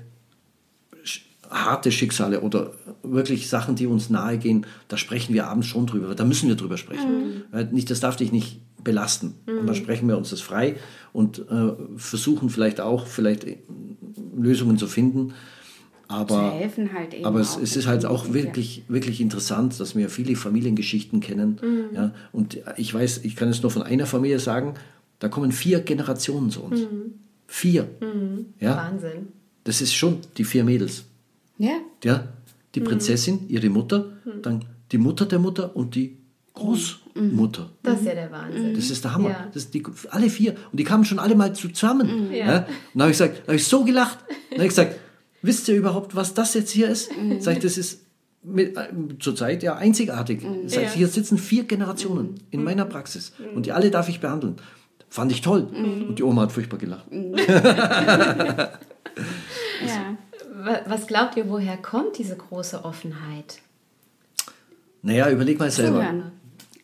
harte 1.50 1.92
Schicksale 1.92 2.40
oder 2.40 2.72
wirklich 3.02 3.48
Sachen, 3.48 3.76
die 3.76 3.86
uns 3.86 4.08
nahe 4.08 4.38
gehen, 4.38 4.66
da 4.88 4.96
sprechen 4.96 5.34
wir 5.34 5.46
abends 5.46 5.66
schon 5.66 5.86
drüber, 5.86 6.14
da 6.14 6.24
müssen 6.24 6.48
wir 6.48 6.56
drüber 6.56 6.76
sprechen. 6.78 7.42
Weil 7.50 7.66
Nicht, 7.66 7.90
das 7.90 8.00
darf 8.00 8.16
dich 8.16 8.32
nicht 8.32 8.60
belasten. 8.82 9.34
Und 9.46 9.66
dann 9.66 9.74
sprechen 9.74 10.08
wir 10.08 10.16
uns 10.16 10.30
das 10.30 10.40
frei 10.40 10.76
und 11.12 11.38
äh, 11.38 11.72
versuchen 11.96 12.50
vielleicht 12.50 12.80
auch 12.80 13.06
vielleicht 13.06 13.44
äh, 13.44 13.56
Lösungen 14.36 14.78
zu 14.78 14.86
finden. 14.86 15.32
Aber, 16.08 16.34
Zu 16.50 16.50
helfen 16.52 16.92
halt 16.92 17.14
eben 17.14 17.24
aber 17.24 17.40
es, 17.40 17.56
es 17.56 17.76
ist 17.76 17.86
halt 17.86 18.04
auch 18.04 18.32
wirklich, 18.32 18.82
wirklich 18.88 19.20
interessant, 19.20 19.78
dass 19.80 19.96
wir 19.96 20.10
viele 20.10 20.36
Familiengeschichten 20.36 21.20
kennen. 21.20 21.58
Mhm. 21.62 21.94
Ja, 21.96 22.12
und 22.32 22.58
ich 22.76 22.92
weiß, 22.92 23.20
ich 23.24 23.36
kann 23.36 23.48
es 23.48 23.62
nur 23.62 23.70
von 23.70 23.82
einer 23.82 24.06
Familie 24.06 24.38
sagen, 24.38 24.74
da 25.18 25.28
kommen 25.28 25.50
vier 25.52 25.80
Generationen 25.80 26.50
zu 26.50 26.62
uns. 26.62 26.80
Mhm. 26.80 27.14
Vier. 27.46 27.88
Ja, 28.60 28.76
Wahnsinn. 28.76 29.28
das 29.64 29.80
ist 29.80 29.94
schon 29.94 30.18
die 30.36 30.44
vier 30.44 30.64
Mädels. 30.64 31.04
Ja, 31.58 31.78
Ja, 32.02 32.28
die 32.74 32.80
Mhm. 32.80 32.84
Prinzessin, 32.84 33.48
ihre 33.48 33.68
Mutter, 33.70 34.12
dann 34.42 34.64
die 34.92 34.98
Mutter 34.98 35.24
der 35.26 35.38
Mutter 35.38 35.74
und 35.76 35.94
die 35.94 36.18
Großmutter. 36.54 37.70
Das 37.82 38.00
ist 38.00 38.06
ja 38.06 38.14
der 38.14 38.30
Wahnsinn. 38.30 38.74
Das 38.74 38.90
ist 38.90 39.04
der 39.04 39.14
Hammer. 39.14 39.30
Ja. 39.30 39.48
Das 39.52 39.64
ist 39.64 39.74
die, 39.74 39.82
alle 40.10 40.28
vier. 40.30 40.54
Und 40.70 40.78
die 40.78 40.84
kamen 40.84 41.04
schon 41.04 41.18
alle 41.18 41.34
mal 41.34 41.52
zusammen. 41.54 42.30
Ja. 42.32 42.36
Ja. 42.46 42.58
Und 42.58 42.66
dann 42.94 43.02
habe 43.02 43.10
ich 43.12 43.18
gesagt, 43.18 43.38
da 43.40 43.46
habe 43.48 43.56
ich 43.56 43.66
so 43.66 43.84
gelacht. 43.84 44.18
Dann 44.50 44.58
habe 44.58 44.64
ich 44.64 44.68
gesagt, 44.70 44.96
wisst 45.46 45.68
ihr 45.68 45.76
überhaupt, 45.76 46.14
was 46.16 46.34
das 46.34 46.54
jetzt 46.54 46.70
hier 46.70 46.88
ist? 46.88 47.10
Sag 47.40 47.56
ich, 47.56 47.62
das 47.62 47.76
ist 47.78 48.00
mit, 48.42 48.76
äh, 48.76 48.88
zurzeit 49.20 49.62
ja 49.62 49.76
einzigartig. 49.76 50.42
Sag 50.66 50.82
ich, 50.82 50.88
Ja. 50.90 50.94
hier 50.94 51.08
sitzen 51.08 51.38
vier 51.38 51.64
Generationen 51.64 52.34
in 52.50 52.62
meiner 52.64 52.84
Praxis. 52.84 53.32
Und 53.54 53.66
die 53.66 53.72
alle 53.72 53.90
darf 53.90 54.08
ich 54.08 54.20
behandeln. 54.20 54.56
Fand 55.08 55.30
ich 55.32 55.40
toll. 55.42 55.68
Und 56.08 56.18
die 56.18 56.22
Oma 56.24 56.42
hat 56.42 56.52
furchtbar 56.52 56.78
gelacht. 56.78 57.06
ja. 57.12 58.68
Wa- 60.56 60.80
Was 60.86 61.06
glaubt 61.06 61.36
ihr, 61.36 61.48
woher 61.48 61.76
kommt 61.76 62.18
diese 62.18 62.36
große 62.36 62.84
Offenheit? 62.84 63.60
Naja, 65.02 65.30
überleg 65.30 65.58
mal 65.58 65.70
selber. 65.70 65.98
Zuhören. 66.00 66.32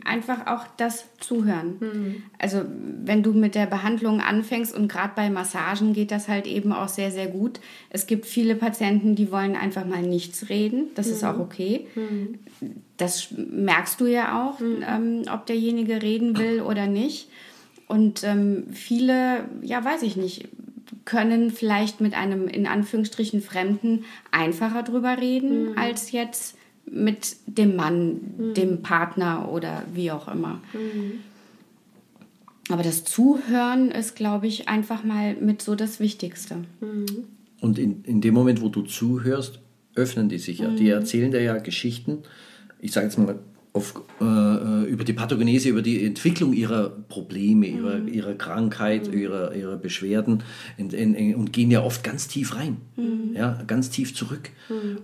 Einfach 0.05 0.47
auch 0.47 0.67
das 0.77 1.05
Zuhören. 1.19 1.77
Mhm. 1.81 2.23
Also 2.39 2.63
wenn 3.05 3.23
du 3.23 3.33
mit 3.33 3.55
der 3.55 3.67
Behandlung 3.67 4.21
anfängst 4.21 4.75
und 4.75 4.89
gerade 4.89 5.13
bei 5.15 5.31
Massagen 5.31 5.93
geht 5.93 6.11
das 6.11 6.29
halt 6.29 6.47
eben 6.47 6.73
auch 6.73 6.89
sehr, 6.89 7.11
sehr 7.11 7.27
gut. 7.27 7.61
Es 7.91 8.07
gibt 8.07 8.27
viele 8.27 8.55
Patienten, 8.55 9.15
die 9.17 9.31
wollen 9.31 9.57
einfach 9.57 9.85
mal 9.85 10.03
nichts 10.03 10.49
reden. 10.49 10.87
Das 10.95 11.07
ist 11.07 11.23
Mhm. 11.23 11.29
auch 11.29 11.39
okay. 11.39 11.87
Das 12.97 13.29
merkst 13.37 14.01
du 14.01 14.07
ja 14.07 14.47
auch, 14.49 14.61
ähm, 14.61 15.23
ob 15.33 15.47
derjenige 15.47 16.03
reden 16.03 16.37
will 16.39 16.61
oder 16.63 16.87
nicht. 16.87 17.29
Und 17.89 18.23
ähm, 18.25 18.65
viele, 18.73 19.45
ja 19.63 19.85
weiß 19.85 20.03
ich 20.03 20.17
nicht, 20.17 20.49
können 21.05 21.51
vielleicht 21.51 22.01
mit 22.01 22.15
einem 22.15 22.47
in 22.49 22.67
Anführungsstrichen 22.67 23.41
Fremden 23.43 24.05
einfacher 24.31 24.83
drüber 24.83 25.19
reden 25.19 25.77
als 25.79 26.13
jetzt 26.13 26.57
mit 26.91 27.37
dem 27.47 27.77
Mann, 27.77 28.21
dem 28.57 28.83
Partner 28.83 29.51
oder 29.51 29.85
wie 29.95 30.11
auch 30.11 30.29
immer. 30.29 30.61
Aber 32.69 32.83
das 32.83 33.05
Zuhören 33.05 33.91
ist, 33.91 34.17
glaube 34.17 34.47
ich, 34.47 34.69
einfach 34.69 35.03
mal 35.05 35.35
mit 35.35 35.63
so 35.63 35.75
das 35.75 36.01
Wichtigste. 36.01 36.57
Und 37.61 37.79
in, 37.79 38.05
in 38.05 38.21
dem 38.21 38.35
Moment, 38.35 38.61
wo 38.61 38.69
du 38.69 38.83
zuhörst, 38.83 39.61
öffnen 39.95 40.29
die 40.29 40.39
sich 40.39 40.59
ja. 40.59 40.69
Die 40.69 40.89
erzählen 40.89 41.31
dir 41.31 41.43
ja 41.43 41.59
Geschichten, 41.59 42.19
ich 42.81 42.93
sage 42.93 43.07
jetzt 43.07 43.19
mal, 43.19 43.39
auf, 43.73 43.95
äh, 44.21 44.25
äh, 44.25 44.85
über 44.87 45.05
die 45.05 45.13
Pathogenese, 45.13 45.69
über 45.69 45.83
die 45.83 46.05
Entwicklung 46.05 46.53
ihrer 46.53 46.89
Probleme, 46.89 47.67
ihrer, 47.67 48.01
ihrer 48.07 48.35
Krankheit, 48.35 49.13
ihrer, 49.13 49.55
ihrer 49.55 49.77
Beschwerden 49.77 50.43
in, 50.77 50.91
in, 50.91 51.15
in, 51.15 51.35
und 51.37 51.53
gehen 51.53 51.71
ja 51.71 51.83
oft 51.83 52.03
ganz 52.03 52.27
tief 52.27 52.57
rein, 52.57 52.79
ja, 53.35 53.63
ganz 53.67 53.91
tief 53.91 54.15
zurück. 54.15 54.51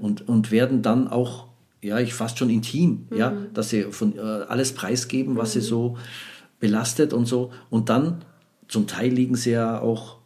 Und, 0.01 0.29
und 0.29 0.51
werden 0.51 0.83
dann 0.83 1.07
auch, 1.07 1.47
ja, 1.83 1.99
ich 1.99 2.15
fast 2.15 2.39
schon 2.39 2.51
intim, 2.51 3.07
ja, 3.15 3.33
dass 3.55 3.71
sie 3.71 3.85
von 3.85 4.17
äh, 4.17 4.21
alles 4.21 4.73
preisgeben, 4.73 5.37
was 5.37 5.53
sie 5.53 5.61
so 5.61 5.97
belastet 6.59 7.13
und 7.13 7.27
so. 7.27 7.53
Und 7.71 7.89
dann, 7.89 8.25
zum 8.69 8.87
Teil 8.87 9.13
liegen 9.13 9.37
sie 9.37 9.53
ja 9.53 9.81
auch 9.81 10.17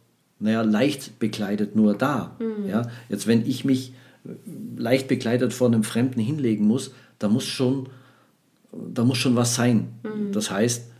naja, 0.41 0.63
leicht 0.63 1.19
bekleidet 1.19 1.75
nur 1.75 1.93
da. 1.93 2.35
Ja? 2.67 2.89
Jetzt, 3.09 3.27
wenn 3.27 3.45
ich 3.45 3.63
mich 3.63 3.93
äh, 4.25 4.29
leicht 4.75 5.07
bekleidet 5.07 5.53
vor 5.53 5.67
einem 5.67 5.83
Fremden 5.83 6.19
hinlegen 6.19 6.65
muss, 6.65 6.93
da 7.19 7.29
muss 7.29 7.45
schon, 7.45 7.89
da 8.71 9.03
muss 9.03 9.19
schon 9.19 9.35
was 9.35 9.53
sein. 9.53 9.89
Das 10.31 10.49
heißt, 10.49 10.90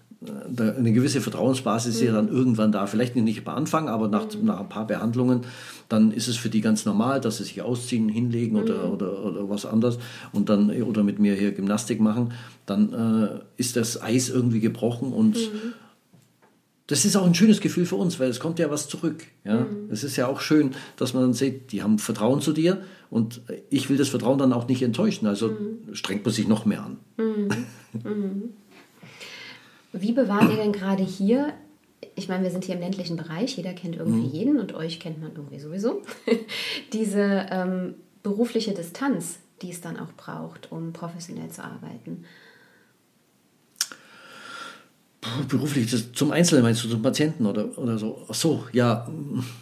eine 0.58 0.94
gewisse 0.94 1.20
Vertrauensbasis 1.20 1.96
ist 1.96 2.02
ja 2.02 2.12
dann 2.12 2.28
irgendwann 2.28 2.72
da. 2.72 2.86
Vielleicht 2.86 3.16
nicht 3.16 3.48
am 3.48 3.56
Anfang, 3.56 3.90
aber 3.90 4.08
nach, 4.08 4.28
nach 4.44 4.60
ein 4.60 4.70
paar 4.70 4.86
Behandlungen, 4.86 5.42
dann 5.90 6.12
ist 6.12 6.28
es 6.28 6.38
für 6.38 6.50
die 6.50 6.62
ganz 6.62 6.86
normal, 6.86 7.20
dass 7.20 7.38
sie 7.38 7.44
sich 7.44 7.62
ausziehen, 7.62 8.08
hinlegen 8.08 8.56
oder, 8.56 8.92
oder, 8.92 9.26
oder 9.26 9.50
was 9.50 9.66
anderes 9.66 9.98
und 10.32 10.50
dann 10.50 10.70
oder 10.84 11.02
mit 11.04 11.18
mir 11.18 11.34
hier 11.34 11.52
Gymnastik 11.54 12.00
machen. 12.00 12.34
Dann 12.68 12.94
äh, 12.94 13.40
ist 13.58 13.76
das 13.76 14.02
Eis 14.02 14.30
irgendwie 14.30 14.60
gebrochen 14.60 15.12
und 15.12 15.38
das 16.86 17.06
ist 17.06 17.16
auch 17.16 17.26
ein 17.26 17.34
schönes 17.34 17.62
Gefühl 17.62 17.86
für 17.86 17.96
uns, 17.96 18.20
weil 18.20 18.30
es 18.30 18.40
kommt 18.40 18.60
ja 18.60 18.70
was 18.70 18.90
zurück. 18.90 19.24
Ja? 19.44 19.66
Es 19.90 20.04
ist 20.04 20.18
ja 20.18 20.28
auch 20.28 20.42
schön, 20.42 20.72
dass 20.98 21.14
man 21.14 21.24
dann 21.24 21.34
sieht, 21.34 21.72
die 21.72 21.82
haben 21.82 21.98
Vertrauen 21.98 22.42
zu 22.42 22.52
dir 22.52 22.84
und 23.10 23.42
ich 23.70 23.90
will 23.90 23.98
das 23.98 24.10
Vertrauen 24.10 24.38
dann 24.38 24.54
auch 24.54 24.68
nicht 24.68 24.84
enttäuschen. 24.84 25.26
Also 25.26 25.56
strengt 25.94 26.26
man 26.26 26.34
sich 26.34 26.48
noch 26.48 26.66
mehr 26.66 26.84
an. 26.84 26.98
Wie 29.94 30.12
bewahrt 30.14 30.50
ihr 30.50 30.58
denn 30.58 30.72
gerade 30.72 31.04
hier? 31.04 31.54
Ich 32.16 32.28
meine, 32.30 32.44
wir 32.44 32.52
sind 32.52 32.64
hier 32.66 32.76
im 32.76 32.82
ländlichen 32.82 33.16
Bereich, 33.18 33.56
jeder 33.58 33.74
kennt 33.74 33.96
irgendwie 33.96 34.28
Mhm. 34.28 34.34
jeden 34.34 34.60
und 34.60 34.74
euch 34.74 35.00
kennt 35.00 35.22
man 35.22 35.32
irgendwie 35.36 35.60
sowieso. 35.60 36.02
Diese 36.94 37.46
ähm, 37.52 37.96
berufliche 38.24 38.74
Distanz, 38.74 39.40
die 39.62 39.70
es 39.72 39.82
dann 39.82 40.00
auch 40.00 40.12
braucht, 40.18 40.72
um 40.72 40.94
professionell 40.94 41.50
zu 41.50 41.64
arbeiten. 41.64 42.26
Beruflich, 45.48 45.92
das, 45.92 46.12
zum 46.14 46.32
Einzelnen 46.32 46.64
meinst 46.64 46.84
du, 46.84 46.90
zum 46.90 47.04
Patienten 47.04 47.46
oder, 47.46 47.78
oder 47.78 48.00
so? 48.00 48.26
Ach 48.28 48.34
so, 48.34 48.64
ja. 48.74 49.08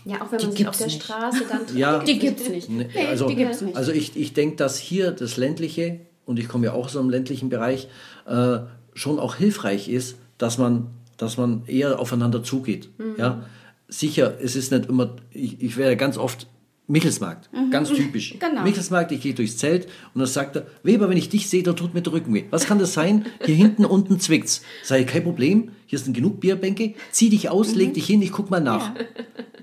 Ja, 0.06 0.22
auch 0.22 0.32
wenn 0.32 0.40
Die 0.40 0.46
man 0.48 0.56
sich 0.56 0.68
auf 0.70 0.78
der 0.78 0.88
nicht. 0.88 1.04
Straße 1.04 1.44
dann 1.50 1.78
Ja. 1.78 2.00
Die 2.00 2.18
gibt's 2.18 2.48
nicht. 2.48 2.70
Ne, 2.70 2.88
Nee, 2.94 3.06
also, 3.08 3.28
die 3.28 3.36
gibt's 3.36 3.60
nicht. 3.60 3.76
also 3.76 3.92
ich, 3.92 4.16
ich 4.16 4.32
denke, 4.34 4.56
dass 4.56 4.78
hier 4.80 5.12
das 5.12 5.36
ländliche, 5.36 6.00
und 6.26 6.40
ich 6.40 6.48
komme 6.48 6.68
ja 6.68 6.72
auch 6.74 6.86
aus 6.86 6.96
einem 6.96 7.10
ländlichen 7.10 7.50
Bereich, 7.50 7.90
äh, 8.26 8.60
schon 9.00 9.20
auch 9.20 9.36
hilfreich 9.36 9.90
ist, 9.90 10.18
dass 10.38 10.58
man, 10.58 10.88
dass 11.18 11.38
man 11.38 11.64
eher 11.68 12.00
aufeinander 12.00 12.44
zugeht. 12.44 12.90
Mhm. 12.98 13.16
Ja? 13.18 13.46
Sicher, 13.88 14.36
es 14.42 14.56
ist 14.56 14.72
nicht 14.72 14.88
immer, 14.88 15.16
ich, 15.32 15.62
ich 15.62 15.78
werde 15.78 15.98
ganz 15.98 16.18
oft 16.18 16.48
Michelsmarkt, 16.88 17.50
ganz 17.72 17.90
typisch. 17.94 18.36
Genau. 18.40 18.64
Michelsmarkt, 18.64 19.12
ich 19.12 19.22
gehe 19.22 19.34
durchs 19.34 19.58
Zelt 19.58 19.86
und 20.14 20.20
dann 20.20 20.28
sagt 20.28 20.56
er, 20.58 20.68
Weber, 20.84 21.08
wenn 21.10 21.18
ich 21.18 21.30
dich 21.30 21.50
sehe, 21.50 21.64
dann 21.64 21.76
tut 21.76 21.94
mir 21.94 22.02
der 22.02 22.14
Rücken 22.14 22.34
weh. 22.34 22.46
Was 22.50 22.66
kann 22.66 22.80
das 22.80 22.94
sein? 22.94 23.26
Hier 23.46 23.56
hinten 23.56 23.86
unten 23.96 24.20
zwickt's. 24.20 24.64
Ich, 24.84 25.08
kein 25.08 25.24
Problem, 25.24 25.72
hier 25.86 26.00
sind 26.00 26.14
genug 26.14 26.40
Bierbänke, 26.40 26.96
zieh 27.12 27.30
dich 27.30 27.50
aus, 27.50 27.76
leg 27.76 27.94
dich 27.94 28.06
hin, 28.06 28.22
ich 28.22 28.32
guck 28.32 28.50
mal 28.50 28.60
nach. 28.60 28.92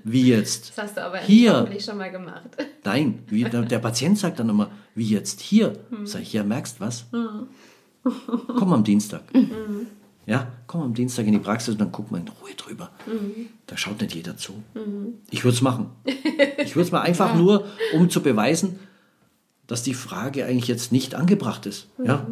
Wie 0.03 0.29
jetzt? 0.29 0.69
Das 0.69 0.85
hast 0.85 0.97
du 0.97 1.03
aber 1.03 1.17
Hier. 1.19 1.67
schon 1.79 1.97
mal 1.97 2.09
gemacht. 2.09 2.49
Nein, 2.85 3.19
wie, 3.27 3.43
der, 3.43 3.63
der 3.63 3.79
Patient 3.79 4.17
sagt 4.17 4.39
dann 4.39 4.47
immer, 4.47 4.71
wie 4.95 5.09
jetzt? 5.09 5.41
Hier. 5.41 5.73
Sag 6.05 6.21
ich, 6.21 6.31
ja, 6.31 6.43
merkst 6.43 6.79
was? 6.79 7.07
Komm 8.57 8.73
am 8.73 8.83
Dienstag. 8.83 9.23
Ja, 10.25 10.51
komm 10.67 10.81
am 10.81 10.93
Dienstag 10.93 11.25
in 11.25 11.31
die 11.31 11.39
Praxis 11.39 11.69
und 11.69 11.81
dann 11.81 11.91
guck 11.91 12.11
mal 12.11 12.19
in 12.19 12.27
Ruhe 12.27 12.53
drüber. 12.55 12.91
Da 13.65 13.77
schaut 13.77 14.01
nicht 14.01 14.13
jeder 14.13 14.35
zu. 14.35 14.61
Ich 15.31 15.43
würde 15.43 15.55
es 15.55 15.61
machen. 15.61 15.91
Ich 16.03 16.75
würde 16.75 16.85
es 16.85 16.91
mal 16.91 17.01
einfach 17.01 17.35
nur, 17.37 17.65
um 17.93 18.09
zu 18.09 18.21
beweisen, 18.21 18.79
dass 19.67 19.83
die 19.83 19.93
Frage 19.93 20.45
eigentlich 20.45 20.67
jetzt 20.67 20.91
nicht 20.91 21.15
angebracht 21.15 21.65
ist. 21.65 21.87
Ja? 22.03 22.27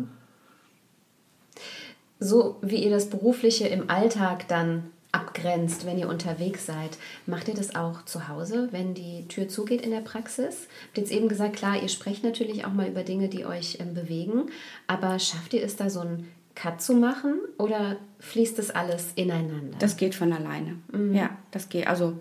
So 2.19 2.57
wie 2.61 2.83
ihr 2.83 2.89
das 2.89 3.09
Berufliche 3.09 3.67
im 3.67 3.89
Alltag 3.89 4.47
dann 4.47 4.85
abgrenzt, 5.15 5.85
wenn 5.85 5.97
ihr 5.97 6.09
unterwegs 6.09 6.65
seid, 6.65 6.97
macht 7.25 7.47
ihr 7.47 7.53
das 7.55 7.75
auch 7.75 8.03
zu 8.05 8.27
Hause, 8.27 8.67
wenn 8.71 8.93
die 8.93 9.27
Tür 9.27 9.47
zugeht 9.47 9.81
in 9.81 9.91
der 9.91 10.01
Praxis? 10.01 10.67
Habt 10.87 10.97
jetzt 10.97 11.11
eben 11.11 11.27
gesagt, 11.29 11.55
klar, 11.55 11.81
ihr 11.81 11.87
sprecht 11.89 12.23
natürlich 12.23 12.65
auch 12.65 12.73
mal 12.73 12.87
über 12.87 13.03
Dinge, 13.03 13.29
die 13.29 13.45
euch 13.45 13.77
ähm, 13.79 13.93
bewegen, 13.93 14.49
aber 14.87 15.17
schafft 15.19 15.53
ihr 15.53 15.63
es 15.63 15.75
da 15.75 15.89
so 15.89 16.01
einen 16.01 16.27
Cut 16.53 16.81
zu 16.81 16.93
machen 16.93 17.35
oder 17.57 17.97
fließt 18.19 18.57
das 18.59 18.71
alles 18.71 19.07
ineinander? 19.15 19.77
Das 19.79 19.97
geht 19.97 20.15
von 20.15 20.31
alleine. 20.31 20.75
Ja, 21.13 21.31
das 21.51 21.69
geht. 21.69 21.87
Also 21.87 22.13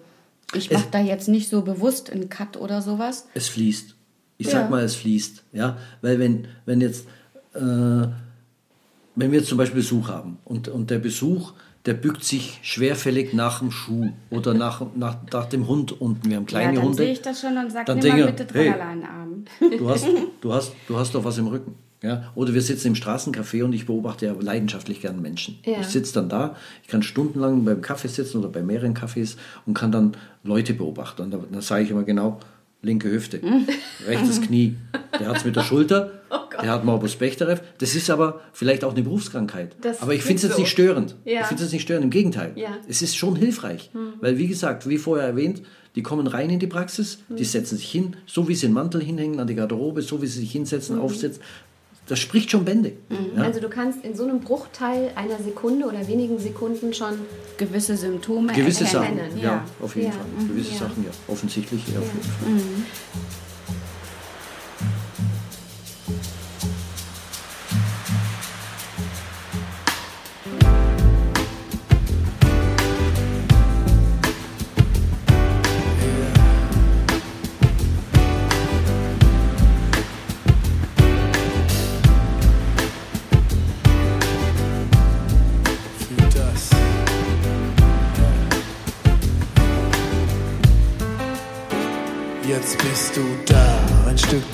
ich 0.54 0.70
Es- 0.70 0.78
mache 0.78 0.88
da 0.90 1.00
jetzt 1.00 1.28
nicht 1.28 1.48
so 1.48 1.62
bewusst 1.62 2.10
einen 2.10 2.28
Cut 2.28 2.56
oder 2.56 2.80
sowas. 2.82 3.28
Es 3.34 3.48
fließt. 3.48 3.94
Ich 4.38 4.46
Ja. 4.46 4.52
sag 4.52 4.70
mal, 4.70 4.82
es 4.82 4.96
fließt. 4.96 5.44
Ja? 5.52 5.78
Weil 6.02 6.18
wenn, 6.18 6.48
wenn 6.66 6.80
jetzt, 6.80 7.06
äh, 7.54 7.60
wenn 7.60 9.30
wir 9.30 9.38
jetzt 9.38 9.48
zum 9.48 9.58
Beispiel 9.58 9.80
Besuch 9.80 10.08
haben 10.08 10.38
und, 10.44 10.66
und 10.68 10.90
der 10.90 10.98
Besuch, 10.98 11.52
der 11.86 11.94
bückt 11.94 12.24
sich 12.24 12.58
schwerfällig 12.62 13.34
nach 13.34 13.58
dem 13.58 13.70
Schuh 13.70 14.10
oder 14.30 14.54
nach, 14.54 14.82
nach, 14.94 15.18
nach 15.30 15.46
dem 15.46 15.68
Hund 15.68 16.00
unten. 16.00 16.30
Wir 16.30 16.36
haben 16.36 16.46
kleine 16.46 16.74
ja, 16.74 16.74
dann 16.76 16.84
Hunde. 16.84 16.96
sehe 16.96 17.12
ich 17.12 17.20
das 17.20 17.40
schon 17.40 17.56
und 17.58 17.70
sage, 17.70 17.84
Dann 17.86 17.98
nimm 17.98 18.20
mal 18.20 18.32
bitte 18.32 18.54
hey. 18.54 18.70
Arm. 18.70 19.44
Du 19.78 19.90
hast, 19.90 20.06
du, 20.40 20.52
hast, 20.52 20.72
du 20.88 20.96
hast 20.96 21.14
doch 21.14 21.24
was 21.24 21.36
im 21.36 21.48
Rücken. 21.48 21.74
Ja? 22.02 22.32
Oder 22.34 22.54
wir 22.54 22.62
sitzen 22.62 22.88
im 22.88 22.94
Straßencafé 22.94 23.64
und 23.64 23.72
ich 23.72 23.86
beobachte 23.86 24.26
ja 24.26 24.34
leidenschaftlich 24.38 25.00
gern 25.00 25.20
Menschen. 25.22 25.58
Ja. 25.64 25.80
Ich 25.80 25.86
sitze 25.86 26.14
dann 26.14 26.28
da, 26.28 26.56
ich 26.82 26.88
kann 26.88 27.02
stundenlang 27.02 27.64
beim 27.64 27.80
Kaffee 27.80 28.08
sitzen 28.08 28.38
oder 28.38 28.48
bei 28.48 28.62
mehreren 28.62 28.94
Cafés 28.94 29.36
und 29.66 29.74
kann 29.74 29.90
dann 29.92 30.16
Leute 30.42 30.74
beobachten. 30.74 31.22
Und 31.22 31.30
dann, 31.30 31.44
dann 31.50 31.62
sage 31.62 31.84
ich 31.84 31.90
immer 31.90 32.04
genau, 32.04 32.40
linke 32.82 33.10
Hüfte, 33.10 33.40
rechtes 34.06 34.40
Knie. 34.42 34.76
Der 35.18 35.28
hat 35.28 35.38
es 35.38 35.44
mit 35.44 35.56
der 35.56 35.62
Schulter, 35.62 36.12
der 36.62 36.70
hat 36.70 36.84
Morbus 36.84 37.16
Bechterew. 37.16 37.56
Das 37.78 37.94
ist 37.94 38.10
aber 38.10 38.40
vielleicht 38.52 38.84
auch 38.84 38.92
eine 38.92 39.02
Berufskrankheit. 39.02 39.76
Das 39.80 40.00
aber 40.02 40.14
ich 40.14 40.22
finde 40.22 40.36
es 40.36 40.40
klingt 40.40 40.42
jetzt 40.42 40.56
so. 40.56 40.60
nicht 40.62 40.70
störend. 40.70 41.16
Ja. 41.24 41.40
Ich 41.42 41.46
finde 41.46 41.64
es 41.64 41.72
nicht 41.72 41.82
störend, 41.82 42.04
im 42.04 42.10
Gegenteil. 42.10 42.52
Ja. 42.56 42.68
Hm. 42.68 42.74
Es 42.88 43.02
ist 43.02 43.16
schon 43.16 43.36
hilfreich. 43.36 43.90
Weil, 44.20 44.38
wie 44.38 44.46
gesagt, 44.46 44.88
wie 44.88 44.98
vorher 44.98 45.26
erwähnt, 45.26 45.62
die 45.96 46.02
kommen 46.02 46.26
rein 46.26 46.50
in 46.50 46.58
die 46.58 46.66
Praxis, 46.66 47.18
Hm. 47.28 47.36
die 47.36 47.44
setzen 47.44 47.76
sich 47.76 47.90
hin, 47.90 48.16
so 48.26 48.48
wie 48.48 48.54
sie 48.54 48.66
den 48.66 48.72
Mantel 48.74 49.02
hinhängen 49.02 49.38
an 49.40 49.46
die 49.46 49.54
Garderobe, 49.54 50.02
so 50.02 50.20
wie 50.22 50.26
sie 50.26 50.40
sich 50.40 50.50
Hm. 50.50 50.60
hinsetzen, 50.60 50.98
aufsetzen. 50.98 51.42
Das 52.06 52.18
spricht 52.18 52.50
schon 52.50 52.66
Bände. 52.66 52.92
Ja? 53.34 53.44
Also 53.44 53.60
du 53.60 53.70
kannst 53.70 54.04
in 54.04 54.14
so 54.14 54.24
einem 54.24 54.40
Bruchteil 54.40 55.12
einer 55.14 55.38
Sekunde 55.42 55.86
oder 55.86 56.06
wenigen 56.06 56.38
Sekunden 56.38 56.92
schon 56.92 57.14
Gewisse 57.56 57.96
Symptome 57.96 58.52
Gewisse 58.52 58.84
erkennen. 58.84 59.20
Sachen, 59.30 59.38
ja, 59.38 59.44
Ja. 59.44 59.64
auf 59.80 59.96
jeden 59.96 60.08
Ja. 60.08 60.12
Fall. 60.12 60.46
Gewisse 60.48 60.72
Ja. 60.72 60.78
Sachen, 60.80 61.02
ja. 61.04 61.10
Offensichtlich, 61.28 61.80
ja, 61.94 62.00
auf 62.00 62.04
jeden 62.04 62.22
Fall. 62.22 62.48
Fühl 62.48 63.43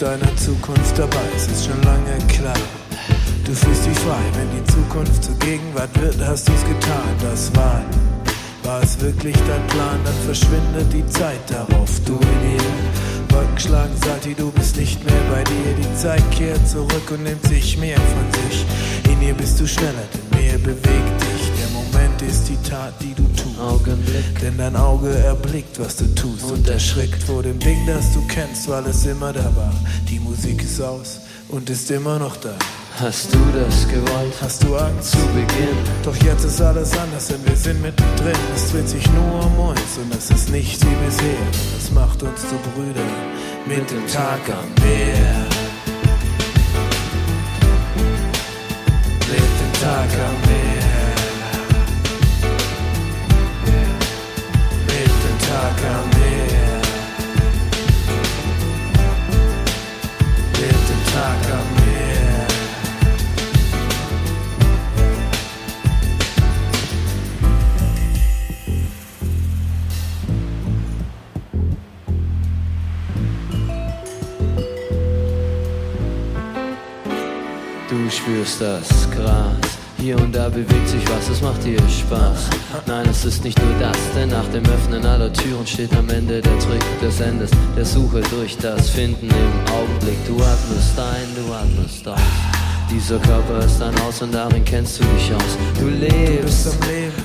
deiner 0.00 0.34
Zukunft 0.36 0.98
dabei, 0.98 1.26
es 1.36 1.46
ist 1.46 1.66
schon 1.66 1.82
lange 1.82 2.16
klar. 2.28 2.56
Du 3.44 3.52
fühlst 3.52 3.84
dich 3.84 3.98
frei, 3.98 4.22
wenn 4.34 4.48
die 4.50 4.72
Zukunft 4.72 5.24
zur 5.24 5.34
Gegenwart 5.40 5.90
wird, 6.00 6.16
hast 6.26 6.48
du's 6.48 6.64
getan, 6.64 7.14
das 7.20 7.54
war. 7.54 7.82
War 8.62 8.82
es 8.82 8.98
wirklich 9.00 9.36
dein 9.46 9.66
Plan, 9.66 10.00
dann 10.04 10.14
verschwindet 10.24 10.92
die 10.92 11.06
Zeit 11.06 11.40
darauf, 11.48 11.90
du 12.06 12.14
in 12.14 12.56
ihr. 12.56 13.34
Wolken 13.34 13.58
schlagen, 13.58 13.94
Salti, 14.04 14.34
du 14.34 14.50
bist 14.52 14.76
nicht 14.76 15.04
mehr 15.04 15.22
bei 15.30 15.44
dir. 15.44 15.74
Die 15.78 15.96
Zeit 15.96 16.22
kehrt 16.30 16.66
zurück 16.66 17.10
und 17.10 17.22
nimmt 17.24 17.44
sich 17.46 17.76
mehr 17.78 17.98
von 17.98 18.42
sich. 18.42 18.64
In 19.12 19.20
ihr 19.22 19.34
bist 19.34 19.60
du 19.60 19.66
schneller, 19.66 20.06
denn 20.14 20.40
mehr 20.40 20.58
bewegt 20.58 21.19
Moment 22.20 22.32
ist 22.32 22.48
die 22.48 22.68
Tat, 22.68 22.92
die 23.00 23.14
du 23.14 23.22
tust. 23.34 23.58
Augenblick. 23.58 24.40
Denn 24.40 24.56
dein 24.58 24.76
Auge 24.76 25.10
erblickt, 25.10 25.78
was 25.78 25.96
du 25.96 26.06
tust 26.14 26.50
und 26.50 26.68
erschrickt 26.68 27.22
vor 27.22 27.42
dem 27.42 27.58
Ding, 27.58 27.86
das 27.86 28.12
du 28.12 28.26
kennst, 28.26 28.68
weil 28.68 28.86
es 28.86 29.06
immer 29.06 29.32
da 29.32 29.44
war. 29.56 29.72
Die 30.08 30.18
Musik 30.18 30.62
ist 30.62 30.80
aus 30.80 31.20
und 31.48 31.70
ist 31.70 31.90
immer 31.90 32.18
noch 32.18 32.36
da. 32.36 32.54
Hast 32.98 33.32
du 33.32 33.38
das 33.54 33.88
gewollt? 33.88 34.34
Hast 34.40 34.62
du 34.62 34.76
Angst? 34.76 35.12
Zu 35.12 35.18
Beginn. 35.28 35.76
Doch 36.02 36.16
jetzt 36.16 36.44
ist 36.44 36.60
alles 36.60 36.96
anders, 36.98 37.28
denn 37.28 37.44
wir 37.46 37.56
sind 37.56 37.80
mittendrin. 37.80 38.36
Es 38.54 38.70
dreht 38.70 38.88
sich 38.88 39.06
nur 39.12 39.46
um 39.46 39.70
uns 39.70 39.98
und 40.02 40.14
es 40.14 40.30
ist 40.30 40.50
nicht 40.50 40.80
wie 40.84 41.06
bisher. 41.06 41.46
Das 41.78 41.90
macht 41.92 42.22
uns 42.22 42.40
zu 42.40 42.56
Brüdern 42.74 43.10
mit 43.66 43.90
dem 43.90 44.06
Tag 44.06 44.40
am 44.48 44.84
Meer. 44.84 45.46
Mit 49.30 49.38
dem 49.38 49.72
Tag 49.80 50.10
am 50.12 50.40
Meer. 50.42 50.49
Du 77.90 78.08
spürst 78.08 78.60
das 78.60 79.10
Gras. 79.10 79.56
Hier 79.98 80.16
und 80.16 80.32
da 80.32 80.48
bewegt 80.48 80.88
sich 80.88 81.02
was, 81.10 81.28
es 81.28 81.42
macht 81.42 81.64
dir 81.64 81.76
Spaß. 81.88 82.48
Nein, 82.86 83.04
es 83.10 83.24
ist 83.24 83.42
nicht 83.42 83.60
nur 83.60 83.74
das, 83.80 83.98
denn 84.14 84.28
nach 84.28 84.46
dem 84.52 84.64
Öffnen 84.66 85.04
aller 85.04 85.32
Türen 85.32 85.66
steht 85.66 85.92
am 85.96 86.08
Ende 86.08 86.40
der 86.40 86.56
Trick 86.60 86.84
des 87.02 87.20
Endes, 87.20 87.50
der 87.76 87.84
Suche 87.84 88.20
durch 88.30 88.56
das 88.58 88.90
Finden 88.90 89.26
im 89.28 89.74
Augenblick. 89.74 90.24
Du 90.24 90.36
atmest 90.36 90.98
ein, 91.00 91.26
du 91.34 91.52
atmest 91.52 92.06
aus. 92.06 92.49
Dieser 92.92 93.18
Körper 93.20 93.64
ist 93.64 93.80
ein 93.80 93.94
Haus 94.02 94.20
und 94.20 94.34
darin 94.34 94.64
kennst 94.64 94.98
du 94.98 95.04
dich 95.04 95.32
aus. 95.32 95.56
Du 95.78 95.86
lebst 95.88 96.76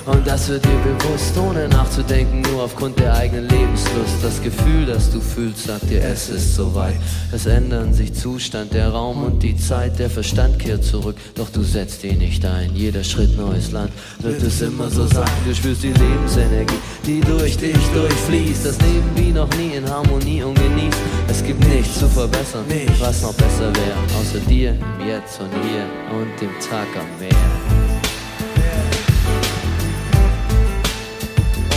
und 0.05 0.28
das 0.28 0.47
wird 0.47 0.63
dir 0.63 0.70
bewusst, 0.70 1.36
ohne 1.38 1.68
nachzudenken, 1.68 2.41
nur 2.41 2.63
aufgrund 2.63 2.99
der 2.99 3.16
eigenen 3.16 3.49
Lebenslust. 3.49 4.16
Das 4.22 4.41
Gefühl, 4.43 4.86
das 4.86 5.11
du 5.11 5.20
fühlst, 5.20 5.66
sagt 5.66 5.89
dir, 5.89 6.03
es 6.03 6.30
ist 6.30 6.55
soweit. 6.55 6.95
Es 7.32 7.47
ändern 7.47 7.93
sich 7.93 8.13
Zustand, 8.13 8.74
der 8.74 8.89
Raum 8.89 9.24
und 9.24 9.41
die 9.41 9.57
Zeit, 9.57 9.97
der 9.97 10.11
Verstand 10.11 10.59
kehrt 10.59 10.84
zurück, 10.84 11.16
doch 11.34 11.49
du 11.49 11.63
setzt 11.63 12.03
ihn 12.03 12.20
nicht 12.20 12.45
ein. 12.45 12.76
Jeder 12.76 13.03
Schritt 13.03 13.36
neues 13.36 13.72
Land 13.72 13.91
wird 14.20 14.43
es 14.43 14.61
immer 14.61 14.89
so 14.91 15.07
sein. 15.07 15.30
Du 15.45 15.55
spürst 15.55 15.82
die 15.82 15.93
Lebensenergie, 15.93 16.80
die 17.05 17.22
durch 17.22 17.57
dich 17.57 17.78
durchfließt. 17.93 18.66
Das 18.66 18.80
Leben 18.82 19.09
wie 19.16 19.32
noch 19.32 19.49
nie 19.57 19.76
in 19.76 19.89
Harmonie 19.89 20.43
und 20.43 20.53
genießt. 20.53 20.97
Es 21.28 21.43
gibt 21.43 21.68
nichts 21.68 21.97
zu 21.97 22.07
verbessern, 22.07 22.66
was 22.99 23.24
noch 23.24 23.34
besser 23.34 23.74
wäre, 23.76 23.97
außer 24.20 24.39
dir 24.47 24.78
Jetzt 25.05 25.39
und 25.39 25.55
hier 25.64 25.86
und 26.12 26.41
dem 26.41 26.51
Tag 26.60 26.88
am 26.95 27.20
Meer. 27.20 27.30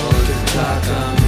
Und 0.09 0.29
dem 0.29 0.47
Tag 0.55 0.83
am 0.97 1.15
Meer. 1.15 1.28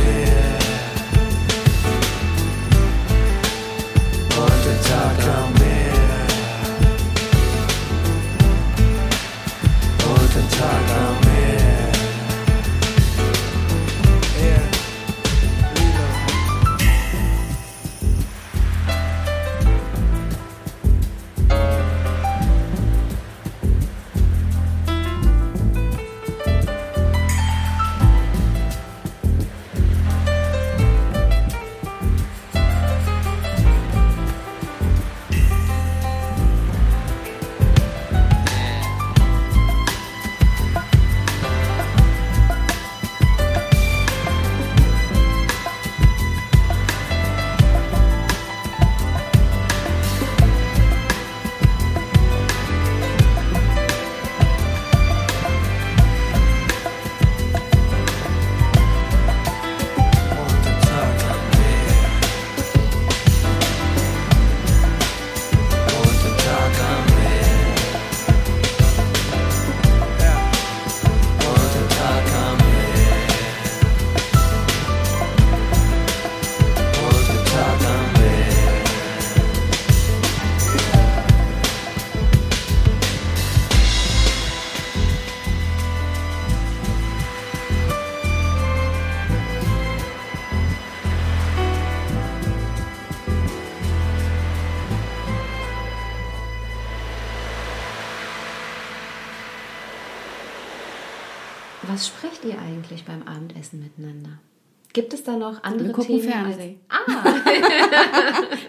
Gibt 105.01 105.14
es 105.14 105.24
da 105.24 105.36
noch 105.36 105.62
andere 105.62 105.86
Wir 105.88 105.92
gucken 105.94 106.20
Themen? 106.20 106.30
Fernsehen. 106.30 106.76
Als, 106.88 107.34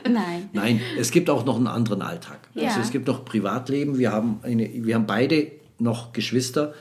Nein. 0.09 0.49
Nein, 0.53 0.81
es 0.97 1.11
gibt 1.11 1.29
auch 1.29 1.43
noch 1.45 1.57
einen 1.57 1.67
anderen 1.67 2.01
Alltag. 2.01 2.39
Ja. 2.53 2.69
Also 2.69 2.79
es 2.79 2.91
gibt 2.91 3.07
noch 3.07 3.25
Privatleben. 3.25 3.97
Wir 3.97 4.13
haben, 4.13 4.39
eine, 4.43 4.69
wir 4.73 4.95
haben 4.95 5.05
beide 5.07 5.51
noch 5.77 6.13
Geschwister. 6.13 6.73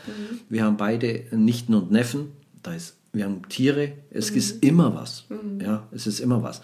Wir 0.48 0.64
haben 0.64 0.76
beide 0.76 1.24
Nichten 1.32 1.74
und 1.74 1.90
Neffen. 1.90 2.28
Da 2.62 2.74
ist, 2.74 2.96
wir 3.12 3.24
haben 3.24 3.42
Tiere. 3.48 3.92
Es 4.10 4.30
ist 4.30 4.62
immer 4.62 4.94
was. 4.94 5.24
Ja, 5.60 5.88
es 5.90 6.06
ist 6.06 6.20
immer 6.20 6.42
was. 6.44 6.62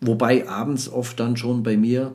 Wobei 0.00 0.48
abends 0.48 0.88
oft 0.88 1.18
dann 1.18 1.36
schon 1.36 1.62
bei 1.64 1.76
mir, 1.76 2.14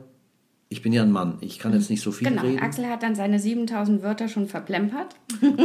ich 0.71 0.83
bin 0.83 0.93
ja 0.93 1.01
ein 1.01 1.11
Mann, 1.11 1.39
ich 1.41 1.57
kann 1.57 1.73
jetzt 1.73 1.89
nicht 1.89 2.03
so 2.03 2.11
viel 2.11 2.29
Genau, 2.29 2.43
reden. 2.43 2.59
Axel 2.59 2.85
hat 2.85 3.01
dann 3.01 3.15
seine 3.15 3.39
7000 3.39 4.03
Wörter 4.03 4.27
schon 4.27 4.47
verplempert. 4.47 5.15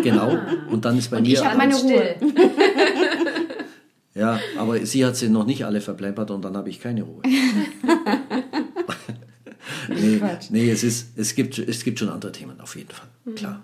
Genau. 0.02 0.38
Und 0.70 0.86
dann 0.86 0.96
ist 0.96 1.10
bei 1.10 1.18
Und 1.18 1.24
mir. 1.24 1.34
ich 1.34 1.44
habe 1.44 1.58
meine 1.58 1.74
Ruhe. 1.76 2.14
Ja, 4.14 4.38
aber 4.56 4.84
sie 4.86 5.04
hat 5.04 5.16
sie 5.16 5.28
noch 5.28 5.44
nicht 5.44 5.64
alle 5.64 5.80
verplempert 5.80 6.30
und 6.30 6.42
dann 6.42 6.56
habe 6.56 6.70
ich 6.70 6.80
keine 6.80 7.02
Ruhe. 7.02 7.22
nee, 9.88 10.20
nee 10.50 10.70
es, 10.70 10.84
ist, 10.84 11.18
es, 11.18 11.34
gibt, 11.34 11.58
es 11.58 11.82
gibt 11.82 11.98
schon 11.98 12.08
andere 12.08 12.30
Themen, 12.30 12.60
auf 12.60 12.76
jeden 12.76 12.90
Fall. 12.90 13.08
Klar. 13.34 13.62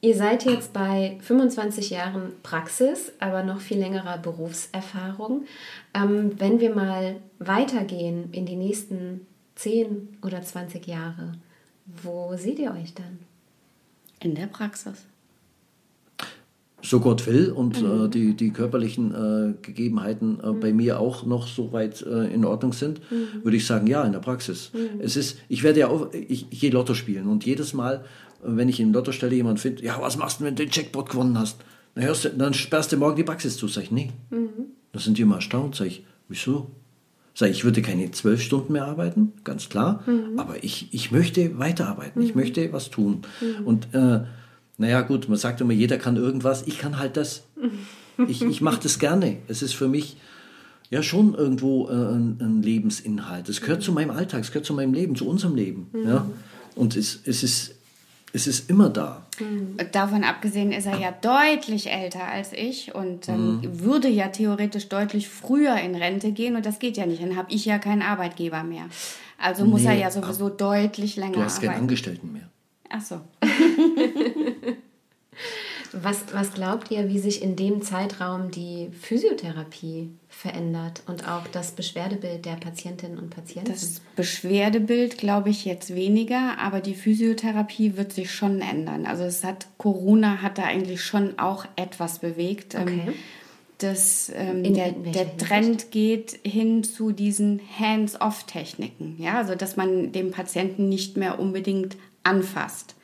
Ihr 0.00 0.14
seid 0.14 0.44
jetzt 0.44 0.72
bei 0.72 1.18
25 1.22 1.90
Jahren 1.90 2.32
Praxis, 2.42 3.12
aber 3.20 3.42
noch 3.42 3.60
viel 3.60 3.78
längerer 3.78 4.18
Berufserfahrung. 4.18 5.46
Ähm, 5.94 6.32
wenn 6.38 6.60
wir 6.60 6.74
mal 6.74 7.16
weitergehen 7.38 8.30
in 8.32 8.44
die 8.44 8.56
nächsten 8.56 9.26
10 9.54 10.18
oder 10.22 10.42
20 10.42 10.86
Jahre, 10.86 11.32
wo 11.86 12.36
seht 12.36 12.58
ihr 12.58 12.72
euch 12.72 12.92
dann? 12.92 13.20
In 14.20 14.34
der 14.34 14.46
Praxis. 14.46 15.06
So 16.84 17.00
Gott 17.00 17.26
will 17.26 17.50
und 17.50 17.82
äh, 17.82 18.10
die, 18.10 18.34
die 18.34 18.50
körperlichen 18.50 19.14
äh, 19.14 19.54
Gegebenheiten 19.62 20.38
äh, 20.42 20.52
bei 20.52 20.72
mir 20.74 21.00
auch 21.00 21.24
noch 21.24 21.46
so 21.48 21.72
weit 21.72 22.02
äh, 22.02 22.32
in 22.32 22.44
Ordnung 22.44 22.74
sind, 22.74 23.00
würde 23.42 23.56
ich 23.56 23.66
sagen, 23.66 23.86
ja, 23.86 24.04
in 24.04 24.12
der 24.12 24.18
Praxis. 24.18 24.70
Es 24.98 25.16
ist, 25.16 25.38
ich 25.48 25.62
werde 25.62 25.80
ja 25.80 25.88
auch, 25.88 26.12
ich, 26.12 26.46
ich 26.50 26.60
gehe 26.60 26.70
Lotto 26.70 26.92
spielen 26.92 27.26
und 27.26 27.46
jedes 27.46 27.72
Mal, 27.72 28.04
äh, 28.42 28.48
wenn 28.48 28.68
ich 28.68 28.80
in 28.80 28.92
Lottostelle 28.92 29.34
jemand 29.34 29.60
finde, 29.60 29.82
ja, 29.82 29.96
was 29.98 30.18
machst 30.18 30.40
du, 30.40 30.44
wenn 30.44 30.56
du 30.56 30.62
den 30.62 30.70
Jackpot 30.70 31.08
gewonnen 31.08 31.38
hast? 31.38 31.56
Dann, 31.94 32.04
hörst 32.04 32.26
du, 32.26 32.28
dann 32.28 32.52
sperrst 32.52 32.92
du 32.92 32.98
morgen 32.98 33.16
die 33.16 33.24
Praxis 33.24 33.56
zu. 33.56 33.66
Sag 33.66 33.84
ich, 33.84 33.90
nee. 33.90 34.10
Da 34.92 35.00
sind 35.00 35.16
die 35.16 35.22
immer 35.22 35.36
erstaunt. 35.36 35.76
Sag 35.76 35.86
ich, 35.86 36.04
wieso? 36.28 36.70
Sag 37.32 37.48
ich, 37.48 37.58
ich 37.58 37.64
würde 37.64 37.80
keine 37.80 38.10
zwölf 38.10 38.42
Stunden 38.42 38.74
mehr 38.74 38.84
arbeiten, 38.84 39.32
ganz 39.42 39.68
klar, 39.68 40.04
aber 40.36 40.62
ich, 40.62 40.88
ich 40.92 41.10
möchte 41.10 41.58
weiterarbeiten, 41.58 42.22
ich 42.22 42.36
möchte 42.36 42.72
was 42.72 42.90
tun. 42.90 43.22
Und 43.64 43.92
äh, 43.92 44.20
naja, 44.76 45.02
gut, 45.02 45.28
man 45.28 45.38
sagt 45.38 45.60
immer, 45.60 45.72
jeder 45.72 45.98
kann 45.98 46.16
irgendwas, 46.16 46.66
ich 46.66 46.78
kann 46.78 46.98
halt 46.98 47.16
das. 47.16 47.44
Ich, 48.28 48.42
ich 48.42 48.60
mache 48.60 48.80
das 48.82 48.98
gerne. 48.98 49.38
Es 49.48 49.62
ist 49.62 49.74
für 49.74 49.88
mich 49.88 50.16
ja 50.90 51.02
schon 51.02 51.34
irgendwo 51.34 51.88
äh, 51.88 51.92
ein, 51.92 52.38
ein 52.40 52.62
Lebensinhalt. 52.62 53.48
Es 53.48 53.60
gehört 53.60 53.82
zu 53.82 53.92
meinem 53.92 54.10
Alltag, 54.10 54.42
es 54.42 54.50
gehört 54.50 54.66
zu 54.66 54.74
meinem 54.74 54.94
Leben, 54.94 55.16
zu 55.16 55.28
unserem 55.28 55.54
Leben. 55.54 55.90
Ja? 56.06 56.26
Und 56.76 56.96
es, 56.96 57.20
es, 57.24 57.42
ist, 57.42 57.74
es 58.32 58.46
ist 58.46 58.70
immer 58.70 58.88
da. 58.90 59.26
Davon 59.92 60.22
abgesehen 60.22 60.72
ist 60.72 60.86
er 60.86 60.98
ja 60.98 61.12
deutlich 61.12 61.90
älter 61.90 62.24
als 62.24 62.52
ich 62.52 62.94
und 62.94 63.28
ähm, 63.28 63.60
würde 63.62 64.08
ja 64.08 64.28
theoretisch 64.28 64.88
deutlich 64.88 65.28
früher 65.28 65.76
in 65.76 65.94
Rente 65.96 66.32
gehen 66.32 66.54
und 66.54 66.66
das 66.66 66.78
geht 66.78 66.96
ja 66.96 67.06
nicht. 67.06 67.22
Dann 67.22 67.36
habe 67.36 67.52
ich 67.52 67.64
ja 67.64 67.78
keinen 67.78 68.02
Arbeitgeber 68.02 68.62
mehr. 68.62 68.84
Also 69.38 69.64
muss 69.64 69.84
er 69.84 69.94
ja 69.94 70.10
sowieso 70.10 70.48
deutlich 70.48 71.16
länger 71.16 71.32
Du 71.32 71.42
hast 71.42 71.56
keinen 71.56 71.70
arbeiten. 71.70 71.82
Angestellten 71.82 72.32
mehr. 72.32 72.48
Ach 72.90 73.00
so. 73.02 73.20
Was, 76.02 76.24
was 76.32 76.52
glaubt 76.54 76.90
ihr, 76.90 77.08
wie 77.08 77.18
sich 77.18 77.42
in 77.42 77.56
dem 77.56 77.82
Zeitraum 77.82 78.50
die 78.50 78.90
Physiotherapie 79.00 80.10
verändert 80.28 81.02
und 81.06 81.28
auch 81.28 81.46
das 81.46 81.72
Beschwerdebild 81.72 82.44
der 82.44 82.56
Patientinnen 82.56 83.18
und 83.18 83.30
Patienten? 83.30 83.70
Das 83.70 84.00
Beschwerdebild 84.16 85.18
glaube 85.18 85.50
ich 85.50 85.64
jetzt 85.64 85.94
weniger, 85.94 86.58
aber 86.58 86.80
die 86.80 86.94
Physiotherapie 86.94 87.96
wird 87.96 88.12
sich 88.12 88.32
schon 88.32 88.60
ändern. 88.60 89.06
Also 89.06 89.24
es 89.24 89.44
hat 89.44 89.66
Corona 89.78 90.42
hat 90.42 90.58
da 90.58 90.64
eigentlich 90.64 91.02
schon 91.02 91.38
auch 91.38 91.66
etwas 91.76 92.18
bewegt. 92.18 92.74
Ähm, 92.74 92.82
Okay. 92.84 93.12
Das, 93.78 94.30
ähm, 94.34 94.62
der, 94.72 94.92
der 94.92 95.36
Trend 95.36 95.90
geht 95.90 96.38
hin 96.44 96.84
zu 96.84 97.10
diesen 97.10 97.60
Hands-off-Techniken. 97.78 99.16
Ja, 99.18 99.38
also 99.38 99.56
dass 99.56 99.76
man 99.76 100.12
den 100.12 100.30
Patienten 100.30 100.88
nicht 100.88 101.16
mehr 101.16 101.40
unbedingt 101.40 101.96
anfasst, 102.22 102.94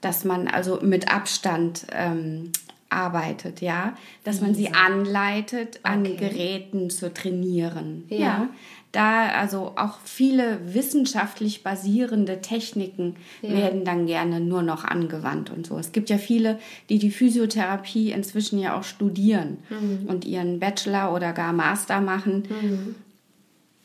dass 0.00 0.24
man 0.24 0.48
also 0.48 0.78
mit 0.82 1.12
Abstand 1.12 1.86
ähm, 1.92 2.50
arbeitet, 2.88 3.60
ja, 3.60 3.94
dass 4.24 4.40
man 4.40 4.54
sie 4.54 4.72
anleitet, 4.74 5.80
an 5.84 6.00
Okay. 6.00 6.16
Geräten 6.16 6.90
zu 6.90 7.12
trainieren. 7.14 8.04
Ja. 8.08 8.48
Da 8.92 9.28
also 9.28 9.74
auch 9.76 10.00
viele 10.02 10.74
wissenschaftlich 10.74 11.62
basierende 11.62 12.40
Techniken 12.40 13.14
Ja. 13.42 13.50
werden 13.52 13.84
dann 13.84 14.06
gerne 14.06 14.40
nur 14.40 14.62
noch 14.62 14.82
angewandt 14.84 15.50
und 15.50 15.64
so. 15.68 15.78
Es 15.78 15.92
gibt 15.92 16.10
ja 16.10 16.18
viele, 16.18 16.58
die 16.88 16.98
die 16.98 17.12
Physiotherapie 17.12 18.10
inzwischen 18.10 18.58
ja 18.58 18.76
auch 18.76 18.82
studieren 18.82 19.58
Mhm. 19.70 20.08
und 20.08 20.24
ihren 20.24 20.58
Bachelor 20.58 21.14
oder 21.14 21.32
gar 21.32 21.52
Master 21.52 22.00
machen. 22.00 22.48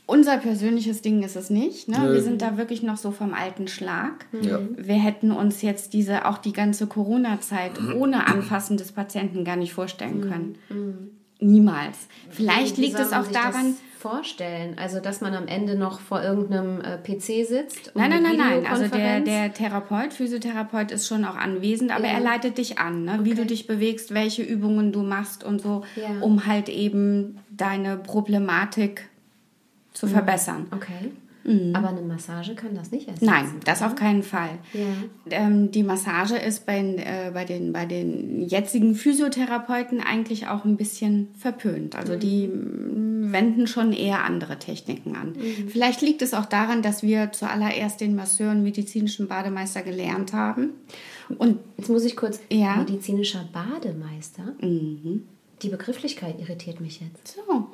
Unser 0.08 0.38
persönliches 0.38 1.02
Ding 1.02 1.24
ist 1.24 1.36
es 1.36 1.50
nicht. 1.50 1.88
Ne? 1.88 2.14
Wir 2.14 2.22
sind 2.22 2.42
da 2.42 2.58
wirklich 2.58 2.84
noch 2.84 2.98
so 2.98 3.10
vom 3.12 3.34
alten 3.34 3.68
Schlag. 3.68 4.26
Ja. 4.40 4.60
Wir 4.78 4.96
hätten 4.96 5.32
uns 5.32 5.62
jetzt 5.64 5.94
diese, 5.94 6.26
auch 6.26 6.38
die 6.38 6.54
ganze 6.54 6.86
Corona-Zeit 6.88 7.72
ohne 7.98 8.28
Anfassen 8.28 8.78
des 8.78 8.92
Patienten 8.92 9.44
gar 9.44 9.56
nicht 9.56 9.74
vorstellen 9.74 10.22
können. 10.22 10.58
Niemals. 11.40 11.98
Vielleicht 12.30 12.78
liegt 12.78 12.98
es 13.00 13.12
auch 13.14 13.28
daran, 13.28 13.74
Das 13.74 13.82
vorstellen, 14.00 14.78
also 14.78 15.00
dass 15.00 15.20
man 15.22 15.34
am 15.34 15.48
Ende 15.48 15.76
noch 15.76 16.00
vor 16.00 16.22
irgendeinem 16.22 16.80
äh, 16.82 16.98
PC 16.98 17.46
sitzt. 17.48 17.88
und 17.94 18.02
Nein, 18.02 18.12
nein, 18.12 18.22
nein, 18.24 18.38
nein. 18.38 18.66
Also 18.68 18.88
der, 18.88 19.20
der 19.22 19.52
Therapeut, 19.54 20.14
Physiotherapeut 20.14 20.92
ist 20.92 21.08
schon 21.08 21.26
auch 21.26 21.36
anwesend, 21.36 21.92
aber 21.92 22.06
Ja. 22.06 22.12
er 22.14 22.20
leitet 22.20 22.58
dich 22.60 22.78
an, 22.78 23.04
ne? 23.04 23.20
wie 23.24 23.32
Okay. 23.32 23.42
du 23.42 23.46
dich 23.48 23.66
bewegst, 23.68 24.14
welche 24.14 24.44
Übungen 24.44 24.92
du 24.92 25.02
machst 25.02 25.44
und 25.44 25.60
so, 25.62 25.84
Ja. 25.96 26.22
um 26.22 26.46
halt 26.46 26.70
eben 26.70 27.40
deine 27.50 27.98
Problematik 27.98 29.10
zu 29.96 30.08
verbessern. 30.08 30.68
Okay. 30.72 31.12
Aber 31.74 31.90
eine 31.90 32.02
Massage 32.02 32.56
kann 32.56 32.74
das 32.74 32.90
nicht 32.90 33.08
ersetzen. 33.08 33.26
Mhm. 33.26 33.32
Nein, 33.32 33.46
das 33.66 33.84
auf 33.84 33.94
keinen 33.94 34.24
Fall. 34.24 34.58
Ja. 34.74 34.82
Ähm, 35.30 35.70
die 35.70 35.84
Massage 35.84 36.38
ist 36.38 36.66
bei, 36.66 36.80
äh, 36.80 37.30
bei, 37.32 37.46
den, 37.46 37.72
bei 37.72 37.86
den 37.86 38.42
jetzigen 38.42 38.96
Physiotherapeuten 38.96 40.02
eigentlich 40.02 40.48
auch 40.48 40.66
ein 40.66 40.76
bisschen 40.76 41.28
verpönt. 41.38 41.96
Also 41.96 42.16
die 42.16 42.48
mm, 42.48 43.32
wenden 43.32 43.68
schon 43.68 43.94
eher 43.94 44.24
andere 44.24 44.58
Techniken 44.58 45.16
an. 45.16 45.36
Vielleicht 45.68 46.02
liegt 46.02 46.24
es 46.24 46.34
auch 46.34 46.48
daran, 46.48 46.82
dass 46.82 47.04
wir 47.04 47.32
zuallererst 47.32 48.02
den 48.02 48.16
Masseur 48.16 48.50
und 48.50 48.64
medizinischen 48.64 49.28
Bademeister 49.28 49.84
gelernt 49.84 50.34
haben. 50.34 50.72
Und 51.38 51.60
Jetzt 51.78 51.90
muss 51.90 52.06
ich 52.06 52.16
kurz. 52.16 52.40
Ja. 52.52 52.78
Medizinischer 52.78 53.48
Bademeister. 53.54 54.54
Die 55.62 55.70
Begrifflichkeit 55.70 56.40
irritiert 56.40 56.82
mich 56.82 57.02
jetzt. 57.02 57.36
so. 57.36 57.70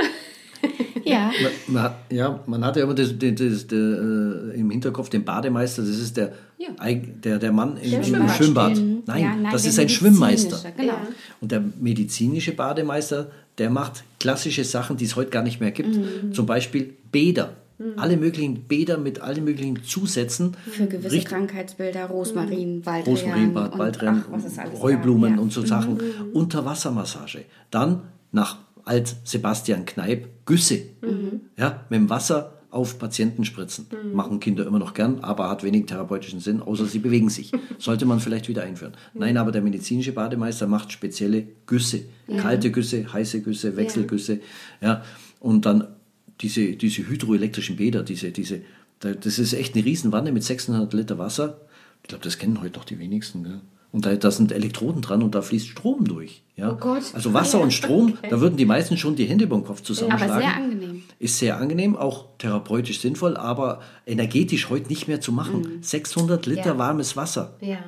Ja. 1.06 1.32
Man, 1.68 1.84
man, 1.84 1.92
ja, 2.12 2.40
man 2.46 2.66
hat 2.66 2.76
ja 2.76 2.84
immer 2.84 2.94
das, 2.94 3.18
das, 3.18 3.36
das, 3.36 3.68
das, 3.68 3.78
äh, 3.78 4.60
im 4.60 4.70
Hinterkopf 4.72 5.10
den 5.10 5.24
Bademeister, 5.24 5.82
das 5.82 5.98
ist 5.98 6.18
der, 6.18 6.34
Ja. 6.58 6.70
der, 7.24 7.40
der 7.40 7.52
Mann 7.52 7.78
im, 7.78 7.94
im 7.94 8.04
Schwimmbad 8.04 8.36
Schwimmbad. 8.38 8.78
Nein, 9.06 9.24
Ja, 9.24 9.36
nein, 9.36 9.52
das 9.52 9.66
ist 9.66 9.80
ein 9.80 9.90
Schwimmmeister. 9.90 10.60
Genau. 10.78 10.94
Und 11.42 11.52
der 11.52 11.64
medizinische 11.80 12.54
Bademeister, 12.54 13.32
der 13.58 13.70
macht 13.70 14.04
klassische 14.20 14.64
Sachen, 14.64 14.98
die 14.98 15.06
es 15.06 15.16
heute 15.16 15.30
gar 15.30 15.44
nicht 15.44 15.60
mehr 15.60 15.72
gibt. 15.72 15.96
Mhm. 15.96 16.34
Zum 16.34 16.46
Beispiel 16.46 16.94
Bäder. 17.12 17.54
Alle 17.98 18.16
möglichen 18.16 18.66
Bäder 18.66 19.00
mit 19.00 19.22
allen 19.22 19.44
möglichen 19.44 19.82
Zusätzen. 19.84 20.56
Für 20.70 20.86
gewisse 20.86 21.16
Richtig- 21.16 21.26
Krankheitsbilder, 21.32 22.06
Rosmarin. 22.06 22.84
Rosmarinbad, 22.86 23.74
und 23.74 23.80
Waldrennen, 23.80 24.24
es 24.46 24.60
alles 24.60 24.80
Heublumen 24.80 25.40
und 25.40 25.52
so 25.52 25.66
Sachen. 25.66 25.98
Unterwassermassage. 26.32 27.46
Dann 27.72 28.02
nach 28.32 28.58
Alt 28.86 29.16
Sebastian 29.24 29.86
Kneip 29.86 30.28
Güsse. 30.46 30.82
Ja, 31.58 31.86
mit 31.90 32.00
dem 32.00 32.10
Wasser 32.10 32.58
auf 32.70 33.00
Patienten 33.00 33.44
spritzen. 33.44 33.88
Machen 34.14 34.40
Kinder 34.40 34.66
immer 34.66 34.80
noch 34.80 34.94
gern, 34.94 35.20
aber 35.20 35.50
hat 35.50 35.62
wenig 35.64 35.88
therapeutischen 35.88 36.40
Sinn, 36.40 36.62
außer 36.62 36.86
sie 36.86 37.00
bewegen 37.00 37.30
sich. 37.30 37.52
Sollte 37.80 38.06
man 38.06 38.20
vielleicht 38.22 38.48
wieder 38.48 38.64
einführen. 38.64 38.94
Nein, 39.14 39.38
aber 39.38 39.52
der 39.52 39.62
medizinische 39.62 40.14
Bademeister 40.14 40.68
macht 40.68 40.92
spezielle 40.92 41.48
Güsse. 41.66 42.04
Kalte 42.38 42.72
Güsse, 42.72 43.12
heiße 43.12 43.42
Güsse, 43.42 43.76
Wechselgüsse. 43.76 44.40
Ja, 44.80 45.04
und 45.42 45.66
dann 45.66 45.88
diese, 46.40 46.72
diese 46.78 47.08
hydroelektrischen 47.08 47.76
Bäder, 47.76 48.04
diese, 48.04 48.32
diese, 48.32 48.62
da- 49.00 49.14
das 49.16 49.38
ist 49.38 49.52
echt 49.54 49.76
eine 49.76 49.84
Riesenwanne 49.86 50.32
mit 50.32 50.44
600 50.44 50.94
Liter 50.94 51.18
Wasser. 51.18 51.60
Ich 52.04 52.08
glaube, 52.08 52.24
das 52.24 52.38
kennen 52.38 52.62
heute 52.62 52.72
doch 52.72 52.86
die 52.86 52.98
wenigsten. 53.00 53.44
Gell? 53.44 53.60
Und 53.92 54.06
da, 54.06 54.16
da 54.16 54.32
sind 54.32 54.52
Elektroden 54.54 55.02
dran 55.02 55.22
und 55.22 55.36
da 55.36 55.42
fließt 55.42 55.68
Strom 55.68 56.06
durch. 56.06 56.44
Ja? 56.56 56.72
Oh 56.72 56.78
Gott. 56.78 57.04
Also 57.14 57.34
Wasser 57.34 57.60
und 57.60 57.74
Strom, 57.74 58.18
da 58.30 58.40
würden 58.40 58.56
die 58.56 58.66
meisten 58.66 58.96
schon 58.98 59.16
die 59.18 59.26
Hände 59.26 59.44
über 59.46 59.58
den 59.58 59.66
Kopf 59.66 59.82
zusammenschlagen. 59.82 60.32
Aber 60.34 60.42
sehr 60.42 60.56
angenehm. 60.56 61.04
Ist 61.20 61.38
sehr 61.40 61.58
angenehm, 61.58 61.96
auch 61.98 62.26
therapeutisch 62.38 63.02
sinnvoll, 63.02 63.36
aber 63.36 63.82
energetisch 64.06 64.70
heute 64.70 64.88
nicht 64.88 65.08
mehr 65.10 65.20
zu 65.20 65.32
machen. 65.34 65.80
600 65.82 66.46
Liter 66.46 66.66
Ja. 66.68 66.78
warmes 66.78 67.18
Wasser. 67.18 67.56
Ja. 67.60 67.80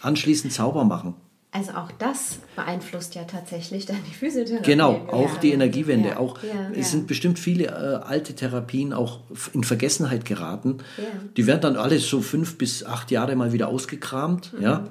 Anschließend 0.00 0.52
sauber 0.52 0.84
machen. 0.84 1.14
Also 1.54 1.72
auch 1.72 1.90
das 1.98 2.38
beeinflusst 2.56 3.14
ja 3.14 3.24
tatsächlich 3.24 3.84
dann 3.84 3.98
die 4.10 4.14
Physiotherapie. 4.14 4.64
Genau, 4.70 4.94
auch 5.12 5.34
Ja. 5.34 5.40
die 5.42 5.52
Energiewende. 5.52 6.08
Ja. 6.10 6.16
Auch, 6.16 6.42
Ja. 6.42 6.70
Es 6.74 6.90
sind 6.90 7.06
bestimmt 7.06 7.38
viele 7.38 7.66
äh, 7.66 8.04
alte 8.04 8.34
Therapien 8.34 8.94
auch 8.94 9.20
in 9.52 9.62
Vergessenheit 9.62 10.24
geraten. 10.24 10.78
Ja. 10.96 11.04
Die 11.36 11.46
werden 11.46 11.60
dann 11.60 11.76
alles 11.76 12.08
so 12.08 12.20
fünf 12.22 12.56
bis 12.56 12.84
acht 12.84 13.10
Jahre 13.10 13.36
mal 13.36 13.52
wieder 13.52 13.68
ausgekramt. 13.68 14.54
Ja? 14.60 14.88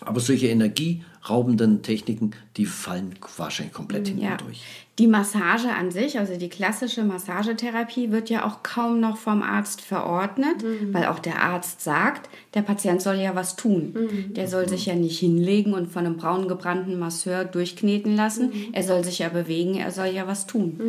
Mhm. 0.00 0.08
Aber 0.08 0.20
solche 0.20 0.48
energieraubenden 0.48 1.82
Techniken, 1.82 2.32
die 2.56 2.66
fallen 2.66 3.14
wahrscheinlich 3.36 3.74
komplett 3.74 4.08
hinten 4.08 4.22
Ja. 4.22 4.36
durch. 4.36 4.62
Die 4.98 5.06
Massage 5.06 5.68
an 5.72 5.92
sich, 5.92 6.18
also 6.18 6.36
die 6.36 6.48
klassische 6.48 7.04
Massagetherapie, 7.04 8.10
wird 8.10 8.30
ja 8.30 8.44
auch 8.44 8.64
kaum 8.64 8.98
noch 8.98 9.16
vom 9.16 9.42
Arzt 9.42 9.80
verordnet, 9.80 10.56
weil 10.90 11.06
auch 11.06 11.20
der 11.20 11.40
Arzt 11.40 11.82
sagt, 11.82 12.28
der 12.54 12.62
Patient 12.62 13.00
soll 13.00 13.14
ja 13.14 13.36
was 13.36 13.54
tun. 13.54 13.94
Der 14.30 14.48
soll 14.48 14.68
sich 14.68 14.86
ja 14.86 14.96
nicht 14.96 15.20
hinlegen 15.20 15.72
und 15.72 15.92
von 15.92 16.04
einem 16.04 16.16
braun 16.16 16.48
gebrannten 16.48 16.98
Masseur 16.98 17.44
durchkneten 17.44 18.16
lassen. 18.16 18.50
Er 18.72 18.82
soll 18.82 19.04
sich 19.04 19.20
ja 19.20 19.28
bewegen, 19.28 19.76
er 19.76 19.92
soll 19.92 20.08
ja 20.08 20.26
was 20.26 20.48
tun. 20.48 20.80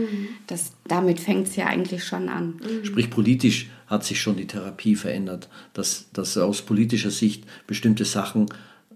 Das, 0.47 0.71
damit 0.87 1.19
fängt 1.19 1.47
es 1.47 1.55
ja 1.55 1.67
eigentlich 1.67 2.03
schon 2.03 2.29
an. 2.29 2.59
Sprich, 2.81 3.11
politisch 3.11 3.69
hat 3.85 4.03
sich 4.03 4.19
schon 4.19 4.37
die 4.37 4.47
Therapie 4.47 4.95
verändert, 4.95 5.49
dass, 5.73 6.07
dass 6.13 6.35
aus 6.35 6.63
politischer 6.63 7.11
Sicht 7.11 7.43
bestimmte 7.67 8.05
Sachen 8.05 8.47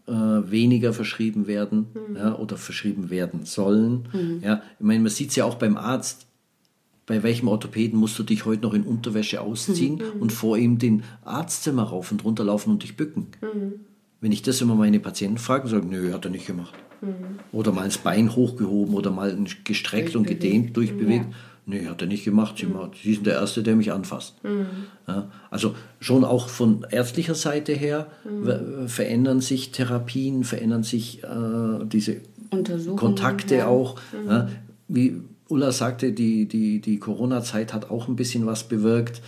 äh, 0.07 0.11
weniger 0.11 0.93
verschrieben 0.93 1.47
werden 1.47 1.87
ja, 2.15 2.35
oder 2.35 2.57
verschrieben 2.57 3.09
werden 3.09 3.45
sollen. 3.45 4.39
Ja, 4.41 4.61
ich 4.79 4.85
meine, 4.85 5.01
man 5.01 5.09
sieht 5.09 5.29
es 5.29 5.35
ja 5.35 5.45
auch 5.45 5.55
beim 5.55 5.77
Arzt. 5.77 6.27
Bei 7.05 7.21
welchem 7.21 7.49
Orthopäden 7.49 7.99
musst 7.99 8.17
du 8.17 8.23
dich 8.23 8.45
heute 8.45 8.61
noch 8.61 8.73
in 8.73 8.83
Unterwäsche 8.83 9.41
ausziehen 9.41 10.01
und 10.19 10.31
vor 10.31 10.57
ihm 10.57 10.77
den 10.79 11.03
Arztzimmer 11.25 11.83
rauf 11.83 12.11
und 12.11 12.23
runter 12.23 12.45
laufen 12.45 12.69
und 12.71 12.83
dich 12.83 12.95
bücken? 12.95 13.27
Wenn 14.21 14.31
ich 14.31 14.41
das 14.41 14.61
immer 14.61 14.75
meine 14.75 15.01
Patienten 15.01 15.37
frage, 15.37 15.67
sagen, 15.67 15.89
nö, 15.89 16.13
hat 16.13 16.23
er 16.23 16.31
nicht 16.31 16.47
gemacht. 16.47 16.73
Oder 17.51 17.73
mal 17.73 17.85
das 17.85 17.97
Bein 17.97 18.33
hochgehoben 18.33 18.95
oder 18.95 19.11
mal 19.11 19.37
gestreckt 19.65 20.15
und 20.15 20.25
gedehnt, 20.25 20.77
durchbewegt. 20.77 21.25
Nee, 21.65 21.87
hat 21.87 22.01
er 22.01 22.07
nicht 22.07 22.25
gemacht. 22.25 22.57
Sie, 22.57 22.65
macht, 22.65 22.97
Sie 23.01 23.13
sind 23.13 23.25
der 23.25 23.35
Erste, 23.35 23.63
der 23.63 23.75
mich 23.77 23.91
anfasst. 23.93 24.35
Ja, 25.07 25.31
also 25.49 25.75
schon 26.01 26.25
auch 26.25 26.49
von 26.49 26.85
ärztlicher 26.89 27.35
Seite 27.35 27.71
her 27.73 28.07
ver- 28.43 28.87
verändern 28.87 29.39
sich 29.39 29.71
Therapien, 29.71 30.43
verändern 30.43 30.83
sich 30.83 31.23
äh, 31.23 31.85
diese 31.85 32.17
Kontakte 32.97 33.55
ja. 33.57 33.67
auch. 33.67 33.95
Ja, 34.27 34.49
wie 34.89 35.21
Ulla 35.47 35.71
sagte, 35.71 36.11
die, 36.11 36.47
die, 36.47 36.81
die 36.81 36.99
Corona-Zeit 36.99 37.73
hat 37.73 37.89
auch 37.89 38.07
ein 38.09 38.15
bisschen 38.17 38.45
was 38.45 38.65
bewirkt. 38.67 39.21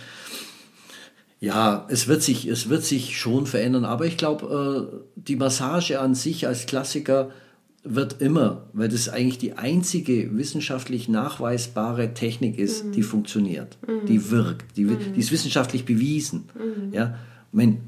Ja, 1.40 1.86
es 1.88 2.08
wird 2.08 2.22
sich, 2.22 2.46
es 2.46 2.68
wird 2.68 2.82
sich 2.84 3.18
schon 3.18 3.46
verändern, 3.46 3.84
aber 3.84 4.06
ich 4.06 4.16
glaube, 4.16 4.90
äh, 4.92 4.96
die 5.16 5.36
Massage 5.36 6.00
an 6.00 6.14
sich 6.14 6.46
als 6.46 6.66
Klassiker 6.66 7.30
wird 7.88 8.20
immer, 8.20 8.64
weil 8.72 8.88
das 8.88 9.08
eigentlich 9.08 9.38
die 9.38 9.54
einzige 9.54 10.36
wissenschaftlich 10.36 11.08
nachweisbare 11.08 12.14
Technik 12.14 12.58
ist, 12.58 12.84
die 12.94 13.02
funktioniert, 13.02 13.78
die 14.08 14.30
wirkt, 14.30 14.76
die, 14.76 14.88
wi- 14.88 14.96
die 15.14 15.20
ist 15.20 15.30
wissenschaftlich 15.32 15.84
bewiesen. 15.84 16.44
Ja, 16.92 17.14
ich 17.50 17.56
mein, 17.56 17.78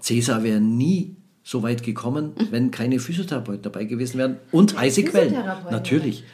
Cäsar 0.00 0.42
wäre 0.42 0.60
nie 0.60 1.16
so 1.44 1.62
weit 1.62 1.82
gekommen, 1.82 2.32
wenn 2.50 2.70
keine 2.70 2.98
Physiotherapeuten 3.00 3.62
dabei 3.62 3.84
gewesen 3.84 4.18
wären 4.18 4.36
und 4.52 4.76
heiße 4.78 5.02
Quellen. 5.04 5.34
Natürlich. 5.70 6.24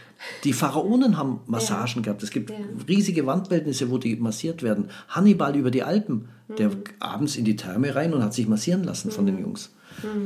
Die 0.44 0.52
Pharaonen 0.52 1.16
haben 1.16 1.40
Massagen 1.46 2.02
gehabt. 2.02 2.22
Es 2.22 2.30
gibt 2.30 2.52
riesige 2.88 3.24
Wandbildnisse, 3.24 3.88
wo 3.90 3.98
die 3.98 4.16
massiert 4.16 4.62
werden. 4.62 4.88
Hannibal 5.08 5.54
über 5.56 5.70
die 5.70 5.82
Alpen, 5.84 6.28
der 6.58 6.70
abends 6.98 7.36
in 7.36 7.44
die 7.44 7.56
Therme 7.56 7.94
rein 7.94 8.12
und 8.12 8.22
hat 8.22 8.34
sich 8.34 8.48
massieren 8.48 8.84
lassen 8.84 9.10
von 9.10 9.26
den 9.26 9.38
Jungs 9.38 9.70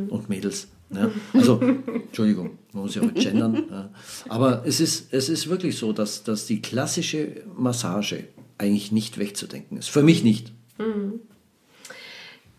und 0.08 0.28
Mädels. 0.28 0.68
Ja. 0.94 1.10
Also, 1.32 1.60
Entschuldigung, 1.60 2.58
man 2.72 2.82
muss 2.84 2.94
ja 2.94 3.02
auch 3.02 3.14
gendern. 3.14 3.64
Ja. 3.70 3.90
Aber 4.28 4.62
es 4.66 4.80
ist, 4.80 5.12
es 5.12 5.28
ist 5.28 5.48
wirklich 5.48 5.76
so, 5.76 5.92
dass, 5.92 6.24
dass 6.24 6.46
die 6.46 6.60
klassische 6.62 7.42
Massage 7.56 8.24
eigentlich 8.58 8.92
nicht 8.92 9.18
wegzudenken 9.18 9.78
ist. 9.78 9.88
Für 9.88 10.02
mich 10.02 10.22
nicht. 10.22 10.52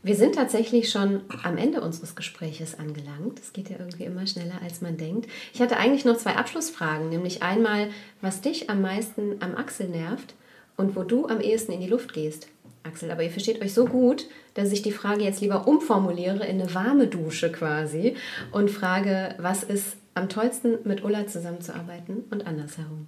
Wir 0.06 0.16
sind 0.16 0.36
tatsächlich 0.36 0.90
schon 0.90 1.22
am 1.44 1.58
Ende 1.58 1.80
unseres 1.80 2.14
Gespräches 2.14 2.78
angelangt. 2.78 3.40
Es 3.40 3.54
geht 3.54 3.70
ja 3.70 3.78
irgendwie 3.80 4.04
immer 4.04 4.28
schneller, 4.28 4.62
als 4.62 4.82
man 4.82 4.98
denkt. 4.98 5.30
Ich 5.54 5.62
hatte 5.62 5.78
eigentlich 5.78 6.04
noch 6.04 6.18
zwei 6.18 6.36
Abschlussfragen, 6.36 7.10
nämlich 7.10 7.42
einmal, 7.42 7.90
was 8.20 8.42
dich 8.42 8.70
am 8.70 8.82
meisten 8.82 9.38
am 9.40 9.56
Axel 9.56 9.88
nervt 9.88 10.36
und 10.76 10.98
wo 10.98 11.04
du 11.04 11.28
am 11.28 11.40
ehesten 11.40 11.72
in 11.72 11.80
die 11.80 11.88
Luft 11.88 12.14
gehst. 12.14 12.50
Axel, 12.84 13.12
aber 13.12 13.24
ihr 13.24 13.32
versteht 13.32 13.62
euch 13.62 13.74
so 13.74 13.86
gut, 13.86 14.26
dass 14.56 14.72
ich 14.72 14.82
die 14.82 14.92
Frage 14.92 15.24
jetzt 15.24 15.42
lieber 15.42 15.68
umformuliere 15.68 16.46
in 16.46 16.62
eine 16.62 16.74
warme 16.76 17.08
Dusche 17.08 17.52
quasi 17.52 18.16
und 18.52 18.70
frage, 18.70 19.36
was 19.38 19.64
ist 19.64 19.96
am 20.16 20.30
tollsten 20.30 20.78
mit 20.84 21.04
Ulla 21.04 21.26
zusammenzuarbeiten 21.26 22.26
und 22.30 22.46
andersherum. 22.46 23.08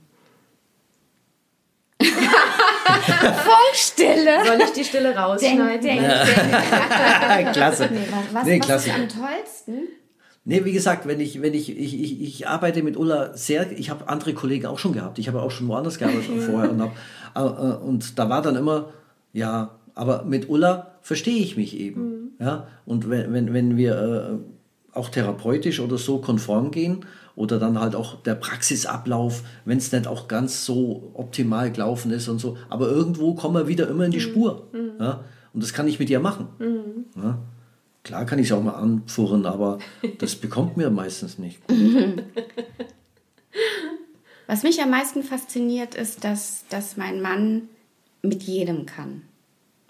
Funkstille! 2.02 4.46
Soll 4.46 4.62
ich 4.62 4.72
die 4.72 4.84
Stille 4.84 5.10
Denk, 5.10 5.18
rausschneiden? 5.20 5.82
denk, 5.82 6.02
denk. 6.02 6.02
Klasse. 7.54 7.90
Nee, 7.92 8.00
was 8.32 8.46
Nee, 8.46 8.60
was 8.60 8.66
klasse. 8.66 8.90
ist 8.90 8.96
am 8.96 9.10
tollsten? 9.10 9.74
Nee, 10.48 10.64
wie 10.64 10.74
gesagt, 10.74 11.08
wenn 11.08 11.20
ich, 11.20 11.42
wenn 11.42 11.56
ich, 11.56 11.76
ich, 11.76 12.00
ich, 12.00 12.22
ich 12.22 12.48
arbeite 12.48 12.84
mit 12.84 12.98
Ulla 12.98 13.36
sehr, 13.36 13.72
ich 13.72 13.90
habe 13.90 14.08
andere 14.08 14.34
Kollegen 14.34 14.68
auch 14.68 14.78
schon 14.78 14.94
gehabt. 14.94 15.18
Ich 15.18 15.28
habe 15.28 15.42
auch 15.42 15.50
schon 15.52 15.68
woanders 15.68 15.98
gearbeitet 15.98 16.42
vorher 16.46 16.72
und, 16.72 16.82
hab, 16.82 16.92
äh, 17.36 17.40
äh, 17.42 17.76
und 17.78 18.20
da 18.20 18.30
war 18.30 18.42
dann 18.44 18.56
immer, 18.56 18.90
ja, 19.36 19.76
aber 19.96 20.24
mit 20.24 20.50
Ulla 20.50 20.96
verstehe 21.02 21.40
ich 21.40 21.58
mich 21.58 21.78
eben. 21.78 22.32
Ja, 22.40 22.68
und 22.86 23.10
wenn, 23.10 23.34
wenn, 23.34 23.54
wenn 23.54 23.78
wir 23.78 24.42
äh, 24.94 24.98
auch 24.98 25.10
therapeutisch 25.10 25.82
oder 25.82 25.98
so 25.98 26.20
konform 26.20 26.72
gehen 26.72 27.06
oder 27.36 27.60
dann 27.60 27.80
halt 27.80 27.96
auch 27.96 28.22
der 28.24 28.36
Praxisablauf, 28.36 29.44
wenn 29.66 29.78
es 29.78 29.92
nicht 29.92 30.08
auch 30.08 30.30
ganz 30.30 30.66
so 30.66 31.12
optimal 31.14 31.70
gelaufen 31.70 32.12
ist 32.12 32.30
und 32.30 32.40
so, 32.40 32.58
aber 32.70 32.88
irgendwo 32.88 33.36
kommen 33.36 33.56
wir 33.56 33.68
wieder 33.68 33.90
immer 33.90 34.06
in 34.06 34.12
die 34.12 34.22
Spur. 34.22 34.70
Ja, 35.00 35.26
und 35.54 35.62
das 35.62 35.74
kann 35.74 35.88
ich 35.88 36.00
mit 36.00 36.10
ihr 36.10 36.22
machen. 36.22 36.48
Ja. 37.16 37.40
Klar 38.04 38.26
kann 38.26 38.40
ich 38.40 38.48
es 38.48 38.52
auch 38.54 38.64
mal 38.64 38.76
anpfurren, 38.76 39.46
aber 39.46 39.80
das 40.20 40.36
bekommt 40.42 40.78
mir 40.78 40.90
meistens 40.90 41.40
nicht. 41.40 41.60
Was 44.48 44.64
mich 44.64 44.82
am 44.82 44.92
meisten 44.92 45.24
fasziniert, 45.24 45.96
ist, 45.96 46.24
dass, 46.24 46.66
dass 46.70 46.98
mein 46.98 47.22
Mann 47.22 47.64
mit 48.28 48.44
jedem 48.44 48.86
kann. 48.86 49.22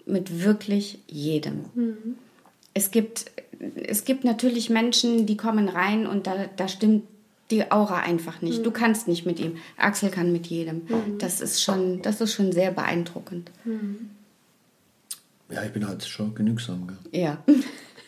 Mit 0.04 0.44
wirklich 0.44 1.00
jedem. 1.08 1.64
Es, 2.74 2.90
gibt, 2.90 3.26
es 3.74 4.04
gibt 4.04 4.24
natürlich 4.24 4.70
Menschen, 4.70 5.26
die 5.26 5.36
kommen 5.36 5.68
rein 5.68 6.06
und 6.06 6.26
da, 6.26 6.46
da 6.56 6.68
stimmt 6.68 7.04
die 7.50 7.70
Aura 7.70 8.00
einfach 8.00 8.42
nicht. 8.42 8.64
Du 8.64 8.70
kannst 8.70 9.08
nicht 9.08 9.26
mit 9.26 9.38
ihm. 9.40 9.56
Axel 9.76 10.10
kann 10.10 10.32
mit 10.32 10.46
jedem. 10.46 10.82
Das, 11.18 11.40
ist 11.40 11.62
schon, 11.62 12.02
das 12.02 12.20
ist 12.20 12.34
schon 12.34 12.52
sehr 12.52 12.70
beeindruckend. 12.72 13.50
Ja, 15.50 15.62
ich 15.64 15.72
bin 15.72 15.86
halt 15.86 16.04
schon 16.04 16.34
genügsam. 16.34 16.88
Gell? 16.88 17.20
Ja, 17.20 17.44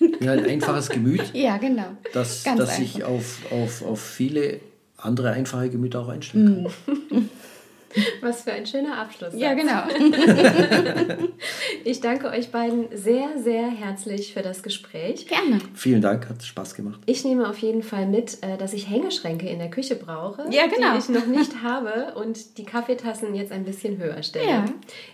Ich 0.01 0.19
bin 0.19 0.29
halt 0.29 0.45
ein 0.45 0.51
einfaches 0.51 0.89
Gemüt, 0.89 1.23
ja 1.35 1.57
genau. 1.59 1.97
das, 2.13 2.45
Ganz 2.45 2.59
das 2.59 2.77
sich 2.77 2.97
einfach. 2.97 3.09
auf, 3.09 3.53
auf, 3.53 3.83
auf 3.83 4.01
viele 4.01 4.61
andere 4.97 5.31
einfache 5.31 5.71
Gemüter 5.71 6.01
auch 6.01 6.09
einstellen 6.09 6.69
kann. 6.87 7.29
Was 8.21 8.43
für 8.43 8.53
ein 8.53 8.67
schöner 8.67 8.99
Abschluss. 8.99 9.35
Ja, 9.35 9.55
genau. 9.55 9.83
Ich 11.85 12.01
danke 12.01 12.29
euch 12.29 12.51
beiden 12.51 12.87
sehr, 12.97 13.39
sehr 13.39 13.69
herzlich 13.69 14.33
für 14.33 14.43
das 14.43 14.63
Gespräch. 14.63 15.27
Gerne. 15.27 15.59
Vielen 15.75 16.03
Dank, 16.03 16.29
hat 16.29 16.43
Spaß 16.43 16.75
gemacht. 16.75 17.01
Ich 17.07 17.25
nehme 17.25 17.49
auf 17.49 17.59
jeden 17.59 17.83
Fall 17.83 18.07
mit, 18.07 18.39
äh, 18.43 18.57
dass 18.59 18.73
ich 18.73 18.89
Hängeschränke 18.91 19.49
in 19.49 19.59
der 19.59 19.71
Küche 19.71 19.95
brauche, 19.95 20.45
Ja, 20.51 20.67
genau. 20.67 20.93
die 20.93 20.99
ich 20.99 21.09
noch 21.09 21.27
nicht 21.27 21.63
habe 21.63 22.15
und 22.17 22.59
die 22.59 22.65
Kaffeetassen 22.65 23.35
jetzt 23.35 23.53
ein 23.53 23.65
bisschen 23.65 23.99
höher 23.99 24.23
stelle. 24.23 24.49
Ja. 24.49 24.65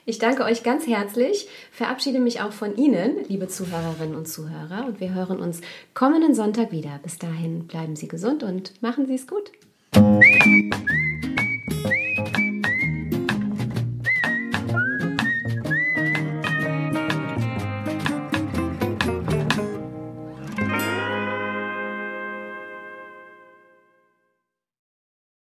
Ich 0.05 0.19
danke 0.19 0.45
euch 0.45 0.63
ganz 0.63 0.87
herzlich, 0.87 1.49
verabschiede 1.71 2.19
mich 2.19 2.41
auch 2.41 2.53
von 2.53 2.77
Ihnen, 2.77 3.17
liebe 3.29 3.49
Zuhörerinnen 3.49 4.17
und 4.17 4.27
Zuhörer, 4.29 4.87
und 4.87 5.01
wir 5.01 5.15
hören 5.15 5.39
uns 5.39 5.61
kommenden 5.95 6.35
Sonntag 6.35 6.73
wieder. 6.73 6.99
Bis 7.03 7.19
dahin 7.19 7.67
bleiben 7.67 7.97
Sie 7.97 8.09
gesund 8.09 8.43
und 8.43 8.81
machen 8.83 9.07
Sie 9.07 9.15
es 9.15 9.27
gut. 9.27 9.53